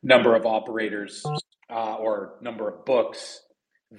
number 0.02 0.34
of 0.34 0.46
operators 0.46 1.24
uh, 1.70 1.94
or 1.94 2.34
number 2.40 2.68
of 2.68 2.84
books 2.84 3.42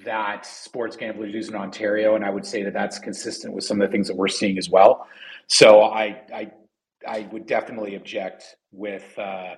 that 0.04 0.44
sports 0.44 0.96
gamblers 0.96 1.32
use 1.32 1.48
in 1.48 1.54
Ontario, 1.54 2.16
and 2.16 2.24
I 2.24 2.30
would 2.30 2.44
say 2.44 2.62
that 2.64 2.72
that's 2.72 2.98
consistent 2.98 3.54
with 3.54 3.64
some 3.64 3.80
of 3.80 3.88
the 3.88 3.92
things 3.92 4.08
that 4.08 4.16
we're 4.16 4.28
seeing 4.28 4.58
as 4.58 4.68
well. 4.68 5.06
So 5.46 5.82
I 5.82 6.22
I, 6.34 6.50
I 7.06 7.28
would 7.30 7.46
definitely 7.46 7.94
object 7.94 8.56
with 8.72 9.16
uh, 9.18 9.54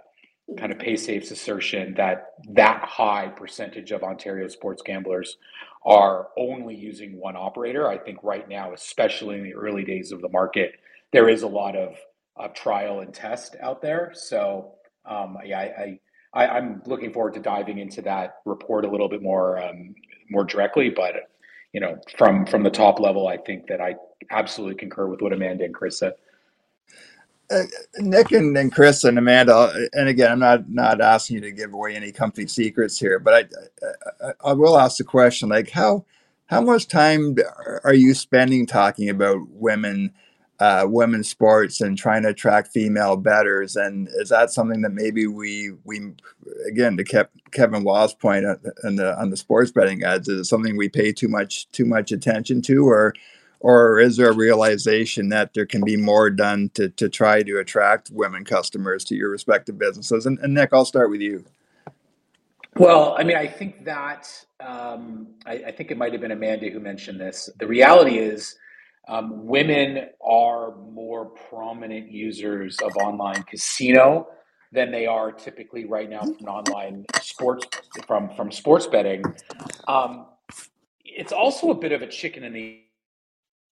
kind 0.59 0.73
of 0.73 0.79
Paysafe's 0.79 1.31
assertion 1.31 1.95
that 1.97 2.35
that 2.51 2.83
high 2.85 3.29
percentage 3.29 3.91
of 3.91 4.03
Ontario 4.03 4.49
sports 4.49 4.83
gamblers 4.85 5.39
are 5.85 6.29
only 6.37 6.75
using 6.75 7.19
one 7.19 7.37
operator. 7.37 7.89
I 7.89 7.99
think 7.99 8.19
right 8.23 8.49
now, 8.49 8.73
especially 8.73 9.39
in 9.39 9.45
the 9.45 9.55
early 9.55 9.85
days 9.85 10.13
of 10.13 10.21
the 10.21 10.29
market, 10.29 10.73
there 11.13 11.29
is 11.29 11.43
a 11.43 11.49
lot 11.49 11.77
of, 11.77 11.97
of 12.37 12.55
trial 12.55 13.01
and 13.01 13.13
test 13.13 13.57
out 13.61 13.83
there. 13.83 14.13
So 14.15 14.77
um, 15.05 15.39
yeah, 15.45 15.61
I, 15.61 15.99
I 16.33 16.59
am 16.59 16.83
looking 16.87 17.13
forward 17.13 17.35
to 17.35 17.41
diving 17.41 17.79
into 17.79 18.03
that 18.03 18.37
report 18.45 18.85
a 18.85 18.91
little 18.91 19.09
bit 19.09 19.23
more 19.23 19.63
um, 19.63 19.95
more 20.31 20.45
directly, 20.45 20.91
but 20.91 21.15
you 21.73 21.81
know, 21.81 21.99
from 22.17 22.47
from 22.47 22.63
the 22.63 22.71
top 22.71 23.01
level, 23.01 23.29
I 23.29 23.37
think 23.37 23.69
that 23.69 23.81
I 23.81 23.95
absolutely 24.31 24.77
concur 24.77 25.07
with 25.07 25.21
what 25.21 25.33
Amanda 25.33 25.65
and 25.65 25.75
Kris 25.75 25.99
said. 25.99 26.15
Uh, 27.51 27.63
Nic 27.99 28.33
and, 28.33 28.57
and 28.57 28.73
Kris 28.73 29.05
and 29.05 29.19
Amanda, 29.19 29.89
and 29.93 30.09
again, 30.09 30.33
I'm 30.33 30.39
not 30.41 30.69
not 30.69 31.01
asking 31.01 31.37
you 31.37 31.41
to 31.43 31.53
give 31.53 31.73
away 31.73 31.95
any 31.95 32.11
company 32.11 32.47
secrets 32.49 32.99
here, 32.99 33.21
but 33.21 33.35
I, 33.35 34.27
I, 34.27 34.33
I 34.47 34.53
will 34.53 34.79
ask 34.79 34.97
the 34.99 35.05
question: 35.05 35.49
like, 35.49 35.71
how 35.71 36.05
how 36.47 36.61
much 36.61 36.89
time 36.89 37.37
are 37.85 37.95
you 37.95 38.15
spending 38.15 38.67
talking 38.67 39.09
about 39.09 39.49
women? 39.51 40.13
uh, 40.59 40.87
women's 40.89 41.29
sports 41.29 41.81
and 41.81 41.99
trying 41.99 42.23
to 42.23 42.31
attract 42.31 42.69
female 42.73 43.17
betters. 43.17 43.77
And 43.77 44.09
is 44.17 44.31
that 44.31 44.51
something 44.51 44.83
that 44.83 44.93
maybe 44.93 45.27
we 45.27 45.73
we 45.85 46.13
again 46.67 46.97
to 46.97 47.05
Kev, 47.05 47.29
Kevin 47.51 47.85
Waugh's 47.85 48.15
point 48.15 48.47
on 48.85 48.97
the 48.97 49.19
on 49.19 49.31
the 49.31 49.37
sports 49.37 49.71
betting 49.71 50.03
ads 50.03 50.29
is 50.29 50.41
it 50.41 50.45
something 50.45 50.77
we 50.77 50.89
pay 50.89 51.13
too 51.13 51.29
much 51.29 51.69
too 51.73 51.85
much 51.85 52.13
attention 52.13 52.63
to, 52.63 52.89
or 52.89 53.15
or 53.61 53.99
is 54.01 54.17
there 54.17 54.31
a 54.31 54.35
realization 54.35 55.29
that 55.31 55.55
there 55.55 55.67
can 55.67 55.83
be 55.85 55.97
more 55.97 56.31
done 56.31 56.71
to 56.75 56.89
to 56.91 57.09
try 57.09 57.43
to 57.43 57.59
attract 57.59 58.11
women 58.11 58.45
customers 58.45 59.05
to 59.05 59.15
your 59.15 59.31
respective 59.31 59.79
businesses? 59.79 60.27
And, 60.27 60.39
and 60.41 60.55
Nic, 60.55 60.71
I'll 60.73 60.85
start 60.85 61.11
with 61.11 61.21
you. 61.21 61.45
Well, 62.77 63.17
I 63.19 63.25
mean, 63.25 63.37
I 63.37 63.47
think 63.47 63.85
that 63.85 64.29
um, 64.61 65.29
I, 65.47 65.55
I 65.69 65.73
think 65.73 65.91
it 65.91 65.97
might 65.97 66.13
have 66.13 66.21
been 66.21 66.33
Amanda 66.33 66.69
who 66.69 66.81
mentioned 66.81 67.19
this. 67.19 67.49
The 67.59 67.67
reality 67.67 68.19
is 68.19 68.57
um, 69.09 69.47
women 69.47 70.09
are 70.23 70.77
more 70.77 71.27
prominent 71.27 72.11
users 72.11 72.77
of 72.79 72.95
online 72.97 73.43
casino 73.45 74.29
than 74.73 74.91
they 74.91 75.07
are 75.07 75.33
typically 75.33 75.85
right 75.85 76.11
now 76.11 76.21
from 76.21 76.49
online 76.49 77.07
sports 77.23 77.65
from 78.07 78.29
from 78.37 78.51
sports 78.53 78.87
betting. 78.87 79.25
Um, 79.89 80.27
it's 81.05 81.33
also 81.33 81.71
a 81.71 81.75
bit 81.75 81.93
of 81.93 82.03
a 82.03 82.07
chicken 82.07 82.45
and 82.45 82.55
the 82.55 82.81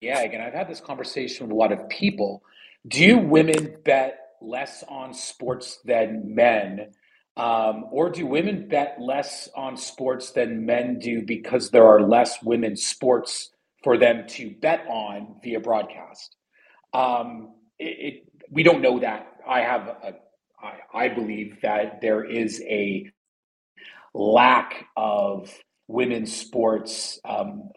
egg, 0.01 0.33
and 0.33 0.43
I've 0.43 0.53
had 0.53 0.69
this 0.69 0.81
conversation 0.81 1.47
with 1.47 1.53
a 1.53 1.57
lot 1.57 1.71
of 1.71 1.89
people. 1.89 2.43
Do 2.87 3.17
women 3.17 3.77
bet 3.83 4.19
less 4.41 4.83
on 4.87 5.13
sports 5.13 5.79
than 5.85 6.35
men? 6.35 6.91
Um, 7.37 7.85
or 7.91 8.09
do 8.09 8.25
women 8.25 8.67
bet 8.69 8.97
less 8.99 9.49
on 9.55 9.75
sports 9.75 10.31
than 10.31 10.65
men 10.65 10.99
do 10.99 11.21
because 11.21 11.69
there 11.69 11.85
are 11.85 12.01
less 12.01 12.41
women 12.41 12.77
sports 12.77 13.49
for 13.83 13.97
them 13.97 14.25
to 14.29 14.51
bet 14.61 14.85
on 14.87 15.35
via 15.43 15.59
broadcast. 15.59 16.35
Um, 16.93 17.55
it, 17.77 17.83
it, 17.83 18.23
we 18.49 18.63
don't 18.63 18.81
know 18.81 18.99
that. 18.99 19.27
I 19.47 19.61
have 19.61 19.87
a, 19.87 20.13
I, 20.61 21.05
I 21.05 21.09
believe 21.09 21.57
that 21.61 21.99
there 22.01 22.23
is 22.23 22.61
a 22.61 23.11
lack 24.13 24.85
of 24.95 25.53
women's 25.87 26.35
sports 26.35 27.19
um, 27.25 27.69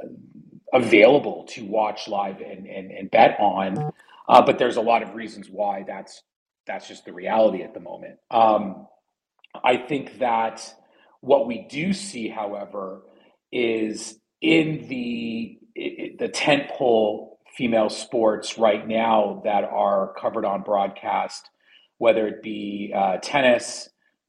available 0.73 1.45
to 1.51 1.65
watch 1.65 2.09
live 2.09 2.41
and, 2.41 2.67
and, 2.67 2.91
and 2.91 3.11
bet 3.11 3.39
on. 3.41 3.93
Uh, 4.29 4.43
but 4.43 4.59
there's 4.59 4.77
a 4.77 4.81
lot 4.81 5.03
of 5.03 5.15
reasons 5.15 5.49
why 5.51 5.85
that's 5.87 6.23
that's 6.67 6.87
just 6.87 7.07
the 7.07 7.13
reality 7.13 7.63
at 7.63 7.73
the 7.73 7.81
moment. 7.81 8.19
Um, 8.31 8.87
I 9.65 9.79
think 9.79 10.19
that 10.19 10.75
what 11.21 11.47
we 11.47 11.67
do 11.69 11.93
see, 11.93 12.29
however, 12.29 13.03
is 13.51 14.19
in 14.41 14.87
the 14.89 15.59
the 15.75 16.29
tentpole 16.29 17.37
female 17.57 17.89
sports 17.91 18.59
right 18.59 18.87
now 18.87 19.41
that 19.45 19.65
are 19.65 20.13
covered 20.15 20.45
on 20.45 20.63
broadcast, 20.63 21.49
whether 21.99 22.27
it 22.29 22.43
be 22.43 22.93
uh, 22.95 23.17
tennis, 23.23 23.89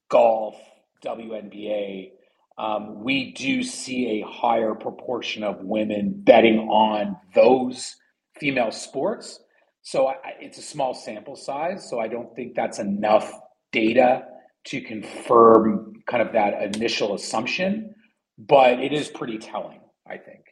golf, 0.10 0.56
WNBA, 1.04 2.12
um, 2.60 3.02
we 3.02 3.32
do 3.32 3.64
see 3.64 4.22
a 4.22 4.28
higher 4.30 4.76
proportion 4.76 5.44
of 5.44 5.64
women 5.64 6.14
betting 6.14 6.60
on 6.60 7.16
those 7.34 7.96
female 8.38 8.72
sports. 8.72 9.40
So 9.82 10.08
I, 10.08 10.16
it's 10.42 10.58
a 10.58 10.62
small 10.62 10.94
sample 10.94 11.38
size. 11.38 11.90
So 11.90 12.02
I 12.02 12.10
don't 12.10 12.36
think 12.36 12.56
that's 12.56 12.80
enough 12.80 13.32
data 13.72 14.26
to 14.66 14.82
confirm 14.82 15.94
kind 16.06 16.22
of 16.22 16.34
that 16.34 16.76
initial 16.76 17.16
assumption, 17.16 17.96
but 18.38 18.80
it 18.80 18.92
is 18.92 19.08
pretty 19.08 19.38
telling, 19.38 19.80
I 20.06 20.18
think. 20.18 20.44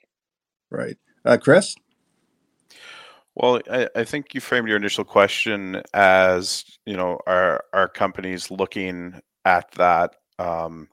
Right. 0.72 0.98
Uh, 1.26 1.38
Kris? 1.38 1.76
Well, 3.36 3.60
I, 3.70 3.90
I, 3.96 4.04
think 4.06 4.34
you 4.34 4.42
framed 4.42 4.68
your 4.68 4.78
initial 4.78 5.04
question 5.04 5.84
as, 5.94 6.64
you 6.86 6.96
know, 6.96 7.20
are, 7.28 7.66
are 7.74 7.88
companies 7.88 8.50
looking 8.50 9.20
at 9.46 9.70
that 9.74 10.16
um, 10.40 10.88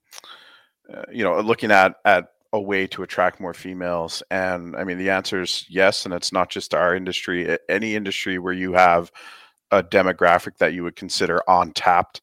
uh, 0.93 1.03
you 1.13 1.25
know, 1.25 1.41
looking 1.41 1.71
at 1.71 1.97
at 2.05 2.29
a 2.53 2.61
way 2.61 2.87
to 2.89 3.03
attract 3.03 3.41
more 3.41 3.55
females? 3.55 4.23
And 4.31 4.77
I 4.77 4.85
mean, 4.85 4.99
the 4.99 5.11
answer 5.11 5.43
is 5.43 5.67
yes. 5.69 6.05
And 6.05 6.15
it's 6.15 6.33
not 6.33 6.51
just 6.51 6.75
our 6.75 6.95
industry; 6.95 7.57
any 7.69 7.95
industry 7.95 8.39
where 8.39 8.53
you 8.53 8.73
have 8.75 9.11
a 9.71 9.83
demographic 9.83 10.59
that 10.59 10.73
you 10.73 10.83
would 10.85 10.97
consider 10.97 11.43
untapped, 11.49 12.21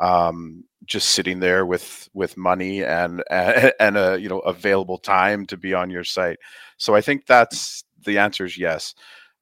um, 0.00 0.64
just 0.84 1.10
sitting 1.10 1.40
there 1.40 1.66
with 1.66 2.08
with 2.14 2.36
money 2.36 2.84
and 2.84 3.22
and 3.30 3.96
a 3.96 4.18
you 4.20 4.28
know 4.28 4.40
available 4.40 4.98
time 4.98 5.46
to 5.46 5.56
be 5.56 5.74
on 5.74 5.90
your 5.90 6.04
site. 6.04 6.38
So 6.76 6.94
I 6.94 7.00
think 7.00 7.26
that's 7.26 7.84
the 8.04 8.18
answer 8.18 8.44
is 8.44 8.58
yes. 8.58 8.94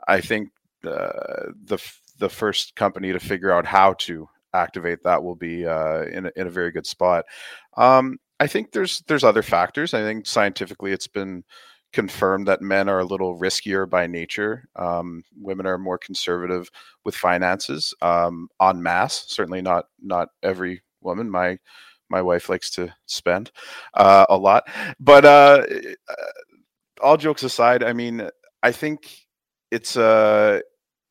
I 0.08 0.20
think 0.20 0.50
uh, 0.84 1.52
the 1.64 1.78
the 2.18 2.28
first 2.28 2.74
company 2.76 3.12
to 3.12 3.20
figure 3.20 3.50
out 3.50 3.66
how 3.66 3.94
to 3.94 4.28
activate 4.54 5.02
that 5.02 5.22
will 5.22 5.34
be 5.34 5.66
uh, 5.66 6.02
in, 6.04 6.26
a, 6.26 6.30
in 6.36 6.46
a 6.46 6.50
very 6.50 6.70
good 6.70 6.86
spot. 6.86 7.24
Um, 7.76 8.18
I 8.42 8.48
think 8.48 8.72
there's 8.72 9.04
there's 9.06 9.22
other 9.22 9.42
factors. 9.42 9.94
I 9.94 10.00
think 10.00 10.26
scientifically 10.26 10.90
it's 10.90 11.06
been 11.06 11.44
confirmed 11.92 12.48
that 12.48 12.60
men 12.60 12.88
are 12.88 12.98
a 12.98 13.04
little 13.04 13.38
riskier 13.38 13.88
by 13.88 14.08
nature. 14.08 14.64
Um, 14.74 15.22
women 15.40 15.64
are 15.64 15.78
more 15.78 15.96
conservative 15.96 16.68
with 17.04 17.14
finances 17.14 17.94
um, 18.02 18.48
en 18.60 18.82
masse. 18.82 19.26
Certainly 19.28 19.62
not 19.62 19.84
not 20.00 20.30
every 20.42 20.82
woman. 21.00 21.30
My 21.30 21.56
my 22.10 22.20
wife 22.20 22.48
likes 22.48 22.70
to 22.70 22.92
spend 23.06 23.52
uh, 23.94 24.26
a 24.28 24.36
lot, 24.36 24.64
but 24.98 25.24
uh, 25.24 25.64
uh 26.08 26.14
all 27.00 27.16
jokes 27.16 27.44
aside, 27.44 27.84
I 27.84 27.92
mean, 27.92 28.28
I 28.60 28.72
think 28.72 29.18
it's 29.70 29.94
a 29.94 30.02
uh, 30.02 30.60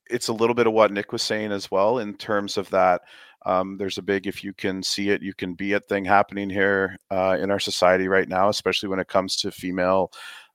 it's 0.09 0.27
a 0.27 0.33
little 0.33 0.53
bit 0.53 0.67
of 0.67 0.73
what 0.73 0.91
Nic 0.91 1.13
was 1.13 1.23
saying 1.23 1.53
as 1.53 1.71
well 1.71 1.99
in 1.99 2.15
terms 2.15 2.57
of 2.57 2.69
that 2.71 3.03
um, 3.45 3.77
there's 3.77 3.97
a 3.97 4.03
big 4.03 4.27
if 4.27 4.43
you 4.43 4.53
can 4.53 4.83
see 4.83 5.09
it, 5.09 5.21
you 5.21 5.33
can 5.33 5.53
be 5.53 5.73
it 5.73 5.87
thing 5.87 6.05
happening 6.05 6.49
here 6.49 6.97
uh, 7.09 7.37
in 7.39 7.51
our 7.51 7.59
society 7.59 8.07
right 8.07 8.29
now, 8.29 8.49
especially 8.49 8.89
when 8.89 8.99
it 8.99 9.07
comes 9.07 9.35
to 9.37 9.51
female 9.51 10.11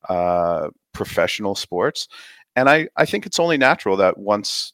uh, 0.09 0.68
professional 0.93 1.55
sports. 1.55 2.09
And 2.55 2.68
I, 2.70 2.89
I 2.97 3.05
think 3.05 3.26
it's 3.26 3.41
only 3.41 3.59
natural 3.59 3.97
that 3.99 4.16
once 4.16 4.72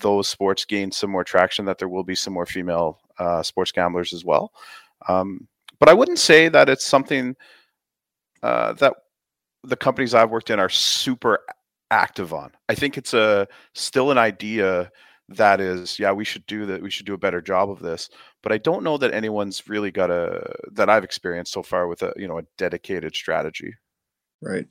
those 0.00 0.28
sports 0.28 0.64
gain 0.64 0.90
some 0.90 1.10
more 1.10 1.24
traction, 1.24 1.64
that 1.66 1.78
there 1.78 1.88
will 1.88 2.04
be 2.04 2.14
some 2.14 2.34
more 2.34 2.46
female 2.46 2.98
uh, 3.18 3.42
sports 3.42 3.72
gamblers 3.72 4.12
as 4.12 4.24
well. 4.24 4.52
Um, 5.08 5.48
but 5.78 5.88
I 5.88 5.94
wouldn't 5.94 6.18
say 6.18 6.48
that 6.48 6.68
it's 6.68 6.84
something 6.84 7.36
uh, 8.42 8.74
that 8.74 8.94
the 9.62 9.76
companies 9.76 10.12
I've 10.12 10.30
worked 10.30 10.50
in 10.50 10.60
are 10.60 10.68
super 10.68 11.40
active 11.90 12.34
on. 12.34 12.52
I 12.68 12.74
think 12.74 12.98
it's 12.98 13.14
a 13.14 13.48
still 13.74 14.10
an 14.10 14.18
idea 14.18 14.90
that 15.28 15.60
is 15.60 15.98
yeah 15.98 16.12
we 16.12 16.24
should 16.24 16.44
do 16.46 16.66
that 16.66 16.82
we 16.82 16.90
should 16.90 17.06
do 17.06 17.14
a 17.14 17.18
better 17.18 17.40
job 17.40 17.70
of 17.70 17.80
this 17.80 18.10
but 18.42 18.52
i 18.52 18.58
don't 18.58 18.84
know 18.84 18.98
that 18.98 19.14
anyone's 19.14 19.68
really 19.68 19.90
got 19.90 20.10
a 20.10 20.54
that 20.70 20.90
i've 20.90 21.04
experienced 21.04 21.52
so 21.52 21.62
far 21.62 21.86
with 21.86 22.02
a 22.02 22.12
you 22.16 22.28
know 22.28 22.38
a 22.38 22.44
dedicated 22.58 23.14
strategy 23.14 23.74
right 24.42 24.68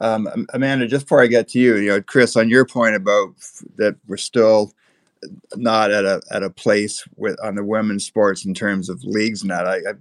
um, 0.00 0.28
amanda 0.52 0.86
just 0.86 1.06
before 1.06 1.22
i 1.22 1.26
get 1.26 1.48
to 1.48 1.58
you 1.58 1.76
you 1.76 1.88
know 1.88 2.02
kris 2.02 2.36
on 2.36 2.50
your 2.50 2.66
point 2.66 2.94
about 2.94 3.34
that 3.76 3.96
we're 4.06 4.16
still 4.16 4.72
not 5.56 5.90
at 5.90 6.04
a 6.04 6.20
at 6.30 6.42
a 6.42 6.50
place 6.50 7.02
with 7.16 7.42
on 7.42 7.54
the 7.54 7.64
women's 7.64 8.04
sports 8.04 8.44
in 8.44 8.52
terms 8.52 8.90
of 8.90 9.02
leagues 9.04 9.40
and 9.40 9.50
that 9.50 9.66
i, 9.66 9.76
I 9.76 9.94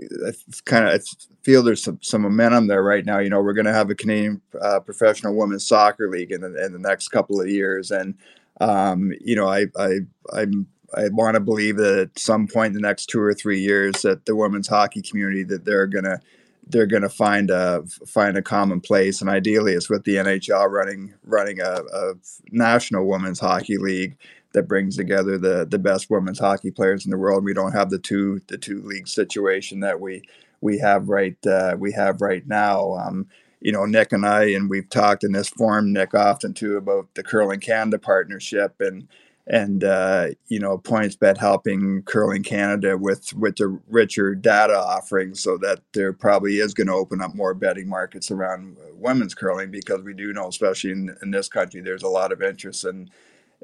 it's 0.00 0.60
kind 0.62 0.86
of 0.86 0.94
I 0.94 1.00
feel 1.42 1.62
there's 1.62 1.82
some, 1.82 1.98
some 2.02 2.22
momentum 2.22 2.66
there 2.66 2.82
right 2.82 3.04
now. 3.04 3.18
You 3.18 3.30
know, 3.30 3.40
we're 3.40 3.52
going 3.52 3.66
to 3.66 3.72
have 3.72 3.90
a 3.90 3.94
Canadian 3.94 4.40
uh, 4.60 4.80
professional 4.80 5.34
women's 5.34 5.66
soccer 5.66 6.08
league 6.08 6.32
in 6.32 6.40
the, 6.40 6.64
in 6.64 6.72
the 6.72 6.78
next 6.78 7.08
couple 7.08 7.40
of 7.40 7.48
years, 7.48 7.90
and 7.90 8.14
um, 8.60 9.12
you 9.20 9.34
know, 9.34 9.48
I 9.48 9.66
I 9.76 10.00
I'm 10.32 10.66
I 10.94 11.08
want 11.08 11.34
to 11.34 11.40
believe 11.40 11.76
that 11.76 11.98
at 11.98 12.18
some 12.18 12.46
point 12.46 12.68
in 12.68 12.72
the 12.74 12.80
next 12.80 13.06
two 13.06 13.20
or 13.20 13.32
three 13.34 13.60
years 13.60 14.02
that 14.02 14.26
the 14.26 14.36
women's 14.36 14.68
hockey 14.68 15.02
community 15.02 15.44
that 15.44 15.64
they're 15.64 15.86
gonna 15.86 16.20
they're 16.66 16.86
gonna 16.86 17.08
find 17.08 17.50
a 17.50 17.82
find 18.06 18.36
a 18.36 18.42
common 18.42 18.80
place, 18.80 19.20
and 19.20 19.30
ideally 19.30 19.72
it's 19.72 19.90
with 19.90 20.04
the 20.04 20.16
NHL 20.16 20.70
running 20.70 21.14
running 21.24 21.60
a, 21.60 21.82
a 21.92 22.14
national 22.50 23.08
women's 23.08 23.40
hockey 23.40 23.78
league 23.78 24.16
that 24.52 24.68
brings 24.68 24.96
together 24.96 25.38
the 25.38 25.66
the 25.68 25.78
best 25.78 26.10
women's 26.10 26.38
hockey 26.38 26.70
players 26.70 27.04
in 27.04 27.10
the 27.10 27.18
world. 27.18 27.44
We 27.44 27.54
don't 27.54 27.72
have 27.72 27.90
the 27.90 27.98
two 27.98 28.40
the 28.48 28.58
two 28.58 28.82
league 28.82 29.08
situation 29.08 29.80
that 29.80 30.00
we 30.00 30.22
we 30.60 30.78
have 30.78 31.08
right 31.08 31.36
uh, 31.46 31.76
we 31.78 31.92
have 31.92 32.20
right 32.20 32.46
now. 32.46 32.94
Um, 32.94 33.26
you 33.60 33.72
know, 33.72 33.84
Nic 33.84 34.12
and 34.12 34.26
I, 34.26 34.44
and 34.50 34.70
we've 34.70 34.88
talked 34.88 35.24
in 35.24 35.32
this 35.32 35.48
forum, 35.48 35.92
Nic, 35.92 36.14
often 36.14 36.54
too, 36.54 36.76
about 36.76 37.14
the 37.14 37.22
Curling 37.22 37.60
Canada 37.60 37.98
partnership 37.98 38.80
and 38.80 39.08
and 39.46 39.82
uh, 39.82 40.28
you 40.46 40.60
know, 40.60 40.78
PointsBet 40.78 41.38
helping 41.38 42.02
Curling 42.02 42.44
Canada 42.44 42.96
with 42.96 43.32
with 43.34 43.56
the 43.56 43.80
richer 43.88 44.34
data 44.34 44.78
offerings, 44.78 45.42
so 45.42 45.58
that 45.58 45.80
there 45.92 46.12
probably 46.12 46.58
is 46.58 46.72
going 46.72 46.86
to 46.86 46.92
open 46.92 47.20
up 47.20 47.34
more 47.34 47.54
betting 47.54 47.88
markets 47.88 48.30
around 48.30 48.76
women's 48.94 49.34
curling 49.34 49.70
because 49.70 50.02
we 50.02 50.14
do 50.14 50.32
know, 50.32 50.46
especially 50.48 50.92
in, 50.92 51.16
in 51.22 51.30
this 51.30 51.48
country, 51.48 51.80
there's 51.80 52.02
a 52.02 52.08
lot 52.08 52.32
of 52.32 52.42
interest 52.42 52.84
in 52.84 53.10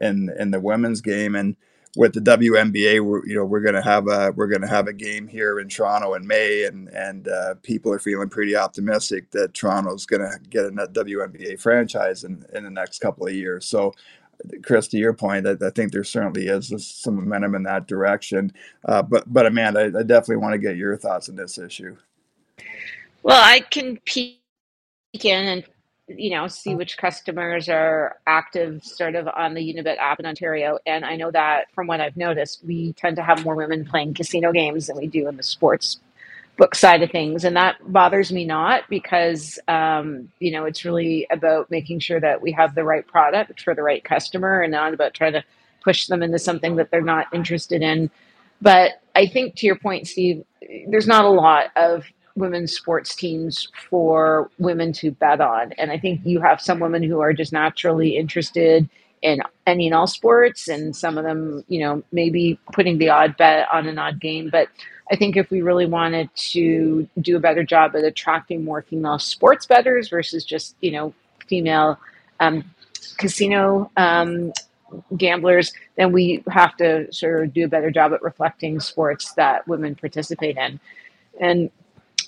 in 0.01 0.31
in 0.39 0.51
the 0.51 0.61
women's 0.61 1.01
game. 1.01 1.35
And 1.37 1.57
with 1.97 2.12
the 2.12 2.20
WNBA, 2.20 3.01
we're, 3.01 3.26
you 3.26 3.34
know, 3.34 3.45
we're 3.45 3.61
gonna 3.61 3.82
have 3.82 4.09
a 4.09 4.32
we're 4.32 4.49
gonna 4.49 4.68
have 4.68 4.87
a 4.87 4.93
game 4.93 5.26
here 5.26 5.61
in 5.61 5.68
Toronto 5.68 6.14
in 6.14 6.26
May, 6.26 6.64
and 6.64 6.89
and 6.89 7.28
uh, 7.28 7.55
people 7.62 7.93
are 7.93 7.99
feeling 7.99 8.28
pretty 8.28 8.57
optimistic 8.57 9.30
that 9.30 9.55
Toronto's 9.55 10.07
gonna 10.07 10.32
get 10.51 10.66
a 10.66 10.70
WNBA 10.70 11.61
franchise 11.61 12.24
in 12.24 12.45
in 12.53 12.64
the 12.64 12.70
next 12.70 13.01
couple 13.01 13.26
of 13.26 13.34
years. 13.34 13.64
So, 13.66 13.95
Kris, 14.62 14.89
to 14.89 14.99
your 14.99 15.14
point, 15.14 15.47
I, 15.47 15.57
I 15.64 15.70
think 15.70 15.93
there 15.93 16.05
certainly 16.05 16.49
is 16.49 16.72
some 16.87 17.16
momentum 17.16 17.55
in 17.55 17.62
that 17.62 17.87
direction. 17.87 18.53
Uh, 18.84 19.03
but 19.03 19.32
but 19.32 19.47
Amanda, 19.47 19.80
I, 19.80 20.01
I 20.01 20.03
definitely 20.03 20.37
want 20.37 20.53
to 20.53 20.59
get 20.59 20.76
your 20.76 20.97
thoughts 20.97 21.28
on 21.28 21.37
this 21.37 21.57
issue. 21.57 21.97
Well, 23.22 23.43
I 23.43 23.61
can 23.61 23.99
peek 24.05 24.39
in 25.12 25.49
and 25.49 25.64
you 26.09 26.31
know, 26.31 26.47
see 26.47 26.75
oh. 26.75 26.77
which 26.77 26.99
customers 26.99 27.69
are 27.69 28.17
active 28.27 28.85
sort 28.85 29.15
of 29.15 29.29
on 29.29 29.55
the 29.55 29.75
Unibet 29.75 29.99
app 29.99 30.21
in 30.21 30.27
Ontario. 30.27 30.79
And 30.87 31.05
I 31.05 31.17
know 31.17 31.31
that 31.31 31.73
from 31.75 31.87
what 31.87 32.01
I've 32.01 32.17
noticed, 32.17 32.65
we 32.65 32.93
tend 32.95 33.17
to 33.17 33.23
have 33.23 33.45
more 33.45 33.55
women 33.55 33.85
playing 33.85 34.15
casino 34.15 34.53
games 34.53 34.87
than 34.87 34.97
we 34.97 35.07
do 35.07 35.29
in 35.29 35.37
the 35.37 35.43
sports 35.43 35.99
book 36.57 36.75
side 36.75 37.03
of 37.03 37.11
things. 37.11 37.45
And 37.45 37.57
that 37.57 37.77
bothers 37.93 38.33
me 38.33 38.45
not 38.45 38.85
because, 38.89 39.59
um, 39.69 40.31
you 40.39 40.51
know, 40.51 40.65
it's 40.65 40.85
really 40.85 41.27
about 41.31 41.71
making 41.71 42.01
sure 42.01 42.21
that 42.21 42.41
we 42.41 42.53
have 42.53 42.75
the 42.75 42.85
right 42.85 43.07
product 43.07 43.63
for 43.63 43.75
the 43.75 43.83
right 43.83 44.03
customer 44.03 44.63
and 44.63 44.73
not 44.73 44.95
about 44.95 45.13
trying 45.13 45.35
to 45.35 45.45
push 45.83 46.07
them 46.07 46.23
into 46.23 46.39
something 46.39 46.77
that 46.77 46.91
they're 46.91 47.03
not 47.03 47.27
interested 47.33 47.83
in. 47.83 48.11
But 48.63 49.03
I 49.15 49.27
think 49.27 49.57
to 49.57 49.67
your 49.67 49.77
point, 49.77 50.09
Steve, 50.09 50.45
there's 50.89 51.07
not 51.07 51.25
a 51.25 51.31
lot 51.31 51.67
of 51.77 52.05
women's 52.37 52.72
sports 52.72 53.14
teams 53.14 53.68
for 53.89 54.51
women 54.59 54.93
to 54.93 55.11
bet 55.11 55.41
on. 55.41 55.72
And 55.72 55.91
I 55.91 55.99
think 55.99 56.20
you 56.24 56.41
have 56.41 56.61
some 56.61 56.80
women 56.80 57.03
who 57.03 57.20
are 57.20 57.32
just 57.32 57.53
naturally 57.53 58.16
interested 58.16 58.89
in 59.22 59.41
any 59.66 59.87
and 59.87 59.95
all 59.95 60.07
sports, 60.07 60.68
and 60.68 60.95
some 60.95 61.18
of 61.18 61.24
them, 61.24 61.64
you 61.68 61.80
know, 61.80 62.03
maybe 62.12 62.59
putting 62.72 62.99
the 62.99 63.09
odd 63.09 63.37
bet 63.37 63.66
on 63.72 63.87
an 63.87 63.99
odd 63.99 64.20
game. 64.20 64.51
But 64.51 64.68
I 65.11 65.16
think 65.16 65.37
if 65.37 65.51
we 65.51 65.62
really 65.62 65.87
wanted 65.87 66.28
to 66.53 67.09
do 67.20 67.37
a 67.37 67.41
better 67.41 67.64
job 67.64 67.97
at 67.97 68.05
attracting 68.05 68.62
more 68.64 68.82
female 68.82 69.18
sports 69.18 69.66
bettors 69.66 70.09
versus 70.09 70.45
just, 70.45 70.76
you 70.80 70.91
know, 70.91 71.14
female 71.49 71.99
um, 72.41 72.62
casino 73.16 73.91
um, 73.97 74.53
gamblers, 75.16 75.72
then 75.97 76.12
we 76.12 76.45
have 76.49 76.76
to 76.76 77.11
sort 77.12 77.45
of 77.45 77.55
do 77.55 77.64
a 77.64 77.68
better 77.68 77.91
job 77.91 78.12
at 78.12 78.22
reflecting 78.22 78.80
sports 78.80 79.32
that 79.32 79.66
women 79.66 79.95
participate 79.95 80.57
in. 80.57 80.78
And 81.41 81.70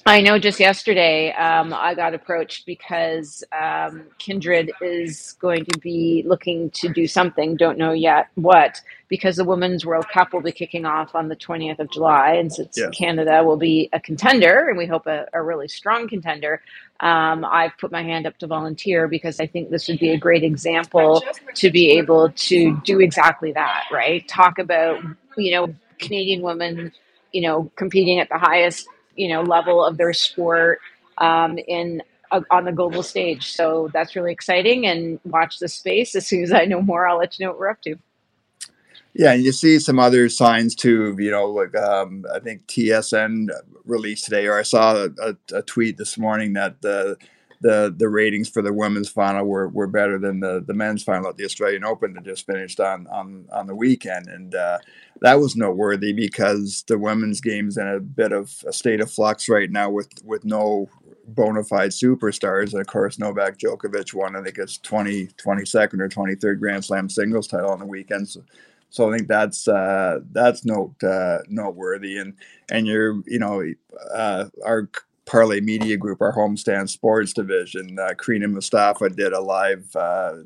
I 0.08 0.22
know 0.22 0.38
just 0.38 0.58
yesterday 0.58 1.32
um, 1.32 1.74
I 1.74 1.94
got 1.94 2.14
approached 2.14 2.64
because 2.64 3.44
um, 3.52 4.04
Kindred 4.16 4.72
is 4.80 5.36
going 5.38 5.66
to 5.66 5.78
be 5.80 6.24
looking 6.26 6.70
to 6.70 6.88
do 6.88 7.06
something, 7.06 7.56
don't 7.56 7.76
know 7.76 7.92
yet 7.92 8.28
what, 8.34 8.80
because 9.08 9.36
the 9.36 9.44
Women's 9.44 9.84
World 9.84 10.06
Cup 10.08 10.32
will 10.32 10.40
be 10.40 10.50
kicking 10.50 10.86
off 10.86 11.14
on 11.14 11.28
the 11.28 11.36
20th 11.36 11.78
of 11.78 11.90
July. 11.90 12.36
And 12.36 12.50
since 12.50 12.78
Yes. 12.78 12.88
Canada 12.96 13.44
will 13.44 13.58
be 13.58 13.90
a 13.92 14.00
contender, 14.00 14.70
and 14.70 14.78
we 14.78 14.86
hope 14.86 15.06
a, 15.06 15.26
a 15.34 15.42
really 15.42 15.68
strong 15.68 16.08
contender, 16.08 16.62
um, 17.00 17.44
I've 17.44 17.76
put 17.76 17.92
my 17.92 18.02
hand 18.02 18.26
up 18.26 18.38
to 18.38 18.46
volunteer 18.46 19.08
because 19.08 19.40
I 19.40 19.46
think 19.46 19.68
this 19.68 19.88
would 19.88 19.98
be 19.98 20.08
a 20.12 20.18
great 20.18 20.42
example 20.42 21.22
to 21.56 21.70
be 21.70 21.90
able 21.98 22.30
to 22.30 22.80
do 22.82 23.00
exactly 23.00 23.52
that, 23.52 23.84
right? 23.92 24.26
Talk 24.26 24.58
about, 24.58 25.02
you 25.36 25.50
know, 25.50 25.74
Canadian 25.98 26.40
women, 26.40 26.92
you 27.30 27.42
know, 27.42 27.70
competing 27.76 28.20
at 28.20 28.30
the 28.30 28.38
highest 28.38 28.88
you 29.18 29.28
know 29.28 29.42
level 29.42 29.84
of 29.84 29.96
their 29.96 30.12
sport 30.12 30.80
um, 31.18 31.58
in 31.58 32.02
uh, 32.30 32.40
on 32.50 32.64
the 32.64 32.72
global 32.72 33.02
stage. 33.02 33.52
So 33.52 33.90
that's 33.92 34.16
really 34.16 34.32
exciting. 34.32 34.86
And 34.86 35.20
watch 35.24 35.58
the 35.58 35.68
space. 35.68 36.14
As 36.14 36.26
soon 36.26 36.42
as 36.42 36.52
I 36.52 36.64
know 36.64 36.80
more, 36.80 37.06
I'll 37.06 37.18
let 37.18 37.38
you 37.38 37.44
know 37.44 37.52
what 37.52 37.60
we're 37.60 37.70
up 37.70 37.82
to. 37.82 37.96
Yeah, 39.14 39.32
and 39.32 39.42
you 39.42 39.52
see 39.52 39.78
some 39.78 39.98
other 39.98 40.28
signs 40.28 40.74
too. 40.74 41.16
You 41.18 41.30
know, 41.30 41.46
like 41.46 41.76
um, 41.76 42.24
I 42.32 42.38
think 42.38 42.66
TSN 42.66 43.48
released 43.84 44.24
today, 44.24 44.46
or 44.46 44.58
I 44.58 44.62
saw 44.62 44.94
a, 44.94 45.08
a, 45.20 45.58
a 45.58 45.62
tweet 45.62 45.96
this 45.96 46.16
morning 46.16 46.52
that 46.52 46.80
the 46.82 47.16
the 47.60 47.94
the 47.96 48.08
ratings 48.08 48.48
for 48.48 48.62
the 48.62 48.72
women's 48.72 49.08
final 49.08 49.44
were, 49.44 49.68
were 49.68 49.86
better 49.86 50.18
than 50.18 50.40
the, 50.40 50.62
the 50.64 50.74
men's 50.74 51.02
final 51.02 51.28
at 51.28 51.36
the 51.36 51.44
Australian 51.44 51.84
Open 51.84 52.14
that 52.14 52.24
just 52.24 52.46
finished 52.46 52.80
on 52.80 53.06
on 53.08 53.46
on 53.52 53.66
the 53.66 53.74
weekend, 53.74 54.28
and 54.28 54.54
uh, 54.54 54.78
that 55.20 55.40
was 55.40 55.56
noteworthy 55.56 56.12
because 56.12 56.84
the 56.86 56.98
women's 56.98 57.40
game's 57.40 57.76
in 57.76 57.88
a 57.88 58.00
bit 58.00 58.32
of 58.32 58.62
a 58.66 58.72
state 58.72 59.00
of 59.00 59.10
flux 59.10 59.48
right 59.48 59.70
now 59.70 59.90
with 59.90 60.08
with 60.24 60.44
no 60.44 60.88
bona 61.28 61.64
fide 61.64 61.90
superstars. 61.90 62.72
And 62.72 62.80
of 62.80 62.86
course, 62.86 63.18
Novak 63.18 63.58
Djokovic 63.58 64.14
won, 64.14 64.36
I 64.36 64.42
think 64.42 64.58
it's 64.58 64.78
20, 64.78 65.26
22nd 65.26 66.00
or 66.00 66.08
23rd 66.08 66.58
Grand 66.58 66.84
Slam 66.84 67.08
singles 67.08 67.46
title 67.46 67.70
on 67.70 67.78
the 67.78 67.86
weekend. 67.86 68.28
So, 68.28 68.42
so 68.90 69.12
I 69.12 69.16
think 69.16 69.28
that's 69.28 69.68
uh, 69.68 70.20
that's 70.32 70.64
note 70.64 71.02
uh, 71.02 71.38
noteworthy. 71.48 72.16
And 72.16 72.34
and 72.70 72.86
you're 72.86 73.22
you 73.26 73.38
know 73.38 73.62
uh, 74.14 74.46
our 74.64 74.88
Parleh 75.28 75.60
Media 75.60 75.98
Group, 75.98 76.22
our 76.22 76.34
homestand 76.34 76.88
sports 76.88 77.34
division, 77.34 77.98
uh, 77.98 78.14
Karina 78.14 78.48
Mustafa 78.48 79.10
did 79.10 79.34
a 79.34 79.40
live 79.40 79.94
uh, 79.94 80.36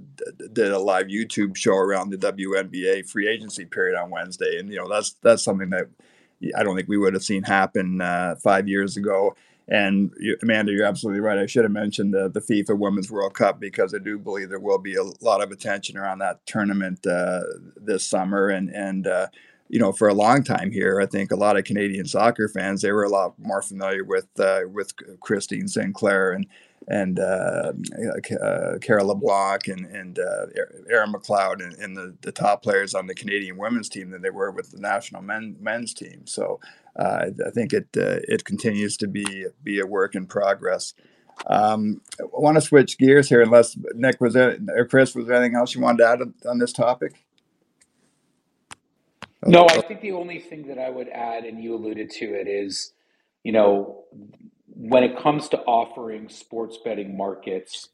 did 0.53 0.73
a 0.73 0.79
live 0.79 1.07
YouTube 1.07 1.57
show 1.57 1.77
around 1.77 2.11
the 2.11 2.19
WNBA 2.19 3.09
free 3.09 3.29
agency 3.29 3.65
period 3.65 3.97
on 3.97 4.11
Wednesday, 4.11 4.59
and 4.59 4.69
you 4.71 4.79
know 4.79 4.89
that's 4.89 5.13
that's 5.23 5.45
something 5.45 5.71
that 5.71 5.89
I 6.57 6.65
don't 6.65 6.75
think 6.75 6.89
we 6.89 6.99
would 6.99 7.15
have 7.15 7.23
seen 7.23 7.45
happen 7.45 8.01
uh, 8.01 8.35
five 8.43 8.69
years 8.69 8.97
ago. 8.97 9.37
And 9.69 10.11
you, 10.19 10.37
Amanda, 10.43 10.73
you're 10.73 10.85
absolutely 10.85 11.21
right. 11.21 11.39
I 11.39 11.47
should 11.47 11.63
have 11.63 11.73
mentioned 11.73 12.13
the, 12.13 12.29
the 12.29 12.41
FIFA 12.41 12.77
Women's 12.77 13.13
World 13.13 13.35
Cup 13.35 13.61
because 13.61 13.95
I 13.95 13.99
do 13.99 14.19
believe 14.19 14.49
there 14.49 14.59
will 14.59 14.79
be 14.79 14.97
a 14.97 15.05
lot 15.21 15.41
of 15.41 15.53
attention 15.53 15.97
around 15.97 16.19
that 16.19 16.45
tournament 16.45 17.07
uh, 17.07 17.43
this 17.77 18.05
summer. 18.05 18.49
And 18.49 18.69
and 18.71 19.07
uh, 19.07 19.29
you 19.73 19.79
know, 19.79 19.91
for 19.91 20.07
a 20.07 20.15
long 20.15 20.45
time 20.45 20.71
here, 20.71 21.01
I 21.01 21.07
think 21.07 21.33
a 21.33 21.37
lot 21.37 21.57
of 21.57 21.65
Canadian 21.65 22.05
soccer 22.05 22.47
fans 22.47 22.83
they 22.83 22.93
were 22.93 23.05
a 23.05 23.09
lot 23.09 23.39
more 23.39 23.63
familiar 23.63 24.05
with 24.05 24.29
uh, 24.39 24.61
with 24.71 24.93
Christine 25.21 25.67
Sinclair 25.67 26.33
and 26.33 26.47
and 26.89 27.19
uh, 27.19 27.73
uh, 28.43 28.79
Cara 28.83 29.03
LeBlanc 29.03 29.69
and 29.69 29.87
and 29.87 30.19
uh, 30.19 30.47
Erin 30.91 31.15
McLeod 31.15 31.65
and, 31.65 31.73
and 31.79 31.97
the, 31.97 32.15
the 32.21 32.33
top 32.33 32.63
players 32.63 32.95
on 32.95 33.07
the 33.07 33.15
Canadian 33.15 33.57
women's 33.57 33.89
team 33.89 34.11
than 34.11 34.21
they 34.21 34.29
were 34.29 34.51
with 34.51 34.73
the 34.73 34.79
national 34.79 35.23
men, 35.23 35.57
men's 35.59 35.95
team. 35.95 36.27
So 36.27 36.61
uh, 36.95 37.31
I 37.47 37.51
think 37.51 37.73
it 37.73 37.89
uh, 37.97 38.21
it 38.29 38.45
continues 38.45 38.99
to 38.99 39.09
be 39.09 39.47
be 39.65 39.81
a 39.81 39.87
work 39.87 40.15
in 40.15 40.27
progress. 40.27 40.93
Um, 41.47 42.03
I 42.21 42.25
want 42.31 42.57
to 42.57 42.61
switch 42.61 42.99
gears 42.99 43.31
here, 43.31 43.41
unless 43.41 43.75
Nic 43.95 44.21
was 44.21 44.35
there, 44.35 44.59
or 44.77 44.85
Kris 44.85 45.15
was 45.15 45.29
there 45.29 45.37
anything 45.37 45.57
else 45.57 45.75
you 45.75 45.81
wanted 45.81 45.99
to 45.99 46.09
add 46.09 46.21
on 46.47 46.59
this 46.59 46.75
topic? 46.75 47.22
No, 49.47 49.69
I 49.69 49.81
think 49.81 50.01
the 50.03 50.13
only 50.13 50.41
thing 50.41 50.69
that 50.69 50.79
I 50.79 50.91
would 50.91 51.09
add, 51.09 51.45
and 51.45 51.63
you 51.63 51.75
alluded 51.75 52.11
to 52.13 52.27
it, 52.27 52.49
is 52.49 52.93
you 53.45 53.53
know 53.53 54.05
when 54.67 55.05
it 55.05 55.19
comes 55.19 55.49
to 55.51 55.61
offering 55.63 56.29
sports 56.29 56.79
betting 56.85 57.17
markets, 57.17 57.89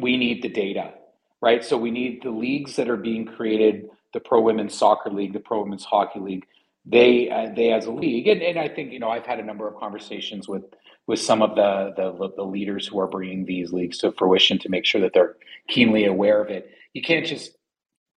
we 0.00 0.16
need 0.16 0.42
the 0.42 0.48
data, 0.48 0.94
right? 1.42 1.64
So 1.64 1.76
we 1.78 1.90
need 1.90 2.22
the 2.22 2.30
leagues 2.30 2.76
that 2.76 2.90
are 2.90 2.96
being 2.98 3.26
created, 3.26 3.90
the 4.14 4.20
Pro 4.20 4.40
Women's 4.42 4.74
Soccer 4.74 5.10
League, 5.10 5.34
the 5.34 5.40
Pro 5.40 5.62
Women's 5.62 5.84
Hockey 5.84 6.20
League. 6.20 6.46
They 6.86 7.30
uh, 7.30 7.54
they 7.54 7.72
as 7.72 7.86
a 7.86 7.92
league, 7.92 8.28
and, 8.28 8.42
and 8.42 8.58
I 8.58 8.68
think 8.68 8.92
you 8.92 9.00
know 9.00 9.10
I've 9.10 9.26
had 9.26 9.40
a 9.40 9.44
number 9.44 9.68
of 9.68 9.76
conversations 9.76 10.48
with 10.48 10.64
with 11.06 11.20
some 11.20 11.42
of 11.42 11.56
the, 11.56 11.92
the 11.96 12.30
the 12.36 12.44
leaders 12.44 12.88
who 12.88 13.00
are 13.00 13.08
bringing 13.08 13.46
these 13.46 13.72
leagues 13.72 13.98
to 13.98 14.12
fruition 14.12 14.58
to 14.60 14.68
make 14.70 14.86
sure 14.86 15.00
that 15.02 15.12
they're 15.14 15.36
keenly 15.68 16.06
aware 16.06 16.42
of 16.42 16.50
it. 16.50 16.70
You 16.94 17.02
can't 17.02 17.26
just 17.26 17.52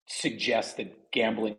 suggest 0.07 0.77
that 0.77 1.11
gambling 1.11 1.57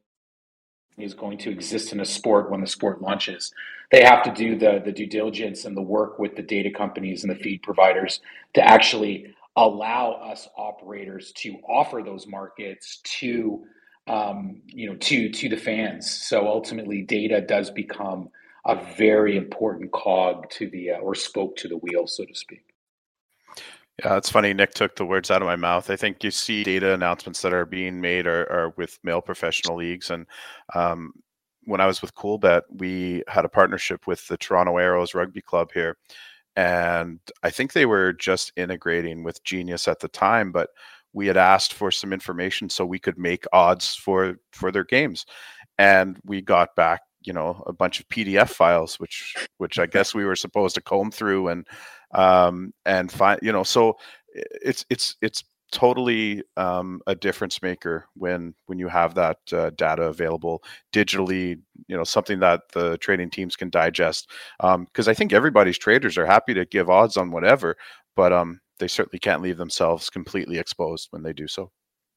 is 0.98 1.14
going 1.14 1.38
to 1.38 1.50
exist 1.50 1.92
in 1.92 2.00
a 2.00 2.06
sport 2.06 2.50
when 2.50 2.60
the 2.60 2.66
sport 2.66 3.02
launches. 3.02 3.52
They 3.92 4.02
have 4.04 4.22
to 4.24 4.32
do 4.32 4.58
the 4.58 4.82
the 4.84 4.92
due 4.92 5.06
diligence 5.06 5.64
and 5.64 5.76
the 5.76 5.82
work 5.82 6.18
with 6.18 6.36
the 6.36 6.42
data 6.42 6.70
companies 6.70 7.24
and 7.24 7.30
the 7.34 7.40
feed 7.42 7.62
providers 7.62 8.20
to 8.54 8.62
actually 8.62 9.34
allow 9.56 10.12
us 10.12 10.48
operators 10.56 11.32
to 11.32 11.56
offer 11.68 12.02
those 12.04 12.26
markets 12.26 13.00
to 13.04 13.64
um, 14.08 14.62
you 14.66 14.90
know 14.90 14.96
to 14.96 15.30
to 15.30 15.48
the 15.48 15.56
fans. 15.58 16.10
So 16.10 16.48
ultimately, 16.48 17.02
data 17.02 17.40
does 17.40 17.70
become 17.70 18.30
a 18.66 18.76
very 18.98 19.36
important 19.36 19.92
cog 19.92 20.50
to 20.50 20.68
the 20.70 20.92
uh, 20.92 20.98
or 20.98 21.14
spoke 21.14 21.56
to 21.58 21.68
the 21.68 21.78
wheel, 21.78 22.08
so 22.08 22.24
to 22.26 22.34
speak. 22.34 22.65
Yeah, 24.04 24.16
it's 24.18 24.30
funny. 24.30 24.52
Nic 24.52 24.74
took 24.74 24.96
the 24.96 25.06
words 25.06 25.30
out 25.30 25.40
of 25.40 25.46
my 25.46 25.56
mouth. 25.56 25.88
I 25.88 25.96
think 25.96 26.22
you 26.22 26.30
see 26.30 26.64
data 26.64 26.92
announcements 26.92 27.40
that 27.42 27.54
are 27.54 27.64
being 27.64 28.00
made 28.00 28.26
are, 28.26 28.50
are 28.52 28.74
with 28.76 28.98
male 29.02 29.22
professional 29.22 29.76
leagues. 29.76 30.10
And 30.10 30.26
um, 30.74 31.12
when 31.64 31.80
I 31.80 31.86
was 31.86 32.02
with 32.02 32.14
Coolbet, 32.14 32.62
we 32.70 33.22
had 33.26 33.46
a 33.46 33.48
partnership 33.48 34.06
with 34.06 34.26
the 34.28 34.36
Toronto 34.36 34.76
Arrows 34.76 35.14
Rugby 35.14 35.40
Club 35.40 35.70
here. 35.72 35.96
And 36.56 37.20
I 37.42 37.50
think 37.50 37.72
they 37.72 37.86
were 37.86 38.12
just 38.12 38.52
integrating 38.56 39.22
with 39.22 39.42
Genius 39.44 39.88
at 39.88 40.00
the 40.00 40.08
time, 40.08 40.52
but 40.52 40.70
we 41.14 41.26
had 41.26 41.38
asked 41.38 41.72
for 41.72 41.90
some 41.90 42.12
information 42.12 42.68
so 42.68 42.84
we 42.84 42.98
could 42.98 43.18
make 43.18 43.44
odds 43.52 43.94
for 43.94 44.36
for 44.52 44.70
their 44.70 44.84
games. 44.84 45.24
And 45.78 46.18
we 46.24 46.42
got 46.42 46.74
back 46.76 47.00
you 47.22 47.32
know 47.32 47.62
a 47.66 47.72
bunch 47.72 48.00
of 48.00 48.08
PDF 48.08 48.48
files, 48.50 48.98
which 49.00 49.34
which 49.58 49.78
I 49.78 49.86
guess 49.86 50.14
we 50.14 50.24
were 50.24 50.36
supposed 50.36 50.74
to 50.76 50.80
comb 50.80 51.10
through 51.10 51.48
and 51.48 51.66
um, 52.12 52.72
and 52.84 53.10
find 53.10 53.38
you 53.42 53.52
know 53.52 53.62
so 53.62 53.96
it's 54.62 54.84
it's 54.90 55.16
it's 55.22 55.44
totally 55.72 56.42
um, 56.56 57.00
a 57.06 57.14
difference 57.14 57.60
maker 57.60 58.06
when 58.14 58.54
when 58.66 58.78
you 58.78 58.88
have 58.88 59.14
that 59.14 59.38
uh, 59.52 59.70
data 59.76 60.02
available 60.02 60.62
digitally 60.92 61.60
you 61.88 61.96
know 61.96 62.04
something 62.04 62.38
that 62.38 62.62
the 62.72 62.96
trading 62.98 63.30
teams 63.30 63.56
can 63.56 63.68
digest 63.70 64.30
because 64.60 65.08
um, 65.08 65.10
i 65.10 65.14
think 65.14 65.32
everybody's 65.32 65.78
traders 65.78 66.16
are 66.16 66.26
happy 66.26 66.54
to 66.54 66.64
give 66.66 66.88
odds 66.88 67.16
on 67.16 67.30
whatever 67.30 67.76
but 68.14 68.32
um, 68.32 68.60
they 68.78 68.88
certainly 68.88 69.18
can't 69.18 69.42
leave 69.42 69.58
themselves 69.58 70.08
completely 70.08 70.58
exposed 70.58 71.08
when 71.10 71.22
they 71.22 71.32
do 71.32 71.48
so 71.48 71.70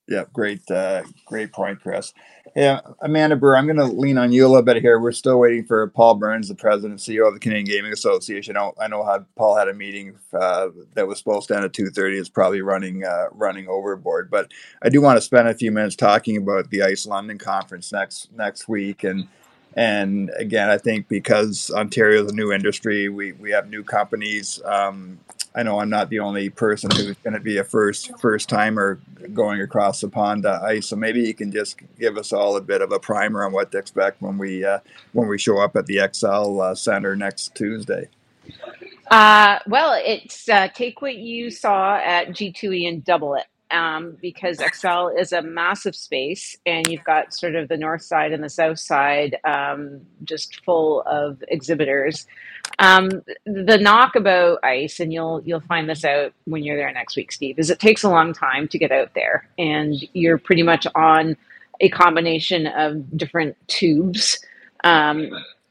yeah, 0.10 0.24
great, 0.34 0.70
uh, 0.72 1.03
great 1.26 1.53
point, 1.53 1.80
Kris. 1.82 2.14
Yeah, 2.55 2.82
Amanda 3.01 3.36
Brewer, 3.36 3.55
I'm 3.55 3.68
going 3.68 3.78
to 3.78 3.86
lean 3.86 4.18
on 4.18 4.32
you 4.32 4.45
a 4.45 4.49
little 4.49 4.64
bit 4.64 4.82
here. 4.82 4.99
We're 4.99 5.12
still 5.12 5.39
waiting 5.39 5.66
for 5.66 5.88
Paul 5.88 6.16
Burns, 6.16 6.47
the 6.47 6.55
president 6.55 6.93
and 6.93 6.99
CEO 6.99 7.28
of 7.28 7.36
the 7.36 7.39
Canadian 7.39 7.66
Gaming 7.66 7.93
Association. 7.93 8.57
I 8.57 8.88
know, 8.88 9.03
how 9.03 9.24
Paul 9.36 9.55
had 9.55 9.68
a 9.68 9.74
meeting 9.74 10.16
uh, 10.34 10.70
that 10.95 11.07
was 11.07 11.20
supposed 11.20 11.47
to 11.49 11.55
end 11.55 11.66
at 11.66 11.74
2:30. 11.74 12.20
It's 12.20 12.28
probably 12.28 12.62
running 12.62 13.05
uh, 13.05 13.28
running 13.32 13.68
overboard, 13.68 14.32
but 14.32 14.51
I 14.82 14.89
do 14.89 14.99
want 14.99 15.18
to 15.18 15.22
spend 15.22 15.47
a 15.47 15.53
few 15.53 15.72
minutes 15.72 15.95
talking 15.95 16.38
about 16.38 16.72
the 16.72 16.82
ICE 16.82 17.05
London 17.05 17.38
conference 17.38 17.91
next 17.91 18.32
next 18.34 18.68
week 18.68 19.03
and. 19.03 19.28
And 19.76 20.32
again, 20.36 20.68
I 20.68 20.80
think 20.80 21.07
because 21.07 21.70
Ontario 21.70 22.26
is 22.26 22.32
a 22.32 22.36
new 22.36 22.51
industry, 22.51 23.07
we, 23.07 23.34
we 23.34 23.51
have 23.51 23.70
new 23.70 23.84
companies. 23.84 24.60
Um, 24.66 25.20
I 25.56 25.64
know 25.64 25.80
I'm 25.80 25.89
not 25.89 26.10
the 26.10 26.20
only 26.20 26.50
person 26.50 26.91
who's 26.91 27.16
going 27.18 27.34
to 27.34 27.39
be 27.39 27.58
a 27.58 27.64
first 27.64 28.18
first 28.20 28.50
timer 28.50 29.00
going 29.34 29.62
across 29.62 30.02
the 30.02 30.08
pond 30.08 30.43
to 30.43 30.52
ice. 30.64 30.88
So 30.88 30.95
maybe 30.95 31.22
you 31.22 31.34
can 31.34 31.52
just 31.52 31.80
give 32.00 32.18
us 32.18 32.32
all 32.32 32.56
a 32.56 32.62
bit 32.62 32.82
of 32.82 32.91
a 32.91 33.00
primer 33.00 33.43
on 33.43 33.52
what 33.52 33.72
to 33.72 33.78
expect 33.78 34.22
when 34.22 34.38
we 34.38 34.64
uh, 34.64 34.80
when 35.14 35.28
we 35.28 35.38
show 35.38 35.60
up 35.60 35.76
at 35.76 35.88
the 35.88 36.00
Excel 36.00 36.62
uh, 36.62 36.76
Center 36.76 37.16
next 37.16 37.56
Tuesday. 37.56 38.08
Uh, 39.10 39.58
well, 39.68 40.00
it's 40.06 40.47
uh, 40.50 40.68
take 40.70 41.02
what 41.02 41.16
you 41.16 41.50
saw 41.50 41.95
at 41.95 42.30
G2E 42.30 42.88
and 42.88 43.04
double 43.04 43.34
it. 43.34 43.45
Um, 43.72 44.18
because 44.20 44.60
Excel 44.60 45.10
is 45.10 45.32
a 45.32 45.42
massive 45.42 45.96
space, 45.96 46.58
and 46.66 46.88
you've 46.88 47.04
got 47.04 47.34
sort 47.34 47.56
of 47.56 47.68
the 47.68 47.78
north 47.78 48.02
side 48.02 48.32
and 48.32 48.44
the 48.44 48.50
south 48.50 48.80
side 48.80 49.38
um, 49.44 50.02
just 50.24 50.64
full 50.66 51.02
of 51.04 51.44
exhibitors. 51.48 52.26
Um, 52.80 53.22
the 53.46 53.78
knock 53.78 54.16
about 54.16 54.60
ice, 54.64 55.00
and 55.00 55.14
you'll 55.14 55.42
you'll 55.46 55.60
find 55.62 55.90
this 55.90 56.04
out 56.04 56.34
when 56.46 56.64
you're 56.64 56.78
there 56.78 56.92
next 56.92 57.16
week, 57.16 57.32
Steve, 57.32 57.60
is 57.60 57.70
it 57.70 57.80
takes 57.80 58.04
a 58.04 58.10
long 58.10 58.34
time 58.34 58.68
to 58.70 58.78
get 58.80 58.92
out 58.92 59.14
there, 59.14 59.48
and 59.58 59.96
you're 60.14 60.40
pretty 60.40 60.64
much 60.64 60.88
on 60.96 61.38
a 61.80 61.90
combination 61.90 62.68
of 62.68 63.18
different 63.18 63.56
tubes. 63.68 64.40
Um, 64.84 65.30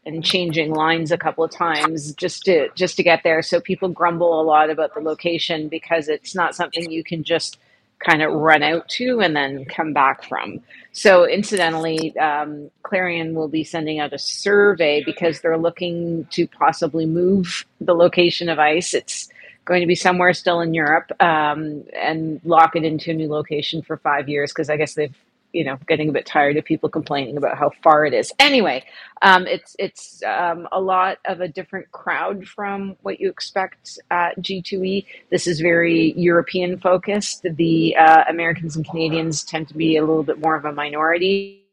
and 0.08 0.24
changing 0.24 0.72
lines 0.72 1.12
a 1.12 1.18
couple 1.18 1.44
of 1.44 1.50
times 1.50 2.14
just 2.14 2.44
to 2.46 2.68
just 2.74 2.96
to 2.96 3.02
get 3.02 3.20
there. 3.24 3.42
So 3.42 3.60
people 3.60 3.90
grumble 3.90 4.40
a 4.40 4.42
lot 4.42 4.70
about 4.70 4.94
the 4.94 5.00
location 5.00 5.68
because 5.68 6.08
it's 6.08 6.34
not 6.34 6.54
something 6.54 6.90
you 6.90 7.04
can 7.04 7.22
just 7.22 7.58
kind 7.98 8.22
of 8.22 8.32
run 8.32 8.62
out 8.62 8.88
to 8.88 9.20
and 9.20 9.34
then 9.34 9.64
come 9.64 9.92
back 9.92 10.24
from. 10.24 10.60
So, 10.92 11.28
incidentally, 11.28 12.16
um, 12.18 12.70
Clarion 12.82 13.34
will 13.34 13.48
be 13.48 13.64
sending 13.64 14.00
out 14.00 14.12
a 14.12 14.18
survey 14.18 15.02
because 15.04 15.40
they're 15.40 15.58
looking 15.58 16.26
to 16.30 16.46
possibly 16.46 17.06
move 17.06 17.64
the 17.80 17.94
location 17.94 18.48
of 18.48 18.58
ICE. 18.58 18.94
It's 18.94 19.28
going 19.64 19.80
to 19.82 19.86
be 19.86 19.94
somewhere 19.94 20.32
still 20.32 20.60
in 20.60 20.74
Europe 20.74 21.12
um, 21.20 21.84
and 21.94 22.40
lock 22.44 22.74
it 22.74 22.84
into 22.84 23.10
a 23.10 23.14
new 23.14 23.28
location 23.28 23.82
for 23.82 23.98
five 23.98 24.28
years 24.28 24.50
because 24.50 24.70
I 24.70 24.76
guess 24.76 24.94
they've 24.94 25.14
you 25.52 25.64
know 25.64 25.78
getting 25.86 26.08
a 26.08 26.12
bit 26.12 26.26
tired 26.26 26.56
of 26.56 26.64
people 26.64 26.88
complaining 26.88 27.36
about 27.36 27.58
how 27.58 27.70
far 27.82 28.04
it 28.04 28.14
is. 28.14 28.32
Anyway 28.38 28.84
um, 29.22 29.46
it's 29.46 29.74
it's 29.78 30.22
um, 30.24 30.68
a 30.72 30.80
lot 30.80 31.18
of 31.26 31.40
a 31.40 31.48
different 31.48 31.90
crowd 31.92 32.46
from 32.46 32.96
what 33.02 33.20
you 33.20 33.28
expect 33.28 33.98
at 34.10 34.36
g2e 34.40 35.04
this 35.30 35.46
is 35.46 35.60
very 35.60 36.12
european 36.12 36.78
focused. 36.78 37.42
The 37.42 37.96
uh, 37.96 38.24
americans 38.28 38.76
and 38.76 38.88
canadians 38.88 39.44
tend 39.44 39.68
to 39.68 39.76
be 39.76 39.96
a 39.96 40.00
little 40.00 40.22
bit 40.22 40.40
more 40.40 40.56
of 40.56 40.64
a 40.64 40.72
minority. 40.72 41.64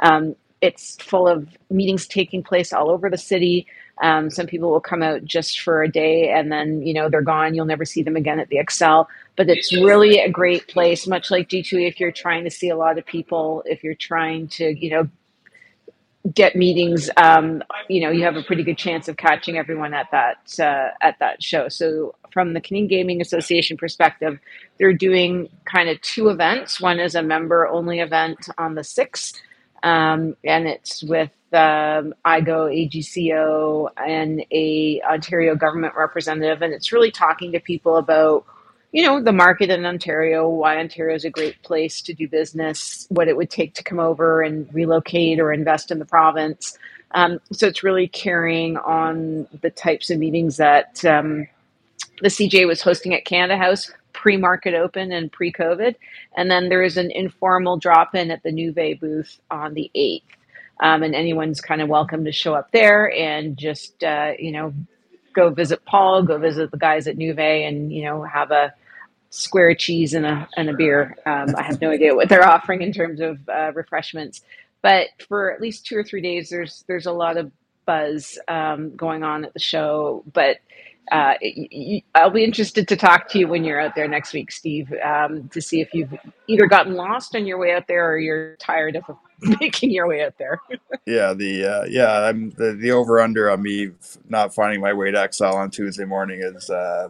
Um, 0.00 0.36
it's 0.60 0.96
full 0.96 1.28
of 1.28 1.48
meetings 1.70 2.06
taking 2.06 2.42
place 2.42 2.72
all 2.72 2.90
over 2.90 3.10
the 3.10 3.18
city 3.18 3.66
um, 4.02 4.30
some 4.30 4.46
people 4.46 4.70
will 4.70 4.80
come 4.80 5.02
out 5.02 5.24
just 5.24 5.60
for 5.60 5.82
a 5.82 5.90
day 5.90 6.30
and 6.30 6.52
then, 6.52 6.82
you 6.82 6.92
know, 6.92 7.08
they're 7.08 7.22
gone. 7.22 7.54
You'll 7.54 7.64
never 7.64 7.84
see 7.84 8.02
them 8.02 8.16
again 8.16 8.38
at 8.38 8.48
the 8.48 8.58
Excel. 8.58 9.08
But 9.36 9.48
it's 9.48 9.74
really 9.74 10.18
a 10.18 10.30
great 10.30 10.68
place, 10.68 11.06
much 11.06 11.30
like 11.30 11.48
G2, 11.48 11.86
if 11.86 12.00
you're 12.00 12.12
trying 12.12 12.44
to 12.44 12.50
see 12.50 12.68
a 12.68 12.76
lot 12.76 12.98
of 12.98 13.06
people, 13.06 13.62
if 13.66 13.82
you're 13.82 13.94
trying 13.94 14.48
to, 14.48 14.74
you 14.78 14.90
know, 14.90 15.08
get 16.34 16.56
meetings, 16.56 17.08
um, 17.16 17.62
you 17.88 18.00
know, 18.00 18.10
you 18.10 18.24
have 18.24 18.36
a 18.36 18.42
pretty 18.42 18.62
good 18.62 18.78
chance 18.78 19.08
of 19.08 19.16
catching 19.16 19.56
everyone 19.56 19.94
at 19.94 20.10
that 20.10 20.58
uh, 20.58 20.90
at 21.00 21.18
that 21.20 21.42
show. 21.42 21.68
So 21.68 22.14
from 22.32 22.52
the 22.52 22.60
Canadian 22.60 22.88
Gaming 22.88 23.20
Association 23.20 23.76
perspective, 23.76 24.38
they're 24.78 24.92
doing 24.92 25.48
kind 25.64 25.88
of 25.88 26.00
two 26.02 26.28
events. 26.28 26.80
One 26.80 26.98
is 26.98 27.14
a 27.14 27.22
member 27.22 27.66
only 27.66 28.00
event 28.00 28.48
on 28.58 28.74
the 28.74 28.82
6th, 28.82 29.40
um, 29.82 30.36
and 30.44 30.66
it's 30.68 31.02
with 31.04 31.30
um, 31.52 32.14
IGO, 32.26 32.90
AGCO, 32.90 33.90
and 33.96 34.44
a 34.50 35.00
Ontario 35.02 35.54
government 35.56 35.94
representative, 35.96 36.62
and 36.62 36.74
it's 36.74 36.92
really 36.92 37.10
talking 37.10 37.52
to 37.52 37.60
people 37.60 37.96
about, 37.96 38.44
you 38.92 39.04
know, 39.04 39.22
the 39.22 39.32
market 39.32 39.70
in 39.70 39.86
Ontario, 39.86 40.48
why 40.48 40.78
Ontario 40.78 41.14
is 41.14 41.24
a 41.24 41.30
great 41.30 41.62
place 41.62 42.02
to 42.02 42.14
do 42.14 42.28
business, 42.28 43.06
what 43.10 43.28
it 43.28 43.36
would 43.36 43.50
take 43.50 43.74
to 43.74 43.84
come 43.84 44.00
over 44.00 44.42
and 44.42 44.72
relocate 44.74 45.40
or 45.40 45.52
invest 45.52 45.90
in 45.90 45.98
the 45.98 46.06
province. 46.06 46.78
Um, 47.12 47.40
so 47.52 47.66
it's 47.66 47.82
really 47.84 48.08
carrying 48.08 48.76
on 48.78 49.48
the 49.62 49.70
types 49.70 50.10
of 50.10 50.18
meetings 50.18 50.58
that 50.58 51.04
um, 51.04 51.48
the 52.20 52.28
CGA 52.28 52.66
was 52.66 52.82
hosting 52.82 53.14
at 53.14 53.24
Canada 53.24 53.56
House 53.58 53.90
pre-market 54.26 54.74
open 54.74 55.12
and 55.12 55.30
pre-COVID, 55.30 55.94
and 56.36 56.50
then 56.50 56.68
there 56.68 56.82
is 56.82 56.96
an 56.96 57.12
informal 57.12 57.76
drop-in 57.76 58.32
at 58.32 58.42
the 58.42 58.50
Nuvei 58.50 58.98
booth 58.98 59.38
on 59.52 59.72
the 59.74 59.88
eighth. 59.94 60.26
Um, 60.80 61.04
and 61.04 61.14
anyone's 61.14 61.60
kind 61.60 61.80
of 61.80 61.88
welcome 61.88 62.24
to 62.24 62.32
show 62.32 62.52
up 62.52 62.72
there 62.72 63.08
and 63.12 63.56
just 63.56 64.02
uh, 64.02 64.32
you 64.36 64.50
know 64.50 64.74
go 65.32 65.50
visit 65.50 65.84
Paul, 65.84 66.24
go 66.24 66.38
visit 66.38 66.72
the 66.72 66.76
guys 66.76 67.06
at 67.06 67.16
Nuvei, 67.16 67.68
and 67.68 67.92
you 67.92 68.02
know 68.02 68.24
have 68.24 68.50
a 68.50 68.74
square 69.30 69.76
cheese 69.76 70.12
and 70.12 70.26
a 70.26 70.48
and 70.56 70.70
a 70.70 70.74
beer. 70.74 71.14
Um, 71.24 71.54
I 71.56 71.62
have 71.62 71.80
no 71.80 71.90
idea 71.92 72.16
what 72.16 72.28
they're 72.28 72.48
offering 72.54 72.82
in 72.82 72.92
terms 72.92 73.20
of 73.20 73.38
uh, 73.48 73.70
refreshments, 73.76 74.42
but 74.82 75.06
for 75.28 75.52
at 75.52 75.60
least 75.60 75.86
two 75.86 75.96
or 75.96 76.02
three 76.02 76.20
days, 76.20 76.50
there's 76.50 76.82
there's 76.88 77.06
a 77.06 77.12
lot 77.12 77.36
of 77.36 77.52
buzz 77.86 78.40
um, 78.48 78.96
going 78.96 79.22
on 79.22 79.44
at 79.44 79.52
the 79.52 79.60
show. 79.60 80.24
But 80.32 80.56
uh, 81.12 81.34
I'll 82.14 82.30
be 82.30 82.42
interested 82.42 82.88
to 82.88 82.96
talk 82.96 83.28
to 83.30 83.38
you 83.38 83.46
when 83.46 83.64
you're 83.64 83.80
out 83.80 83.94
there 83.94 84.08
next 84.08 84.32
week, 84.32 84.50
Steve, 84.50 84.92
um, 85.04 85.48
to 85.50 85.60
see 85.60 85.80
if 85.80 85.94
you've 85.94 86.12
either 86.48 86.66
gotten 86.66 86.94
lost 86.94 87.36
on 87.36 87.46
your 87.46 87.58
way 87.58 87.72
out 87.72 87.86
there 87.86 88.10
or 88.10 88.18
you're 88.18 88.56
tired 88.56 88.96
of 88.96 89.04
making 89.60 89.90
your 89.90 90.08
way 90.08 90.24
out 90.24 90.36
there. 90.38 90.60
yeah, 91.06 91.32
the 91.32 91.64
uh, 91.64 91.84
yeah, 91.88 92.22
I'm 92.22 92.50
the, 92.50 92.72
the 92.72 92.90
over 92.90 93.20
under 93.20 93.50
on 93.50 93.62
me 93.62 93.90
not 94.28 94.54
finding 94.54 94.80
my 94.80 94.92
way 94.92 95.10
to 95.12 95.22
Excel 95.22 95.56
on 95.56 95.70
Tuesday 95.70 96.04
morning 96.04 96.40
is 96.42 96.70
uh, 96.70 97.08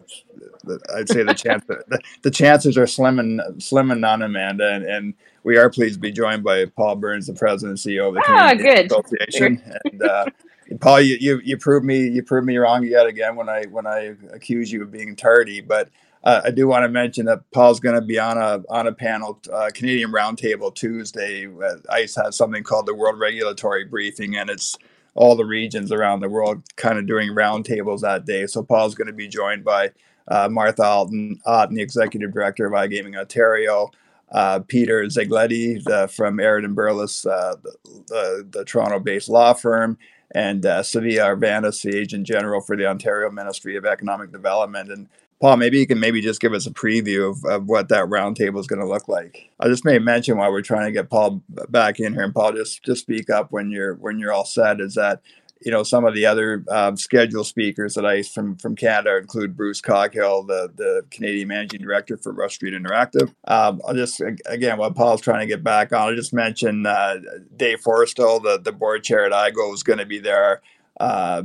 I'd 0.95 1.09
say 1.09 1.23
the 1.23 1.33
chance 1.35 1.65
the, 1.65 1.99
the, 2.21 2.31
chances 2.31 2.77
are 2.77 2.87
slim 2.87 3.17
and 3.17 3.41
slim 3.61 3.89
and 3.89 4.01
none, 4.01 4.21
Amanda, 4.21 4.73
and, 4.73 4.85
and 4.85 5.13
we 5.43 5.57
are 5.57 5.69
pleased 5.69 5.95
to 5.95 5.99
be 5.99 6.11
joined 6.11 6.43
by 6.43 6.65
Paul 6.65 6.97
Burns, 6.97 7.27
the 7.27 7.33
president 7.33 7.83
and 7.83 7.95
CEO 7.95 8.09
of 8.09 8.13
the 8.13 8.63
good. 8.63 8.91
Association, 8.91 9.61
and. 9.85 10.31
Paul, 10.79 11.01
you, 11.01 11.17
you 11.19 11.41
you 11.43 11.57
proved 11.57 11.85
me 11.85 12.07
you 12.07 12.23
proved 12.23 12.45
me 12.45 12.57
wrong 12.57 12.83
yet 12.83 13.07
again 13.07 13.35
when 13.35 13.49
I 13.49 13.63
when 13.65 13.87
I 13.87 14.15
accuse 14.31 14.71
you 14.71 14.83
of 14.83 14.91
being 14.91 15.15
tardy. 15.15 15.61
But 15.61 15.89
uh, 16.23 16.41
I 16.45 16.51
do 16.51 16.67
want 16.67 16.83
to 16.83 16.89
mention 16.89 17.25
that 17.27 17.49
Paul's 17.51 17.79
going 17.79 17.95
to 17.95 18.01
be 18.01 18.19
on 18.19 18.37
a 18.37 18.63
on 18.69 18.87
a 18.87 18.91
panel, 18.91 19.39
uh, 19.51 19.69
Canadian 19.73 20.11
Roundtable 20.11 20.73
Tuesday. 20.73 21.47
Uh, 21.47 21.75
ICE 21.89 22.15
has 22.15 22.35
something 22.35 22.63
called 22.63 22.85
the 22.85 22.95
World 22.95 23.19
Regulatory 23.19 23.85
Briefing, 23.85 24.35
and 24.35 24.49
it's 24.49 24.77
all 25.15 25.35
the 25.35 25.45
regions 25.45 25.91
around 25.91 26.19
the 26.19 26.29
world 26.29 26.61
kind 26.75 26.99
of 26.99 27.07
doing 27.07 27.29
roundtables 27.29 28.01
that 28.01 28.25
day. 28.25 28.45
So 28.45 28.61
Paul's 28.61 28.93
going 28.93 29.07
to 29.07 29.13
be 29.13 29.27
joined 29.27 29.63
by 29.63 29.91
uh, 30.27 30.47
Martha 30.49 30.83
Alton, 30.83 31.39
Otton, 31.47 31.75
the 31.75 31.81
executive 31.81 32.33
director 32.33 32.67
of 32.67 32.73
iGaming 32.73 33.17
Ontario. 33.17 33.89
Uh, 34.29 34.59
Peter 34.67 35.03
Czegledy 35.05 36.11
from 36.11 36.41
Aird 36.41 36.65
and 36.65 36.75
Berlis, 36.75 37.25
uh, 37.25 37.55
the, 37.63 37.77
the, 38.07 38.47
the 38.49 38.65
Toronto-based 38.65 39.29
law 39.29 39.53
firm, 39.53 39.97
and 40.33 40.65
uh, 40.65 40.83
Sophia 40.83 41.25
Arvantis, 41.25 41.81
the 41.83 41.97
agent 41.97 42.27
general 42.27 42.61
for 42.61 42.75
the 42.75 42.85
Ontario 42.85 43.29
Ministry 43.31 43.75
of 43.75 43.85
Economic 43.85 44.31
Development. 44.31 44.91
And 44.91 45.07
Paul, 45.39 45.57
maybe 45.57 45.77
you 45.77 45.87
can 45.87 45.99
maybe 45.99 46.21
just 46.21 46.41
give 46.41 46.53
us 46.53 46.65
a 46.65 46.71
preview 46.71 47.29
of, 47.29 47.45
of 47.45 47.67
what 47.67 47.89
that 47.89 48.05
roundtable 48.05 48.59
is 48.59 48.67
going 48.67 48.81
to 48.81 48.87
look 48.87 49.07
like. 49.07 49.49
I 49.59 49.67
just 49.67 49.85
may 49.85 49.99
mention 49.99 50.37
while 50.37 50.51
we're 50.51 50.61
trying 50.61 50.87
to 50.87 50.91
get 50.91 51.09
Paul 51.09 51.43
back 51.69 51.99
in 51.99 52.13
here, 52.13 52.23
and 52.23 52.33
Paul, 52.33 52.53
just 52.53 52.83
just 52.83 53.01
speak 53.01 53.29
up 53.29 53.51
when 53.51 53.71
you're 53.71 53.95
when 53.95 54.19
you're 54.19 54.33
all 54.33 54.45
set. 54.45 54.81
Is 54.81 54.95
that 54.95 55.21
you 55.61 55.71
know, 55.71 55.83
some 55.83 56.05
of 56.05 56.13
the 56.13 56.25
other 56.25 56.63
um, 56.69 56.97
scheduled 56.97 57.47
speakers 57.47 57.93
that 57.95 58.05
I 58.05 58.21
from 58.23 58.57
from 58.57 58.75
Canada 58.75 59.17
include 59.17 59.55
Bruce 59.55 59.81
Coghill, 59.81 60.43
the 60.43 60.71
the 60.75 61.03
Canadian 61.11 61.47
managing 61.47 61.81
director 61.81 62.17
for 62.17 62.31
Rush 62.31 62.55
Street 62.55 62.73
Interactive. 62.73 63.33
Um, 63.47 63.81
I'll 63.87 63.95
just 63.95 64.21
again, 64.45 64.77
while 64.77 64.91
Paul's 64.91 65.21
trying 65.21 65.41
to 65.41 65.47
get 65.47 65.63
back 65.63 65.93
on, 65.93 66.01
I'll 66.01 66.15
just 66.15 66.33
mention 66.33 66.85
uh, 66.85 67.17
Dave 67.55 67.81
Forestell, 67.81 68.41
the 68.41 68.59
the 68.59 68.71
board 68.71 69.03
chair 69.03 69.25
at 69.25 69.31
IGO, 69.31 69.73
is 69.73 69.83
going 69.83 69.99
to 69.99 70.05
be 70.05 70.19
there. 70.19 70.61
Uh, 70.99 71.43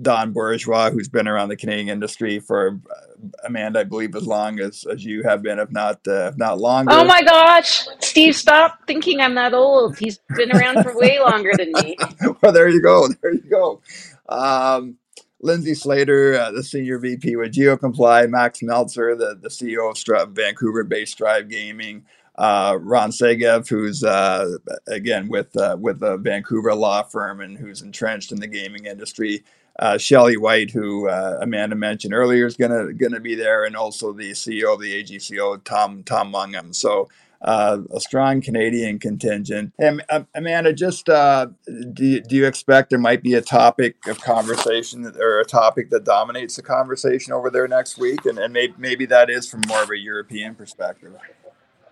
Don 0.00 0.32
Bourgeois, 0.32 0.90
who's 0.90 1.08
been 1.08 1.28
around 1.28 1.48
the 1.48 1.56
Canadian 1.56 1.88
industry 1.88 2.38
for 2.38 2.80
uh, 2.90 3.28
Amanda, 3.44 3.80
I 3.80 3.84
believe, 3.84 4.14
as 4.14 4.26
long 4.26 4.60
as, 4.60 4.84
as 4.90 5.04
you 5.04 5.22
have 5.22 5.42
been, 5.42 5.58
if 5.58 5.70
not 5.70 6.00
uh, 6.06 6.28
if 6.28 6.36
not 6.36 6.58
longer. 6.58 6.92
Oh 6.92 7.04
my 7.04 7.22
gosh, 7.22 7.86
Steve, 8.00 8.34
stop 8.34 8.86
thinking 8.86 9.20
I'm 9.20 9.34
that 9.34 9.54
old. 9.54 9.98
He's 9.98 10.18
been 10.36 10.52
around 10.52 10.82
for 10.82 10.96
way 10.96 11.18
longer 11.20 11.52
than 11.56 11.72
me. 11.72 11.96
well, 12.42 12.52
there 12.52 12.68
you 12.68 12.82
go. 12.82 13.08
There 13.22 13.34
you 13.34 13.42
go. 13.50 13.80
Um, 14.28 14.96
Lindsay 15.40 15.74
Slater, 15.74 16.34
uh, 16.34 16.52
the 16.52 16.62
senior 16.62 16.98
VP 16.98 17.36
with 17.36 17.52
GeoComply, 17.52 18.30
Max 18.30 18.62
Meltzer, 18.62 19.14
the, 19.14 19.38
the 19.40 19.50
CEO 19.50 19.90
of 20.16 20.30
Vancouver-based 20.30 21.12
Strive 21.12 21.50
Gaming, 21.50 22.06
uh, 22.36 22.78
Ron 22.80 23.10
Segev, 23.10 23.68
who's 23.68 24.02
uh, 24.02 24.56
again 24.86 25.28
with 25.28 25.56
uh, 25.56 25.76
with 25.78 26.02
a 26.02 26.16
Vancouver 26.16 26.74
law 26.74 27.02
firm 27.02 27.40
and 27.40 27.58
who's 27.58 27.82
entrenched 27.82 28.32
in 28.32 28.40
the 28.40 28.46
gaming 28.46 28.86
industry, 28.86 29.44
uh, 29.78 29.98
Shelley 29.98 30.36
White, 30.36 30.70
who 30.70 31.08
uh, 31.08 31.38
Amanda 31.40 31.76
mentioned 31.76 32.14
earlier, 32.14 32.46
is 32.46 32.56
gonna 32.56 32.92
gonna 32.92 33.20
be 33.20 33.34
there, 33.34 33.64
and 33.64 33.76
also 33.76 34.12
the 34.12 34.32
CEO 34.32 34.74
of 34.74 34.80
the 34.80 35.02
AGCO, 35.02 35.62
Tom 35.64 36.02
Tom 36.04 36.32
Mungham. 36.32 36.74
So 36.74 37.08
uh, 37.44 37.78
a 37.92 38.00
strong 38.00 38.40
Canadian 38.40 38.98
contingent. 38.98 39.72
And 39.78 40.02
uh, 40.08 40.22
Amanda, 40.34 40.72
just 40.72 41.08
uh, 41.08 41.48
do 41.92 42.20
do 42.20 42.36
you 42.36 42.46
expect 42.46 42.90
there 42.90 42.98
might 42.98 43.22
be 43.22 43.34
a 43.34 43.42
topic 43.42 43.96
of 44.06 44.20
conversation 44.20 45.12
or 45.18 45.40
a 45.40 45.44
topic 45.44 45.90
that 45.90 46.04
dominates 46.04 46.56
the 46.56 46.62
conversation 46.62 47.32
over 47.32 47.50
there 47.50 47.68
next 47.68 47.98
week, 47.98 48.24
and 48.24 48.38
and 48.38 48.52
maybe 48.52 48.74
maybe 48.78 49.06
that 49.06 49.28
is 49.28 49.48
from 49.48 49.62
more 49.68 49.82
of 49.82 49.90
a 49.90 49.98
European 49.98 50.54
perspective. 50.54 51.14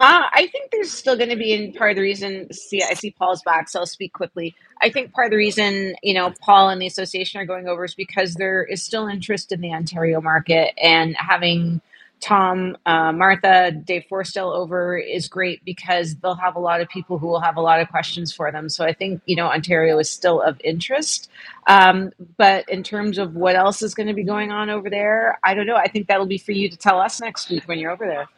Uh, 0.02 0.24
I 0.32 0.48
think 0.48 0.72
there's 0.72 0.92
still 0.92 1.18
going 1.18 1.30
to 1.30 1.36
be, 1.36 1.54
in 1.54 1.74
part 1.74 1.92
of 1.92 1.96
the 1.96 2.02
reason. 2.04 2.52
See, 2.54 2.84
I 2.84 2.94
see 2.94 3.12
Paul's 3.12 3.42
back, 3.42 3.68
so 3.68 3.80
I'll 3.80 3.86
speak 3.86 4.14
quickly. 4.14 4.56
I 4.82 4.90
think 4.90 5.12
part 5.12 5.26
of 5.26 5.32
the 5.32 5.38
reason, 5.38 5.96
you 6.04 6.14
know, 6.14 6.34
Paul 6.40 6.70
and 6.70 6.80
the 6.82 6.86
association 6.86 7.42
are 7.42 7.46
going 7.46 7.68
over 7.68 7.84
is 7.84 7.96
because 7.96 8.36
there 8.36 8.64
is 8.64 8.84
still 8.84 9.08
interest 9.08 9.52
in 9.52 9.60
the 9.62 9.74
Ontario 9.74 10.22
market, 10.22 10.72
and 10.82 11.16
having 11.16 11.82
Tom, 12.20 12.78
uh, 12.86 13.12
Martha, 13.12 13.72
Dave 13.72 14.04
Forestell 14.10 14.54
over 14.54 14.98
is 14.98 15.28
great 15.28 15.64
because 15.66 16.16
they'll 16.16 16.36
have 16.36 16.56
a 16.56 16.60
lot 16.60 16.80
of 16.82 16.88
people 16.90 17.18
who 17.18 17.28
will 17.28 17.42
have 17.42 17.58
a 17.58 17.62
lot 17.62 17.80
of 17.80 17.88
questions 17.90 18.32
for 18.32 18.52
them. 18.52 18.70
So 18.70 18.86
I 18.86 18.94
think 18.94 19.22
you 19.26 19.36
know 19.36 19.48
Ontario 19.48 19.98
is 19.98 20.10
still 20.10 20.42
of 20.42 20.60
interest. 20.64 21.30
Um, 21.68 22.12
but 22.38 22.68
in 22.70 22.84
terms 22.84 23.18
of 23.18 23.34
what 23.36 23.56
else 23.56 23.82
is 23.82 23.96
going 23.96 24.08
to 24.08 24.14
be 24.14 24.24
going 24.24 24.52
on 24.52 24.70
over 24.70 24.90
there, 24.90 25.40
I 25.44 25.54
don't 25.56 25.66
know. 25.66 25.76
I 25.76 25.88
think 25.88 26.08
that'll 26.08 26.26
be 26.28 26.38
for 26.38 26.52
you 26.52 26.70
to 26.70 26.78
tell 26.78 27.00
us 27.00 27.20
next 27.20 27.50
week 27.50 27.64
when 27.68 27.80
you're 27.80 27.92
over 27.92 28.06
there. 28.06 28.28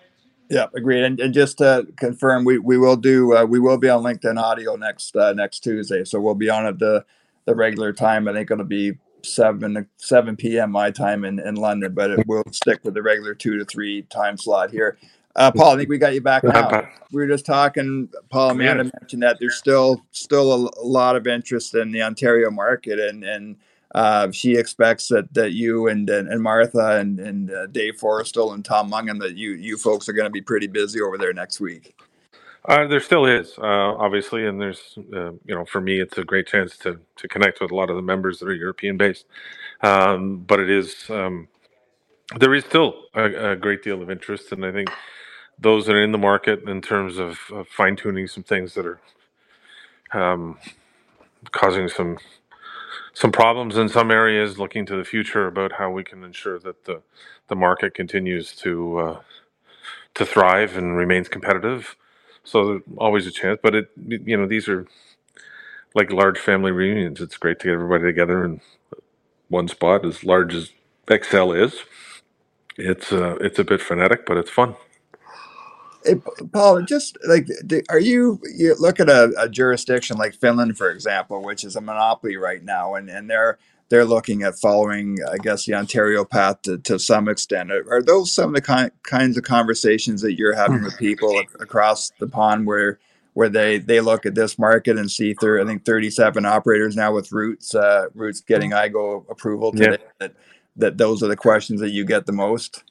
Yeah, 0.51 0.67
agreed. 0.75 1.05
And, 1.05 1.19
and 1.21 1.33
just 1.33 1.59
to 1.59 1.87
confirm, 1.97 2.45
we, 2.45 2.59
we 2.59 2.77
will 2.77 2.97
do 2.97 3.35
uh, 3.35 3.45
we 3.45 3.59
will 3.59 3.79
be 3.79 3.89
on 3.89 4.03
LinkedIn 4.03 4.39
Audio 4.39 4.77
next 4.77 5.17
uh, 5.17 5.33
next 5.33 5.61
Tuesday. 5.61 6.05
So 6.05 6.21
we'll 6.21 6.35
be 6.35 6.51
on 6.51 6.67
at 6.67 6.79
the 6.79 7.05
the 7.47 7.55
regular 7.55 7.93
time. 7.93 8.29
I 8.29 8.33
think 8.33 8.51
it'll 8.51 8.65
be 8.65 8.99
seven 9.23 9.89
seven 9.97 10.37
p.m. 10.37 10.71
my 10.71 10.91
time 10.91 11.25
in, 11.25 11.39
in 11.39 11.55
London, 11.55 11.95
but 11.95 12.11
it 12.11 12.27
will 12.27 12.45
stick 12.53 12.81
with 12.85 12.95
the 12.95 13.03
regular 13.03 13.35
two 13.35 13.59
to 13.59 13.65
three 13.65 14.03
time 14.03 14.37
slot 14.37 14.71
here. 14.71 14.99
Uh, 15.37 15.51
Paul, 15.51 15.73
I 15.73 15.77
think 15.79 15.89
we 15.89 15.99
got 15.99 16.15
you 16.15 16.21
back 16.21 16.45
now. 16.45 16.89
We 17.11 17.23
were 17.23 17.27
just 17.27 17.47
talking. 17.47 18.09
Paul 18.29 18.51
Amanda 18.51 18.91
mentioned 19.01 19.23
that 19.23 19.39
there's 19.41 19.57
still 19.57 20.05
still 20.13 20.53
a, 20.53 20.71
a 20.81 20.87
lot 20.87 21.17
of 21.17 21.27
interest 21.27 21.75
in 21.75 21.91
the 21.91 22.03
Ontario 22.03 22.51
market, 22.51 23.01
and 23.01 23.25
and 23.25 23.57
uh, 23.95 24.31
she 24.33 24.57
expects 24.57 25.09
that 25.09 25.33
that 25.35 25.53
you 25.53 25.89
and 25.89 26.11
and, 26.11 26.29
and 26.29 26.43
Martha 26.43 26.99
and 26.99 27.21
and 27.21 27.51
uh, 27.51 27.67
Dave 27.67 27.97
Forestell 27.97 28.55
and 28.55 28.65
Tom 28.65 28.91
Mungham 28.91 29.21
that 29.21 29.37
you 29.37 29.53
you 29.53 29.79
folks 29.79 30.09
are 30.09 30.13
going 30.13 30.27
to 30.27 30.31
be 30.31 30.41
pretty 30.41 30.67
busy 30.67 31.01
over 31.01 31.17
there 31.17 31.33
next 31.33 31.61
week. 31.61 31.95
Uh, 32.67 32.87
there 32.87 33.01
still 33.01 33.27
is, 33.27 33.59
uh, 33.59 33.95
obviously, 33.99 34.47
and 34.47 34.59
there's, 34.59 34.99
uh, 35.15 35.33
you 35.45 35.55
know, 35.55 35.67
for 35.67 35.83
me, 35.83 36.01
it's 36.01 36.17
a 36.17 36.25
great 36.25 36.47
chance 36.47 36.79
to 36.79 36.99
to 37.17 37.29
connect 37.29 37.61
with 37.61 37.71
a 37.71 37.75
lot 37.75 37.91
of 37.91 37.97
the 37.97 38.03
members 38.03 38.39
that 38.39 38.49
are 38.49 38.55
European 38.55 38.97
based. 38.97 39.27
Um, 39.83 40.39
but 40.39 40.61
it 40.61 40.71
is, 40.71 41.11
um, 41.11 41.47
there 42.39 42.55
is 42.55 42.65
still 42.65 43.05
a, 43.15 43.51
a, 43.51 43.57
great 43.57 43.83
deal 43.83 44.01
of 44.01 44.11
interest, 44.11 44.51
and 44.51 44.65
I 44.65 44.73
think 44.73 44.89
those 45.59 45.85
that 45.85 45.95
are 45.95 46.03
in 46.03 46.11
the 46.11 46.17
market 46.17 46.67
in 46.67 46.81
terms 46.81 47.19
of, 47.19 47.39
of 47.53 47.69
fine 47.69 47.97
tuning 47.97 48.27
some 48.27 48.43
things 48.43 48.73
that 48.75 48.87
are 48.87 49.01
um, 50.13 50.57
causing 51.51 51.89
some 51.89 52.17
some 53.15 53.33
problems 53.33 53.77
in 53.77 53.89
some 53.89 54.11
areas, 54.11 54.59
looking 54.59 54.87
to 54.87 54.97
the 54.97 55.05
future 55.05 55.47
about 55.47 55.73
how 55.73 55.91
we 55.91 56.05
can 56.05 56.25
ensure 56.25 56.59
that 56.61 56.85
the 56.87 57.03
the 57.49 57.57
market 57.57 57.95
continues 57.95 58.55
to 58.57 58.99
uh, 58.99 59.21
to 60.15 60.27
thrive 60.27 60.77
and 60.77 60.97
remains 60.97 61.29
competitive 61.29 61.97
so 62.45 62.67
there's 62.67 62.83
always 62.99 63.27
a 63.27 63.33
chance. 63.33 63.61
But 63.63 63.75
it, 63.75 63.91
you 64.27 64.37
know, 64.37 64.47
these 64.47 64.69
are 64.69 64.87
like 65.95 66.13
large 66.13 66.39
family 66.39 66.73
reunions. 66.73 67.21
It's 67.21 67.39
great 67.39 67.61
to 67.61 67.67
get 67.69 67.75
everybody 67.75 68.05
together 68.05 68.45
in 68.45 68.61
one 69.49 69.69
spot. 69.69 70.05
As 70.07 70.25
large 70.25 70.55
as 70.55 70.73
Excel 71.11 71.53
is, 71.53 71.85
it's 72.77 73.13
uh, 73.13 73.37
it's 73.41 73.59
a 73.59 73.65
bit 73.65 73.81
frenetic, 73.83 74.27
but 74.27 74.39
it's 74.39 74.51
fun. 74.51 74.77
Hey, 76.05 76.17
Paul, 76.53 76.83
just 76.83 77.17
like, 77.27 77.49
are 77.89 77.99
you 77.99 78.41
you 78.55 78.75
look 78.79 79.01
at 79.01 79.09
a, 79.09 79.33
a 79.39 79.49
jurisdiction 79.49 80.17
like 80.17 80.35
Finland, 80.35 80.77
for 80.77 80.91
example, 80.91 81.43
which 81.43 81.65
is 81.65 81.77
a 81.77 81.81
monopoly 81.81 82.37
right 82.37 82.63
now, 82.63 82.95
and 82.95 83.09
and 83.09 83.31
they're 83.31 83.59
they're 83.89 84.05
looking 84.05 84.43
at 84.43 84.59
following, 84.59 85.19
I 85.31 85.37
guess, 85.39 85.67
the 85.67 85.75
Ontario 85.75 86.25
path 86.25 86.63
to, 86.63 86.79
to 86.79 86.99
some 86.99 87.29
extent. 87.29 87.71
Are, 87.71 87.85
are 87.93 88.03
those 88.03 88.33
some 88.33 88.55
of 88.55 88.55
the 88.55 88.63
ki- 88.63 88.97
kinds 89.03 89.37
of 89.37 89.45
conversations 89.45 90.23
that 90.23 90.35
you're 90.35 90.55
having 90.55 90.83
with 90.83 90.99
people 90.99 91.39
across 91.61 92.11
the 92.19 92.27
pond 92.27 92.67
where 92.67 92.99
where 93.35 93.49
they 93.49 93.79
they 93.79 94.01
look 94.01 94.27
at 94.27 94.35
this 94.35 94.59
market 94.59 94.97
and 94.97 95.11
see 95.11 95.35
through 95.35 95.63
I 95.63 95.67
think 95.67 95.85
37 95.85 96.45
operators 96.47 96.97
now 96.97 97.13
with 97.13 97.31
Rootz 97.31 97.75
uh, 97.75 98.09
Rootz 98.17 98.45
getting 98.45 98.71
IGO 98.71 99.29
approval 99.31 99.73
today 99.73 99.99
yeah. 100.01 100.09
that 100.19 100.35
that 100.77 100.99
those 100.99 101.23
are 101.23 101.29
the 101.29 101.37
questions 101.37 101.81
that 101.81 101.91
you 101.91 102.05
get 102.05 102.27
the 102.27 102.33
most. 102.33 102.85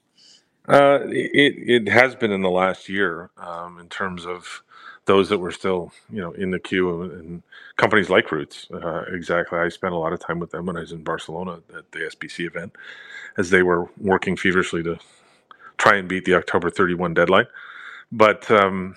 Uh, 0.67 0.99
it 1.09 1.85
it 1.87 1.89
has 1.89 2.15
been 2.15 2.31
in 2.31 2.41
the 2.41 2.49
last 2.51 2.89
year 2.89 3.31
um, 3.37 3.79
in 3.79 3.89
terms 3.89 4.25
of 4.25 4.63
those 5.05 5.29
that 5.29 5.39
were 5.39 5.51
still, 5.51 5.91
you 6.11 6.21
know, 6.21 6.31
in 6.33 6.51
the 6.51 6.59
queue 6.59 7.03
and 7.03 7.43
companies 7.77 8.09
like 8.09 8.27
Rootz. 8.27 8.71
Uh, 8.73 9.05
exactly. 9.13 9.59
I 9.59 9.69
spent 9.69 9.93
a 9.93 9.97
lot 9.97 10.13
of 10.13 10.19
time 10.21 10.39
with 10.39 10.51
them 10.51 10.65
when 10.65 10.77
I 10.77 10.81
was 10.81 10.93
in 10.93 11.03
Barcelona 11.03 11.59
at 11.77 11.91
the 11.91 11.99
SBC 11.99 12.47
event 12.47 12.75
as 13.37 13.49
they 13.51 13.63
were 13.63 13.89
working 13.99 14.37
feverishly 14.37 14.83
to 14.83 14.99
try 15.77 15.97
and 15.97 16.09
beat 16.09 16.25
the 16.25 16.35
October 16.35 16.69
31 16.69 17.13
deadline. 17.15 17.47
But 18.11 18.49
um, 18.51 18.95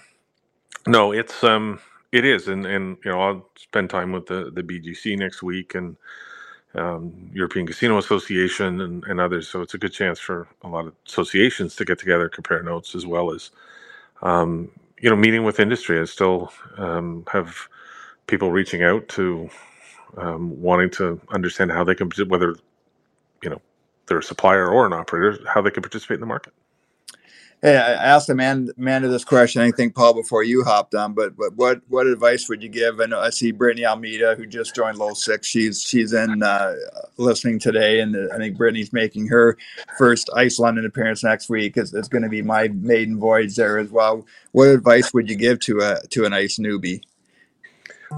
no, 0.87 1.13
it's 1.13 1.45
um, 1.45 1.81
it 2.13 2.25
is, 2.25 2.49
and 2.49 2.67
and 2.67 2.99
you 3.05 3.13
know, 3.13 3.21
I'll 3.23 3.51
spend 3.57 3.91
time 3.91 4.13
with 4.13 4.27
the 4.27 4.51
the 4.55 4.63
BGC 4.63 5.19
next 5.19 5.43
week 5.43 5.75
and 5.75 5.97
um, 6.77 7.31
European 7.35 7.67
Casino 7.67 7.99
Association 7.99 8.81
and, 8.83 9.05
and 9.05 9.21
others. 9.21 9.49
So 9.49 9.63
it's 9.63 9.75
a 9.75 9.79
good 9.79 9.93
chance 9.93 10.21
for 10.21 10.49
a 10.63 10.69
lot 10.69 10.87
of 10.87 10.95
associations 11.07 11.77
to 11.77 11.87
get 11.87 11.99
together, 11.99 12.29
compare 12.29 12.63
notes, 12.63 12.95
as 12.97 13.07
well 13.07 13.33
as 13.33 13.51
um, 14.23 14.71
you 15.01 15.11
know, 15.11 15.17
meeting 15.17 15.45
with 15.45 15.61
industry. 15.61 16.01
I 16.01 16.05
still 16.07 16.53
um, 16.79 17.25
have 17.33 17.57
people 18.27 18.53
reaching 18.53 18.83
out 18.83 19.09
to 19.11 19.51
um, 20.19 20.61
wanting 20.63 20.91
to 20.91 21.21
understand 21.33 21.73
how 21.73 21.85
they 21.85 21.95
can, 21.95 22.11
whether 22.29 22.57
you 23.43 23.51
know 23.51 23.63
they're 24.07 24.19
a 24.21 24.23
supplier 24.23 24.69
or 24.69 24.87
an 24.87 24.95
operator, 24.95 25.39
how 25.53 25.63
they 25.63 25.71
can 25.71 25.83
participate 25.83 26.17
in 26.17 26.21
the 26.21 26.27
market. 26.27 26.55
Hey, 27.63 27.75
I 27.75 27.93
asked 27.95 28.29
Amanda, 28.29 28.73
Amanda 28.77 29.09
this 29.09 29.25
question. 29.25 29.63
I 29.63 29.71
think 29.71 29.95
Paul 29.95 30.13
before 30.13 30.45
you 30.45 30.63
hopped 30.63 30.95
on, 30.95 31.15
but 31.15 31.37
but 31.37 31.57
what 31.57 31.81
what 31.89 32.07
advice 32.07 32.49
would 32.51 32.63
you 32.63 32.69
give? 32.69 32.99
Know 32.99 33.19
I 33.19 33.31
see 33.31 33.51
Brittany 33.51 33.87
Almeida 33.87 34.35
who 34.35 34.47
just 34.47 34.75
joined 34.75 34.99
Low 34.99 35.15
Six. 35.15 35.47
She's 35.47 35.83
she's 35.83 36.13
in 36.13 36.43
uh, 36.43 36.75
listening 37.17 37.59
today, 37.59 38.01
and 38.01 38.15
I 38.31 38.37
think 38.37 38.59
Brittany's 38.59 38.93
making 38.93 39.29
her 39.29 39.57
first 39.97 40.29
Ice 40.37 40.59
London 40.59 40.85
appearance 40.85 41.25
next 41.25 41.49
week. 41.49 41.79
It's, 41.79 41.95
it's 41.95 42.09
going 42.09 42.23
to 42.23 42.29
be 42.29 42.43
my 42.43 42.69
maiden 42.69 43.19
voyage 43.19 43.57
there 43.57 43.79
as 43.79 43.91
well. 43.91 44.27
What 44.53 44.69
advice 44.69 45.15
would 45.15 45.31
you 45.31 45.37
give 45.37 45.59
to 45.61 45.81
a 45.81 46.07
to 46.09 46.27
an 46.27 46.35
ice 46.35 46.59
newbie? 46.59 47.01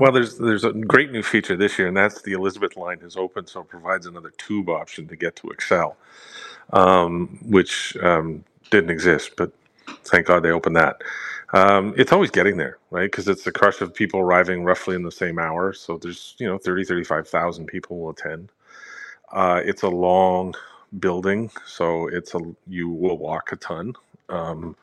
Well, 0.00 0.10
there's 0.10 0.36
there's 0.36 0.64
a 0.64 0.72
great 0.72 1.12
new 1.12 1.22
feature 1.22 1.56
this 1.56 1.78
year, 1.78 1.86
and 1.86 1.96
that's 1.96 2.22
the 2.22 2.32
Elizabeth 2.32 2.76
line 2.76 2.98
has 3.00 3.16
opened, 3.16 3.48
so 3.48 3.60
it 3.60 3.68
provides 3.68 4.04
another 4.04 4.32
tube 4.36 4.68
option 4.68 5.06
to 5.08 5.16
get 5.16 5.36
to 5.36 5.50
Excel, 5.50 5.96
um, 6.72 7.38
which 7.42 7.96
um, 8.02 8.44
didn't 8.70 8.90
exist, 8.90 9.32
but 9.36 9.52
thank 10.04 10.26
God 10.26 10.42
they 10.44 10.50
opened 10.50 10.76
that. 10.76 11.02
Um, 11.54 11.94
it's 11.96 12.12
always 12.12 12.30
getting 12.30 12.58
there, 12.58 12.78
right? 12.90 13.10
Because 13.10 13.28
it's 13.28 13.44
the 13.44 13.52
crush 13.52 13.80
of 13.82 13.94
people 13.94 14.20
arriving 14.20 14.64
roughly 14.64 14.96
in 14.96 15.02
the 15.04 15.12
same 15.12 15.38
hour. 15.38 15.72
So 15.74 15.98
there's, 15.98 16.34
you 16.38 16.46
know, 16.46 16.58
30, 16.58 16.84
35,000 16.84 17.66
people 17.66 18.00
will 18.00 18.10
attend. 18.10 18.52
Uh, 19.32 19.62
it's 19.64 19.82
a 19.82 19.88
long 19.88 20.54
building, 21.00 21.50
so 21.66 22.08
it's 22.08 22.34
a 22.34 22.40
you 22.68 22.88
will 22.90 23.18
walk 23.18 23.52
a 23.52 23.56
ton, 23.56 23.94
um, 24.30 24.76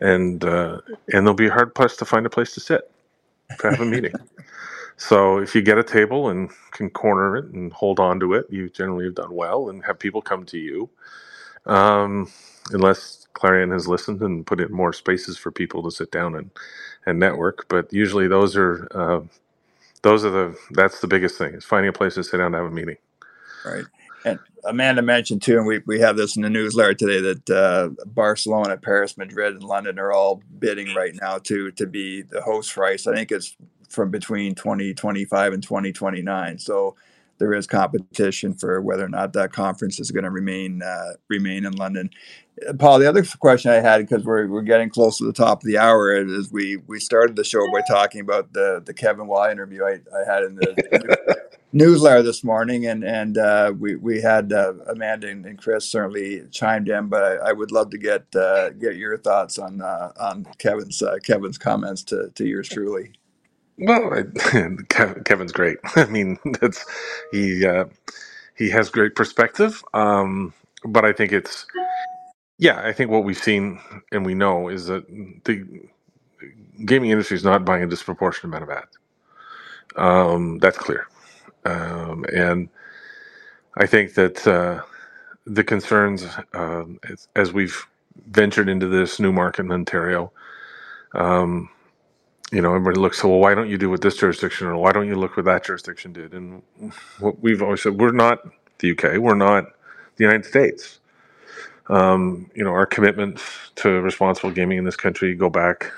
and 0.00 0.44
uh, 0.44 0.80
and 1.12 1.26
there'll 1.26 1.34
be 1.34 1.48
a 1.48 1.52
hard 1.52 1.74
pressed 1.74 1.98
to 2.00 2.06
find 2.06 2.26
a 2.26 2.30
place 2.30 2.54
to 2.54 2.60
sit 2.60 2.90
to 3.58 3.68
have 3.68 3.80
a 3.80 3.86
meeting. 3.86 4.14
so 4.96 5.38
if 5.38 5.54
you 5.54 5.62
get 5.62 5.78
a 5.78 5.84
table 5.84 6.30
and 6.30 6.50
can 6.72 6.90
corner 6.90 7.36
it 7.38 7.46
and 7.46 7.72
hold 7.72 8.00
on 8.00 8.20
to 8.20 8.34
it, 8.34 8.46
you 8.50 8.70
generally 8.70 9.06
have 9.06 9.16
done 9.16 9.34
well, 9.34 9.70
and 9.70 9.84
have 9.84 9.98
people 9.98 10.22
come 10.22 10.44
to 10.46 10.58
you. 10.58 10.90
Um, 11.66 12.30
unless 12.70 13.26
Clarion 13.34 13.70
has 13.70 13.86
listened 13.86 14.20
and 14.22 14.46
put 14.46 14.60
in 14.60 14.72
more 14.72 14.92
spaces 14.92 15.36
for 15.36 15.50
people 15.50 15.82
to 15.82 15.90
sit 15.90 16.10
down 16.10 16.34
and, 16.34 16.50
and 17.06 17.18
network. 17.18 17.66
But 17.68 17.92
usually 17.92 18.28
those 18.28 18.56
are 18.56 18.88
uh, 18.94 19.20
those 20.02 20.24
are 20.24 20.30
the 20.30 20.56
that's 20.70 21.00
the 21.00 21.06
biggest 21.06 21.38
thing 21.38 21.54
is 21.54 21.64
finding 21.64 21.88
a 21.88 21.92
place 21.92 22.14
to 22.14 22.24
sit 22.24 22.38
down 22.38 22.46
and 22.46 22.54
have 22.54 22.64
a 22.66 22.70
meeting. 22.70 22.96
Right. 23.64 23.84
And 24.24 24.38
Amanda 24.64 25.02
mentioned 25.02 25.42
too, 25.42 25.58
and 25.58 25.66
we, 25.66 25.80
we 25.86 26.00
have 26.00 26.16
this 26.16 26.36
in 26.36 26.42
the 26.42 26.50
newsletter 26.50 26.94
today 26.94 27.20
that 27.20 27.50
uh, 27.50 27.90
Barcelona, 28.06 28.76
Paris, 28.76 29.16
Madrid, 29.16 29.54
and 29.54 29.62
London 29.62 29.98
are 29.98 30.12
all 30.12 30.42
bidding 30.58 30.94
right 30.94 31.14
now 31.20 31.38
to 31.38 31.70
to 31.72 31.86
be 31.86 32.22
the 32.22 32.40
host 32.40 32.72
for 32.72 32.84
ICE. 32.84 33.06
I 33.06 33.14
think 33.14 33.30
it's 33.30 33.56
from 33.88 34.10
between 34.10 34.54
2025 34.54 35.52
and 35.52 35.62
2029. 35.62 36.58
So 36.58 36.96
there 37.38 37.54
is 37.54 37.66
competition 37.66 38.54
for 38.54 38.80
whether 38.80 39.04
or 39.04 39.08
not 39.08 39.32
that 39.34 39.52
conference 39.52 40.00
is 40.00 40.10
going 40.10 40.24
to 40.24 40.30
remain 40.30 40.82
uh, 40.82 41.12
remain 41.28 41.64
in 41.64 41.72
London. 41.72 42.10
Paul, 42.78 42.98
the 42.98 43.08
other 43.08 43.22
question 43.38 43.70
I 43.70 43.76
had 43.76 43.98
because 43.98 44.24
we're, 44.24 44.46
we're 44.46 44.62
getting 44.62 44.88
close 44.88 45.18
to 45.18 45.24
the 45.24 45.32
top 45.32 45.62
of 45.62 45.66
the 45.66 45.76
hour 45.76 46.16
is 46.16 46.50
we 46.50 46.78
we 46.86 46.98
started 46.98 47.36
the 47.36 47.44
show 47.44 47.70
by 47.70 47.82
talking 47.88 48.20
about 48.20 48.52
the 48.52 48.82
the 48.84 48.94
Kevin 48.94 49.26
Y 49.26 49.52
interview 49.52 49.84
I, 49.84 50.00
I 50.14 50.24
had 50.26 50.42
in 50.42 50.56
the 50.56 51.46
newsletter 51.72 52.22
this 52.22 52.42
morning, 52.42 52.86
and 52.86 53.04
and 53.04 53.36
uh, 53.36 53.72
we 53.78 53.96
we 53.96 54.22
had 54.22 54.52
uh, 54.52 54.72
Amanda 54.88 55.28
and, 55.28 55.44
and, 55.44 55.58
Kris 55.58 55.84
certainly 55.84 56.42
chimed 56.50 56.88
in, 56.88 57.08
but 57.08 57.22
I, 57.22 57.50
I 57.50 57.52
would 57.52 57.72
love 57.72 57.90
to 57.90 57.98
get 57.98 58.24
uh, 58.34 58.70
get 58.70 58.96
your 58.96 59.18
thoughts 59.18 59.58
on 59.58 59.82
uh, 59.82 60.12
on 60.18 60.46
Kevin's 60.58 61.02
uh, 61.02 61.16
Kevin's 61.22 61.58
comments 61.58 62.02
to 62.04 62.30
to 62.34 62.46
yours 62.46 62.68
truly. 62.68 63.12
Well, 63.78 64.12
I, 64.14 64.24
Kevin's 65.24 65.52
great. 65.52 65.78
I 65.96 66.06
mean, 66.06 66.38
that's 66.60 66.84
he 67.32 67.66
uh, 67.66 67.86
he 68.56 68.70
has 68.70 68.90
great 68.90 69.14
perspective. 69.16 69.84
Um, 69.94 70.54
but 70.84 71.04
I 71.04 71.12
think 71.12 71.32
it's 71.32 71.66
yeah, 72.58 72.80
I 72.82 72.92
think 72.92 73.10
what 73.10 73.24
we've 73.24 73.38
seen 73.38 73.80
and 74.12 74.26
we 74.26 74.34
know 74.34 74.68
is 74.68 74.86
that 74.86 75.06
the 75.44 75.64
gaming 76.86 77.10
industry 77.10 77.36
is 77.36 77.44
not 77.44 77.64
buying 77.64 77.84
a 77.84 77.88
disproportionate 77.88 78.46
amount 78.54 78.64
of 78.64 78.70
ads. 78.78 78.98
Um, 79.96 80.58
that's 80.58 80.78
clear, 80.78 81.08
um, 81.64 82.24
and 82.34 82.68
I 83.76 83.86
think 83.86 84.14
that 84.14 84.46
uh, 84.46 84.82
the 85.46 85.64
concerns 85.64 86.24
uh, 86.54 86.84
as, 87.10 87.28
as, 87.36 87.52
we've 87.52 87.86
ventured 88.28 88.68
into 88.68 88.88
this 88.88 89.20
new 89.20 89.32
market 89.32 89.62
in 89.66 89.72
Ontario. 89.72 90.32
Um, 91.14 91.70
you 92.52 92.62
know, 92.62 92.70
everybody 92.74 92.98
looks, 93.00 93.20
so 93.22 93.28
well, 93.28 93.40
why 93.40 93.54
don't 93.54 93.68
you 93.70 93.78
do 93.78 93.90
what 93.90 94.02
this 94.02 94.16
jurisdiction 94.16 94.68
or 94.68 94.76
why 94.78 94.92
don't 94.92 95.08
you 95.08 95.16
look 95.16 95.36
what 95.36 95.46
that 95.46 95.64
jurisdiction 95.64 96.12
did? 96.12 96.34
And 96.34 96.62
what 97.20 97.42
we've 97.42 97.62
always 97.62 97.82
said, 97.82 97.98
we're 97.98 98.12
not 98.12 98.40
the 98.78 98.92
UK, 98.92 99.18
we're 99.18 99.34
not 99.36 99.66
the 100.16 100.24
United 100.24 100.46
States. 100.46 101.00
Um, 101.88 102.50
you 102.54 102.64
know, 102.64 102.70
our 102.72 102.86
commitments 102.86 103.42
to 103.76 104.00
responsible 104.00 104.50
gaming 104.52 104.78
in 104.78 104.84
this 104.84 104.96
country 104.96 105.34
go 105.34 105.50
back 105.50 105.92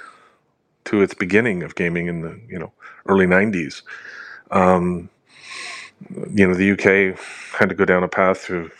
to 0.86 1.02
its 1.02 1.14
beginning 1.14 1.62
of 1.62 1.74
gaming 1.76 2.08
in 2.08 2.22
the 2.22 2.40
you 2.48 2.58
know 2.58 2.72
early 3.06 3.26
'90s. 3.26 3.82
Um, 4.50 5.10
you 6.34 6.48
know, 6.48 6.54
the 6.54 6.72
UK 6.72 7.18
had 7.58 7.68
to 7.70 7.74
go 7.74 7.84
down 7.84 8.04
a 8.04 8.08
path 8.08 8.46
to, 8.46 8.70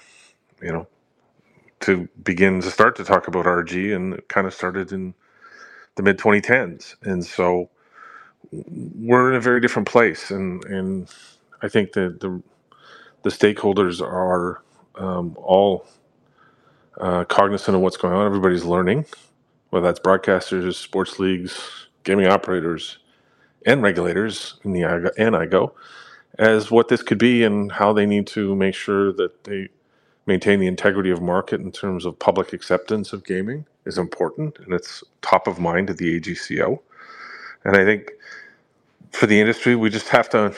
you 0.62 0.72
know, 0.72 0.86
to 1.80 2.08
begin 2.24 2.60
to 2.62 2.70
start 2.70 2.96
to 2.96 3.04
talk 3.04 3.28
about 3.28 3.46
RG, 3.46 3.94
and 3.94 4.14
it 4.14 4.28
kind 4.28 4.46
of 4.46 4.54
started 4.54 4.92
in 4.92 5.14
the 5.98 6.04
mid 6.04 6.18
2010s, 6.18 6.96
and 7.04 7.26
so 7.26 7.70
we're 8.52 9.30
in 9.30 9.36
a 9.36 9.40
very 9.40 9.60
different 9.60 9.88
place, 9.88 10.30
and 10.32 10.64
and 10.66 11.10
I 11.62 11.68
think 11.68 11.92
that 11.94 12.20
the 12.20 12.42
the 13.22 13.30
stakeholders 13.30 14.02
are 14.02 14.62
um, 14.96 15.36
all 15.38 15.86
uh, 17.00 17.24
cognizant 17.26 17.76
of 17.76 17.82
what's 17.82 17.96
going 17.98 18.14
on. 18.14 18.26
Everybody's 18.26 18.64
learning, 18.64 19.06
whether 19.70 19.86
that's 19.86 20.00
broadcasters, 20.00 20.74
sports 20.76 21.18
leagues, 21.18 21.88
gaming 22.04 22.26
operators, 22.28 22.98
and 23.66 23.82
regulators 23.82 24.58
in 24.64 24.72
the 24.72 24.82
IGO, 24.82 25.10
and 25.18 25.34
IGO, 25.36 25.72
as 26.38 26.70
what 26.70 26.88
this 26.88 27.02
could 27.02 27.18
be 27.18 27.44
and 27.44 27.72
how 27.72 27.92
they 27.92 28.06
need 28.06 28.26
to 28.28 28.56
make 28.56 28.74
sure 28.74 29.12
that 29.14 29.44
they 29.44 29.68
maintain 30.28 30.60
the 30.60 30.68
integrity 30.68 31.10
of 31.10 31.22
market 31.22 31.62
in 31.62 31.72
terms 31.72 32.06
of 32.06 32.18
public 32.20 32.54
acceptance 32.54 33.14
of 33.14 33.24
gaming 33.26 33.66
is 33.86 33.98
important, 33.98 34.58
and 34.60 34.74
it's 34.74 35.04
top 35.22 35.48
of 35.48 35.60
mind 35.60 35.88
to 35.88 35.94
the 35.94 36.20
AGCO. 36.20 36.80
And 37.64 37.76
I 37.76 37.84
think 37.84 38.12
for 39.12 39.26
the 39.26 39.40
industry, 39.40 39.76
we 39.76 39.90
just 39.90 40.08
have 40.10 40.28
to, 40.30 40.54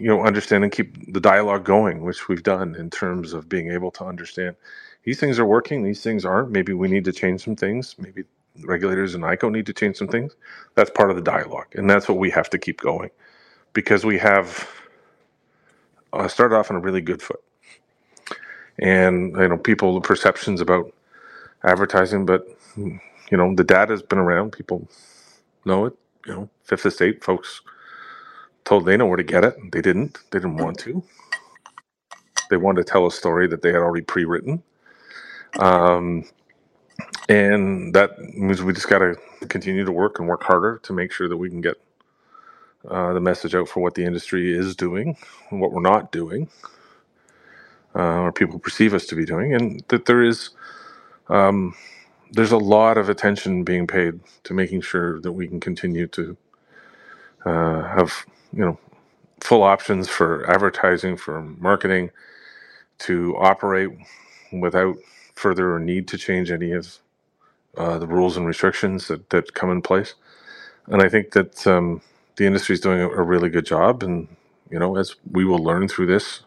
you 0.00 0.08
know, 0.08 0.24
understand 0.24 0.64
and 0.64 0.72
keep 0.72 1.12
the 1.12 1.20
dialogue 1.20 1.64
going, 1.64 2.02
which 2.02 2.28
we've 2.28 2.42
done 2.44 2.76
in 2.76 2.90
terms 2.90 3.32
of 3.34 3.48
being 3.48 3.70
able 3.72 3.90
to 3.92 4.04
understand 4.04 4.56
these 5.04 5.20
things 5.20 5.38
are 5.38 5.46
working, 5.46 5.82
these 5.84 6.02
things 6.02 6.24
aren't. 6.24 6.50
Maybe 6.52 6.74
we 6.74 6.88
need 6.88 7.04
to 7.06 7.12
change 7.12 7.44
some 7.44 7.56
things. 7.56 7.96
Maybe 7.98 8.24
regulators 8.64 9.14
and 9.14 9.24
ICO 9.24 9.52
need 9.52 9.66
to 9.66 9.74
change 9.74 9.96
some 9.96 10.08
things. 10.08 10.36
That's 10.76 10.90
part 10.90 11.10
of 11.10 11.16
the 11.16 11.22
dialogue, 11.22 11.68
and 11.74 11.90
that's 11.90 12.08
what 12.08 12.18
we 12.18 12.30
have 12.30 12.50
to 12.50 12.58
keep 12.58 12.80
going 12.80 13.10
because 13.74 14.04
we 14.04 14.18
have 14.18 14.68
uh, 16.12 16.28
started 16.28 16.56
off 16.56 16.70
on 16.70 16.76
a 16.78 16.80
really 16.80 17.02
good 17.02 17.22
foot. 17.22 17.42
And 18.78 19.36
you 19.36 19.48
know, 19.48 19.58
people 19.58 20.00
perceptions 20.02 20.60
about 20.60 20.92
advertising, 21.64 22.26
but 22.26 22.46
you 23.30 23.38
know, 23.38 23.54
the 23.54 23.64
data 23.64 23.92
has 23.92 24.02
been 24.02 24.18
around. 24.18 24.52
People 24.52 24.88
know 25.64 25.86
it. 25.86 25.94
You 26.26 26.34
know, 26.34 26.50
Fifth 26.64 26.86
Estate 26.86 27.24
folks 27.24 27.62
told 28.64 28.86
they 28.86 28.96
know 28.96 29.06
where 29.06 29.16
to 29.18 29.24
get 29.24 29.44
it. 29.44 29.56
They 29.72 29.82
didn't. 29.82 30.18
They 30.30 30.38
didn't 30.40 30.58
want 30.58 30.78
to. 30.80 31.02
They 32.50 32.56
wanted 32.58 32.86
to 32.86 32.92
tell 32.92 33.06
a 33.06 33.12
story 33.12 33.48
that 33.48 33.62
they 33.62 33.70
had 33.70 33.78
already 33.82 34.04
pre-written. 34.04 34.62
Um, 35.60 36.24
and 37.28 37.94
that 37.94 38.18
means 38.34 38.62
we 38.62 38.72
just 38.74 38.88
got 38.88 39.00
to 39.00 39.16
continue 39.48 39.84
to 39.84 39.92
work 39.92 40.18
and 40.20 40.28
work 40.28 40.44
harder 40.44 40.80
to 40.84 40.92
make 40.94 41.12
sure 41.12 41.28
that 41.28 41.36
we 41.38 41.50
can 41.50 41.60
get 41.62 41.76
uh, 42.88 43.12
the 43.14 43.20
message 43.20 43.54
out 43.54 43.68
for 43.68 43.82
what 43.82 43.94
the 43.94 44.04
industry 44.04 44.56
is 44.56 44.76
doing 44.76 45.16
and 45.50 45.60
what 45.60 45.72
we're 45.72 45.80
not 45.82 46.12
doing, 46.12 46.48
uh, 47.96 48.20
or 48.22 48.32
people 48.32 48.58
perceive 48.58 48.94
us 48.94 49.06
to 49.06 49.16
be 49.16 49.24
doing, 49.26 49.54
and 49.54 49.84
that 49.88 50.06
there 50.06 50.22
is 50.22 50.50
um, 51.28 51.74
there's 52.32 52.52
a 52.52 52.58
lot 52.58 52.98
of 52.98 53.08
attention 53.08 53.64
being 53.64 53.86
paid 53.86 54.20
to 54.44 54.54
making 54.54 54.82
sure 54.82 55.20
that 55.20 55.32
we 55.32 55.48
can 55.48 55.60
continue 55.60 56.06
to 56.08 56.36
uh, 57.46 57.82
have 57.82 58.26
you 58.52 58.64
know 58.64 58.78
full 59.40 59.62
options 59.64 60.08
for 60.08 60.50
advertising, 60.50 61.16
for 61.16 61.42
marketing, 61.42 62.10
to 63.00 63.36
operate 63.38 63.90
without 64.52 64.96
further 65.36 65.78
need 65.80 66.08
to 66.08 66.18
change 66.18 66.50
any 66.50 66.72
of 66.72 66.98
uh, 67.78 67.98
the 67.98 68.06
rules 68.08 68.36
and 68.36 68.46
restrictions 68.46 69.08
that, 69.08 69.30
that 69.30 69.54
come 69.54 69.70
in 69.70 69.82
place. 69.82 70.14
And 70.88 71.02
I 71.02 71.08
think 71.08 71.32
that 71.32 71.66
um, 71.66 72.02
the 72.36 72.46
industry 72.46 72.74
is 72.74 72.80
doing 72.80 73.00
a, 73.00 73.08
a 73.08 73.22
really 73.22 73.50
good 73.50 73.66
job. 73.66 74.02
And, 74.02 74.28
you 74.70 74.78
know, 74.78 74.96
as 74.96 75.16
we 75.30 75.44
will 75.44 75.58
learn 75.58 75.88
through 75.88 76.06
this, 76.06 76.42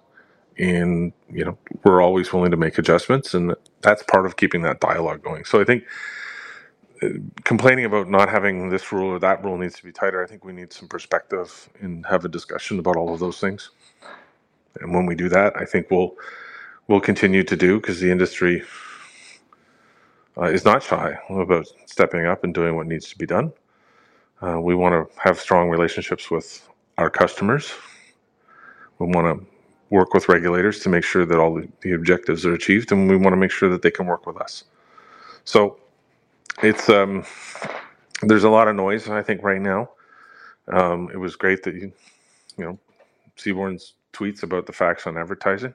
and, 0.58 1.14
you 1.30 1.46
know, 1.46 1.58
we're 1.84 2.02
always 2.02 2.32
willing 2.34 2.52
to 2.52 2.58
make 2.58 2.78
adjustments. 2.78 3.34
And 3.34 3.56
that's 3.82 4.04
part 4.04 4.26
of 4.26 4.38
keeping 4.38 4.62
that 4.64 4.80
dialogue 4.80 5.24
going. 5.24 5.46
So 5.46 5.62
I 5.62 5.64
think 5.66 5.84
uh, 7.04 7.10
complaining 7.44 7.86
about 7.86 8.10
not 8.10 8.30
having 8.30 8.70
this 8.70 8.92
rule 8.92 9.10
or 9.10 9.20
that 9.20 9.44
rule 9.44 9.58
needs 9.58 9.76
to 9.76 9.84
be 9.84 9.92
tighter. 9.92 10.24
I 10.24 10.28
think 10.28 10.46
we 10.46 10.54
need 10.54 10.74
some 10.74 10.88
perspective 10.88 11.70
and 11.82 12.06
have 12.06 12.26
a 12.26 12.30
discussion 12.30 12.80
about 12.80 12.96
all 12.96 13.14
of 13.14 13.20
those 13.20 13.40
things. 13.40 13.72
And 14.82 14.94
when 14.94 15.06
we 15.06 15.16
do 15.16 15.30
that, 15.30 15.54
I 15.58 15.66
think 15.66 15.92
we'll 15.92 16.16
we'll 16.88 17.02
continue 17.02 17.44
to 17.44 17.56
do 17.56 17.80
because 17.80 18.00
the 18.00 18.12
industry 18.12 18.64
uh, 20.38 20.46
is 20.46 20.66
not 20.66 20.84
shy 20.84 21.18
about 21.30 21.68
stepping 21.86 22.26
up 22.26 22.44
and 22.44 22.54
doing 22.54 22.76
what 22.76 22.88
needs 22.88 23.10
to 23.10 23.18
be 23.18 23.26
done. 23.26 23.52
Uh, 24.42 24.60
we 24.62 24.76
want 24.76 24.94
to 24.94 25.20
have 25.20 25.40
strong 25.40 25.70
relationships 25.70 26.30
with 26.30 26.68
our 26.98 27.10
customers. 27.10 27.74
We 29.00 29.08
want 29.08 29.40
to 29.40 29.55
work 29.90 30.14
with 30.14 30.28
regulators 30.30 30.80
to 30.80 30.90
make 30.90 31.04
sure 31.04 31.26
that 31.26 31.40
all 31.40 31.62
the, 31.82 31.92
objectives 31.92 32.46
are 32.46 32.54
achieved, 32.54 32.92
and 32.92 33.10
we 33.10 33.16
want 33.16 33.34
to 33.34 33.38
make 33.38 33.52
sure 33.52 33.70
that 33.70 33.82
they 33.82 33.92
can 33.92 34.06
work 34.06 34.26
with 34.26 34.38
us. 34.38 34.64
So 35.44 35.78
it's 36.64 36.90
um, 36.90 37.24
there's 38.24 38.44
a 38.44 38.50
lot 38.50 38.68
of 38.68 38.76
noise. 38.76 39.08
I 39.10 39.22
think 39.22 39.44
right 39.44 39.62
now, 39.62 39.90
um, 40.72 41.10
it 41.14 41.18
was 41.18 41.36
great 41.36 41.64
that 41.64 41.76
you, 41.76 41.92
you 42.58 42.66
know, 42.66 42.80
Seaborn's 43.36 43.94
tweets 44.14 44.44
about 44.44 44.66
the 44.66 44.74
facts 44.74 45.06
on 45.06 45.18
advertising. 45.18 45.74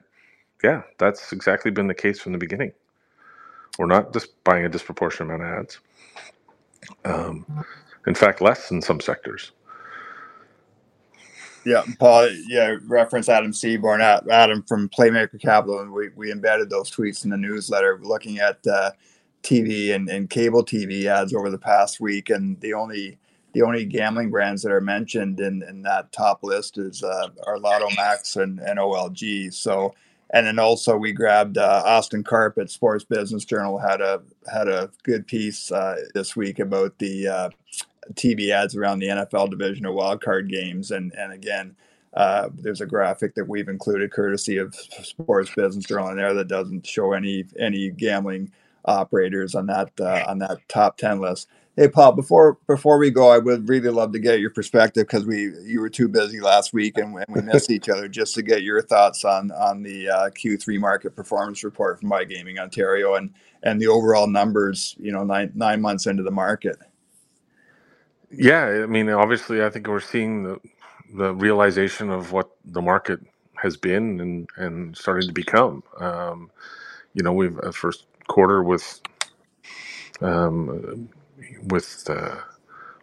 Yeah, 0.63 0.81
that's 0.97 1.31
exactly 1.31 1.71
been 1.71 1.87
the 1.87 1.93
case 1.93 2.19
from 2.19 2.33
the 2.33 2.37
beginning. 2.37 2.71
We're 3.79 3.85
not 3.87 4.13
just 4.13 4.43
buying 4.43 4.65
a 4.65 4.69
disproportionate 4.69 5.33
amount 5.33 5.51
of 5.51 5.59
ads. 5.59 5.79
Um, 7.05 7.65
in 8.07 8.15
fact, 8.15 8.41
less 8.41 8.71
in 8.71 8.81
some 8.81 8.99
sectors. 8.99 9.51
Yeah, 11.65 11.83
Paul. 11.99 12.29
Yeah, 12.47 12.77
reference 12.87 13.29
Adam 13.29 13.53
Seaborn, 13.53 14.01
Adam 14.01 14.63
from 14.63 14.89
Playmaker 14.89 15.39
Capital, 15.39 15.79
and 15.79 15.91
we, 15.91 16.09
we 16.15 16.31
embedded 16.31 16.69
those 16.69 16.89
tweets 16.89 17.23
in 17.23 17.29
the 17.29 17.37
newsletter, 17.37 17.99
looking 18.01 18.39
at 18.39 18.65
uh, 18.65 18.91
TV 19.43 19.93
and, 19.93 20.09
and 20.09 20.29
cable 20.29 20.65
TV 20.65 21.05
ads 21.05 21.33
over 21.33 21.49
the 21.49 21.57
past 21.57 21.99
week, 21.99 22.29
and 22.29 22.59
the 22.61 22.73
only 22.73 23.17
the 23.53 23.61
only 23.61 23.85
gambling 23.85 24.31
brands 24.31 24.61
that 24.63 24.71
are 24.71 24.81
mentioned 24.81 25.41
in, 25.41 25.61
in 25.63 25.81
that 25.81 26.11
top 26.13 26.41
list 26.41 26.77
is 26.77 27.03
uh, 27.03 27.27
Lotto 27.57 27.89
Max 27.97 28.37
and, 28.37 28.59
and 28.59 28.79
OLG. 28.79 29.53
So 29.53 29.93
and 30.33 30.47
then 30.47 30.59
also 30.59 30.95
we 30.95 31.11
grabbed 31.11 31.57
uh, 31.57 31.83
Austin 31.85 32.23
Karp 32.23 32.57
at 32.57 32.69
Sports 32.69 33.03
Business 33.03 33.43
Journal 33.43 33.77
had 33.77 34.01
a 34.01 34.21
had 34.51 34.67
a 34.67 34.89
good 35.03 35.27
piece 35.27 35.71
uh, 35.71 35.97
this 36.13 36.35
week 36.35 36.59
about 36.59 36.97
the 36.99 37.27
uh, 37.27 37.49
TV 38.13 38.49
ads 38.51 38.75
around 38.75 38.99
the 38.99 39.07
NFL 39.07 39.49
division 39.49 39.85
of 39.85 39.95
wildcard 39.95 40.49
games, 40.49 40.91
and 40.91 41.13
and 41.13 41.31
again. 41.33 41.75
Uh, 42.13 42.49
there's 42.53 42.81
a 42.81 42.85
graphic 42.85 43.35
that 43.35 43.47
we've 43.47 43.69
included 43.69 44.11
courtesy 44.11 44.57
of 44.57 44.75
Sports 44.75 45.49
Business 45.55 45.85
Journal 45.85 46.09
in 46.09 46.17
there 46.17 46.33
that 46.33 46.49
doesn't 46.49 46.85
show 46.85 47.13
any 47.13 47.45
any 47.57 47.89
gambling 47.89 48.51
operators 48.83 49.55
on 49.55 49.67
that 49.67 49.91
uh, 49.97 50.25
on 50.27 50.39
that 50.39 50.57
top 50.67 50.97
10 50.97 51.21
list 51.21 51.47
Hey, 51.77 51.87
Paul. 51.87 52.11
Before 52.11 52.57
before 52.67 52.97
we 52.97 53.11
go, 53.11 53.29
I 53.29 53.37
would 53.37 53.69
really 53.69 53.89
love 53.89 54.11
to 54.11 54.19
get 54.19 54.41
your 54.41 54.49
perspective 54.49 55.07
because 55.07 55.25
we 55.25 55.53
you 55.63 55.79
were 55.79 55.89
too 55.89 56.09
busy 56.09 56.41
last 56.41 56.73
week 56.73 56.97
and, 56.97 57.15
and 57.15 57.25
we 57.29 57.41
missed 57.41 57.71
each 57.71 57.87
other. 57.87 58.09
Just 58.09 58.35
to 58.35 58.41
get 58.41 58.61
your 58.61 58.81
thoughts 58.81 59.23
on 59.23 59.51
on 59.51 59.81
the 59.81 60.09
uh, 60.09 60.29
Q3 60.31 60.79
market 60.79 61.15
performance 61.15 61.63
report 61.63 62.01
from 62.01 62.09
iGaming 62.09 62.59
Ontario 62.59 63.15
and 63.15 63.33
and 63.63 63.81
the 63.81 63.87
overall 63.87 64.27
numbers. 64.27 64.97
You 64.99 65.13
know, 65.13 65.23
nine 65.23 65.53
nine 65.55 65.81
months 65.81 66.07
into 66.07 66.23
the 66.23 66.31
market. 66.31 66.77
Yeah, 68.31 68.83
I 68.83 68.87
mean, 68.87 69.09
obviously, 69.09 69.63
I 69.63 69.69
think 69.69 69.87
we're 69.87 70.01
seeing 70.01 70.43
the 70.43 70.59
the 71.15 71.33
realization 71.35 72.09
of 72.11 72.31
what 72.31 72.51
the 72.65 72.81
market 72.81 73.19
has 73.57 73.77
been 73.77 74.19
and 74.21 74.49
and 74.57 74.97
starting 74.97 75.27
to 75.27 75.33
become. 75.33 75.83
Um, 75.99 76.51
you 77.13 77.23
know, 77.23 77.33
we've 77.33 77.57
a 77.59 77.71
first 77.73 78.05
quarter 78.27 78.63
with 78.63 79.01
um, 80.21 81.09
with 81.63 82.05
uh, 82.09 82.37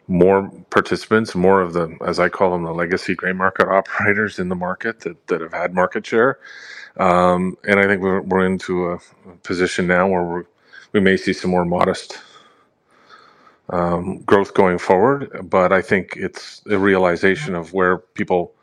more 0.07 0.49
participants, 0.71 1.35
more 1.35 1.61
of 1.61 1.73
the, 1.73 1.97
as 2.05 2.19
I 2.19 2.29
call 2.29 2.51
them, 2.51 2.63
the 2.63 2.73
legacy 2.73 3.15
gray 3.15 3.33
market 3.33 3.67
operators 3.69 4.39
in 4.39 4.49
the 4.49 4.55
market 4.55 5.01
that, 5.01 5.27
that 5.27 5.41
have 5.41 5.53
had 5.53 5.73
market 5.75 6.05
share. 6.07 6.39
Um, 6.97 7.57
and 7.67 7.79
I 7.79 7.85
think 7.87 8.01
we're, 8.01 8.21
we're 8.21 8.45
into 8.45 8.89
a 8.91 8.99
position 9.43 9.87
now 9.87 10.07
where 10.09 10.23
we 10.23 10.43
we 10.93 10.99
may 11.01 11.17
see 11.17 11.33
some 11.33 11.51
more 11.51 11.65
modest 11.65 12.19
um, 13.69 14.19
growth 14.21 14.53
going 14.53 14.79
forward. 14.79 15.31
But 15.49 15.73
I 15.73 15.81
think 15.81 16.15
it's 16.17 16.61
a 16.69 16.79
realization 16.79 17.55
of 17.55 17.73
where 17.73 17.99
people 17.99 18.53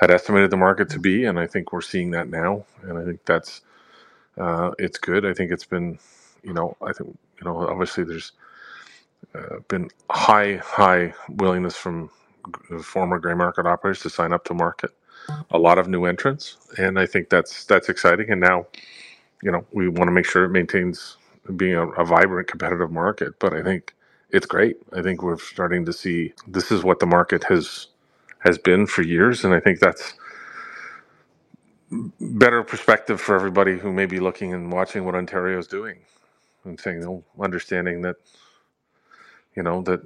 had 0.00 0.10
estimated 0.10 0.50
the 0.50 0.58
market 0.58 0.90
to 0.90 1.00
be, 1.00 1.24
and 1.26 1.38
I 1.38 1.46
think 1.46 1.72
we're 1.72 1.82
seeing 1.82 2.12
that 2.12 2.28
now. 2.30 2.66
And 2.82 2.98
I 2.98 3.04
think 3.04 3.24
that's 3.26 3.62
uh, 4.38 4.72
it's 4.78 4.98
good. 4.98 5.26
I 5.26 5.34
think 5.34 5.52
it's 5.52 5.66
been, 5.66 5.98
you 6.42 6.54
know, 6.54 6.76
I 6.82 6.92
think 6.92 7.18
you 7.40 7.44
know, 7.46 7.68
obviously 7.68 8.04
there's 8.04 8.32
uh, 9.34 9.58
been 9.68 9.90
high, 10.10 10.56
high 10.56 11.14
willingness 11.30 11.76
from 11.76 12.10
former 12.82 13.18
gray 13.18 13.34
market 13.34 13.66
operators 13.66 14.00
to 14.02 14.10
sign 14.10 14.32
up 14.32 14.44
to 14.46 14.54
market. 14.54 14.90
A 15.52 15.58
lot 15.58 15.78
of 15.78 15.88
new 15.88 16.06
entrants, 16.06 16.56
and 16.78 16.98
I 16.98 17.06
think 17.06 17.30
that's 17.30 17.64
that's 17.66 17.88
exciting. 17.88 18.30
And 18.30 18.40
now, 18.40 18.66
you 19.42 19.52
know, 19.52 19.66
we 19.72 19.88
want 19.88 20.08
to 20.08 20.12
make 20.12 20.26
sure 20.26 20.44
it 20.44 20.50
maintains 20.50 21.16
being 21.56 21.74
a, 21.74 21.88
a 21.90 22.04
vibrant, 22.06 22.48
competitive 22.48 22.90
market. 22.92 23.38
But 23.40 23.54
I 23.54 23.62
think 23.62 23.94
it's 24.30 24.46
great. 24.46 24.76
I 24.92 25.02
think 25.02 25.22
we're 25.22 25.38
starting 25.38 25.86
to 25.86 25.92
see 25.94 26.34
this 26.48 26.72
is 26.72 26.84
what 26.84 27.00
the 27.00 27.06
market 27.06 27.44
has 27.44 27.88
has 28.40 28.58
been 28.58 28.86
for 28.86 29.02
years, 29.02 29.44
and 29.44 29.54
I 29.54 29.60
think 29.60 29.80
that's 29.80 30.14
better 32.20 32.62
perspective 32.64 33.20
for 33.20 33.36
everybody 33.36 33.78
who 33.78 33.92
may 33.92 34.06
be 34.06 34.20
looking 34.20 34.54
and 34.54 34.72
watching 34.72 35.04
what 35.04 35.14
Ontario 35.16 35.58
is 35.58 35.68
doing 35.68 35.98
and 36.64 36.80
saying, 36.80 37.04
oh, 37.06 37.24
understanding 37.40 38.02
that, 38.02 38.16
you 39.56 39.62
know, 39.62 39.82
that 39.82 40.02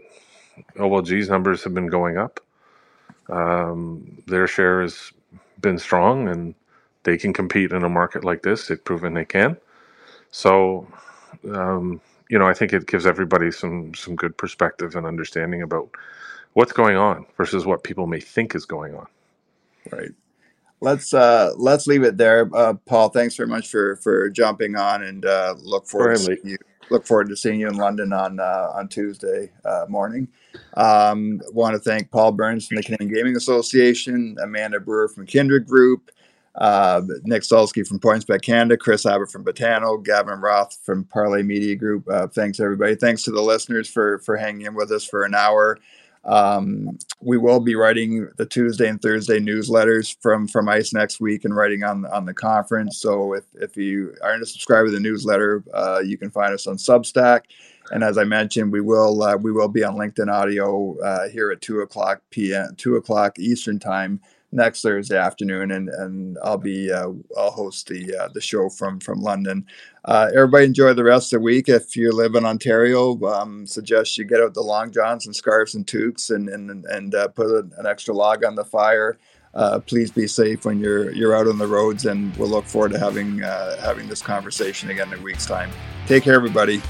OLG's 0.76 1.28
numbers 1.30 1.64
have 1.64 1.74
been 1.74 1.88
going 1.88 2.18
up. 2.18 2.40
Um, 3.30 4.22
their 4.26 4.46
share 4.48 4.82
has 4.82 5.12
been 5.60 5.78
strong 5.78 6.28
and 6.28 6.54
they 7.04 7.18
can 7.18 7.32
compete 7.32 7.72
in 7.72 7.84
a 7.84 7.88
market 7.90 8.24
like 8.24 8.42
this. 8.42 8.68
They've 8.68 8.84
proven 8.84 9.14
they 9.14 9.24
can. 9.26 9.58
So, 10.32 10.88
um, 11.52 12.00
you 12.32 12.38
know, 12.38 12.48
I 12.48 12.54
think 12.54 12.72
it 12.72 12.86
gives 12.86 13.04
everybody 13.04 13.50
some 13.50 13.92
some 13.94 14.16
good 14.16 14.38
perspective 14.38 14.96
and 14.96 15.06
understanding 15.06 15.60
about 15.60 15.90
what's 16.54 16.72
going 16.72 16.96
on 16.96 17.26
versus 17.36 17.66
what 17.66 17.84
people 17.84 18.06
may 18.06 18.20
think 18.20 18.54
is 18.54 18.64
going 18.64 18.94
on. 18.94 19.06
Right. 19.92 20.12
Let's 20.80 21.12
uh, 21.12 21.52
let's 21.58 21.86
leave 21.86 22.02
it 22.02 22.16
there, 22.16 22.48
uh, 22.54 22.72
Paul. 22.86 23.10
Thanks 23.10 23.36
very 23.36 23.50
much 23.50 23.68
for 23.68 23.96
for 23.96 24.30
jumping 24.30 24.76
on, 24.76 25.02
and 25.02 25.26
uh, 25.26 25.56
look 25.58 25.86
forward 25.86 26.16
to 26.16 26.22
seeing 26.22 26.38
you. 26.42 26.56
Look 26.88 27.06
forward 27.06 27.28
to 27.28 27.36
seeing 27.36 27.60
you 27.60 27.68
in 27.68 27.76
London 27.76 28.14
on 28.14 28.40
uh, 28.40 28.70
on 28.72 28.88
Tuesday 28.88 29.50
uh, 29.66 29.84
morning. 29.90 30.26
Um, 30.72 31.42
Want 31.52 31.74
to 31.74 31.80
thank 31.80 32.10
Paul 32.10 32.32
Burns 32.32 32.66
from 32.66 32.78
the 32.78 32.82
Canadian 32.82 33.12
Gaming 33.12 33.36
Association, 33.36 34.38
Amanda 34.42 34.80
Brewer 34.80 35.08
from 35.08 35.26
Kindred 35.26 35.66
Group, 35.66 36.10
uh, 36.56 37.02
Nic 37.24 37.42
Sulsky 37.42 37.86
from 37.86 37.98
Points 37.98 38.24
PointsBet 38.24 38.42
Canada, 38.42 38.76
Kris 38.76 39.06
Abbott 39.06 39.30
from 39.30 39.44
Betano, 39.44 40.02
Gavin 40.02 40.40
Roth 40.40 40.78
from 40.84 41.04
Parleh 41.04 41.44
Media 41.44 41.74
Group. 41.74 42.06
Uh, 42.08 42.26
thanks 42.26 42.60
everybody. 42.60 42.94
Thanks 42.94 43.22
to 43.22 43.30
the 43.30 43.42
listeners 43.42 43.88
for 43.88 44.18
for 44.20 44.36
hanging 44.36 44.66
in 44.66 44.74
with 44.74 44.90
us 44.90 45.04
for 45.04 45.24
an 45.24 45.34
hour. 45.34 45.78
Um, 46.24 46.98
we 47.20 47.36
will 47.36 47.58
be 47.58 47.74
writing 47.74 48.28
the 48.36 48.46
Tuesday 48.46 48.88
and 48.88 49.00
Thursday 49.00 49.40
newsletters 49.40 50.16
from 50.20 50.46
from 50.46 50.68
ICE 50.68 50.92
next 50.92 51.20
week 51.20 51.44
and 51.44 51.56
writing 51.56 51.82
on 51.84 52.04
on 52.06 52.26
the 52.26 52.34
conference. 52.34 52.98
So 52.98 53.32
if 53.34 53.44
if 53.54 53.76
you 53.76 54.14
aren't 54.22 54.42
a 54.42 54.46
subscriber 54.46 54.86
to 54.86 54.92
the 54.92 55.00
newsletter, 55.00 55.64
uh, 55.74 56.00
you 56.04 56.18
can 56.18 56.30
find 56.30 56.54
us 56.54 56.66
on 56.66 56.76
Substack. 56.76 57.42
And 57.90 58.04
as 58.04 58.16
I 58.18 58.24
mentioned, 58.24 58.70
we 58.70 58.80
will 58.80 59.22
uh, 59.22 59.36
we 59.36 59.52
will 59.52 59.68
be 59.68 59.82
on 59.82 59.96
LinkedIn 59.96 60.32
Audio 60.32 60.96
uh, 61.00 61.28
here 61.28 61.50
at 61.50 61.60
two 61.60 61.80
o'clock 61.80 62.22
p.m. 62.30 62.74
two 62.76 62.96
o'clock 62.96 63.38
Eastern 63.38 63.78
time 63.78 64.20
next 64.52 64.82
Thursday 64.82 65.16
afternoon, 65.16 65.72
and 65.72 65.88
and 65.88 66.38
I'll 66.44 66.58
be 66.58 66.92
uh, 66.92 67.08
I'll 67.36 67.50
host 67.50 67.88
the 67.88 68.14
uh, 68.14 68.28
the 68.28 68.40
show 68.40 68.68
from 68.68 69.00
from 69.00 69.20
London. 69.20 69.66
Uh, 70.04 70.30
everybody 70.34 70.66
enjoy 70.66 70.92
the 70.94 71.04
rest 71.04 71.32
of 71.32 71.40
the 71.40 71.44
week. 71.44 71.68
If 71.68 71.96
you 71.96 72.12
live 72.12 72.34
in 72.34 72.44
Ontario, 72.44 73.20
um, 73.26 73.66
suggest 73.66 74.18
you 74.18 74.24
get 74.24 74.40
out 74.40 74.54
the 74.54 74.60
long 74.60 74.90
johns 74.90 75.26
and 75.26 75.34
scarves 75.34 75.74
and 75.74 75.86
toques, 75.86 76.30
and 76.30 76.48
and 76.48 76.84
and 76.84 77.14
uh, 77.14 77.28
put 77.28 77.64
an 77.78 77.86
extra 77.86 78.14
log 78.14 78.44
on 78.44 78.54
the 78.54 78.64
fire. 78.64 79.18
Uh, 79.54 79.78
please 79.80 80.10
be 80.10 80.26
safe 80.26 80.64
when 80.64 80.78
you're 80.78 81.12
you're 81.12 81.36
out 81.36 81.46
on 81.46 81.58
the 81.58 81.66
roads, 81.66 82.06
and 82.06 82.34
we'll 82.36 82.48
look 82.48 82.64
forward 82.64 82.92
to 82.92 82.98
having 82.98 83.42
uh, 83.42 83.80
having 83.80 84.08
this 84.08 84.22
conversation 84.22 84.90
again 84.90 85.12
in 85.12 85.18
a 85.18 85.22
week's 85.22 85.46
time. 85.46 85.70
Take 86.06 86.24
care, 86.24 86.34
everybody. 86.34 86.80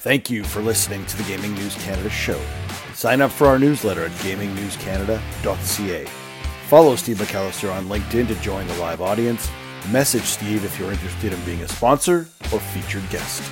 Thank 0.00 0.30
you 0.30 0.42
for 0.42 0.60
listening 0.60 1.06
to 1.06 1.16
the 1.16 1.22
Gaming 1.24 1.54
News 1.54 1.76
Canada 1.76 2.10
show. 2.10 2.40
Sign 3.02 3.20
up 3.20 3.32
for 3.32 3.48
our 3.48 3.58
newsletter 3.58 4.04
at 4.04 4.12
gamingnewscanada.ca. 4.12 6.04
Follow 6.68 6.94
Steve 6.94 7.16
McAllister 7.16 7.74
on 7.74 7.88
LinkedIn 7.88 8.28
to 8.28 8.36
join 8.36 8.64
the 8.68 8.76
live 8.76 9.00
audience. 9.00 9.50
Message 9.90 10.22
Steve 10.22 10.64
if 10.64 10.78
you're 10.78 10.92
interested 10.92 11.32
in 11.32 11.44
being 11.44 11.62
a 11.62 11.68
sponsor 11.68 12.28
or 12.52 12.60
featured 12.60 13.02
guest. 13.10 13.42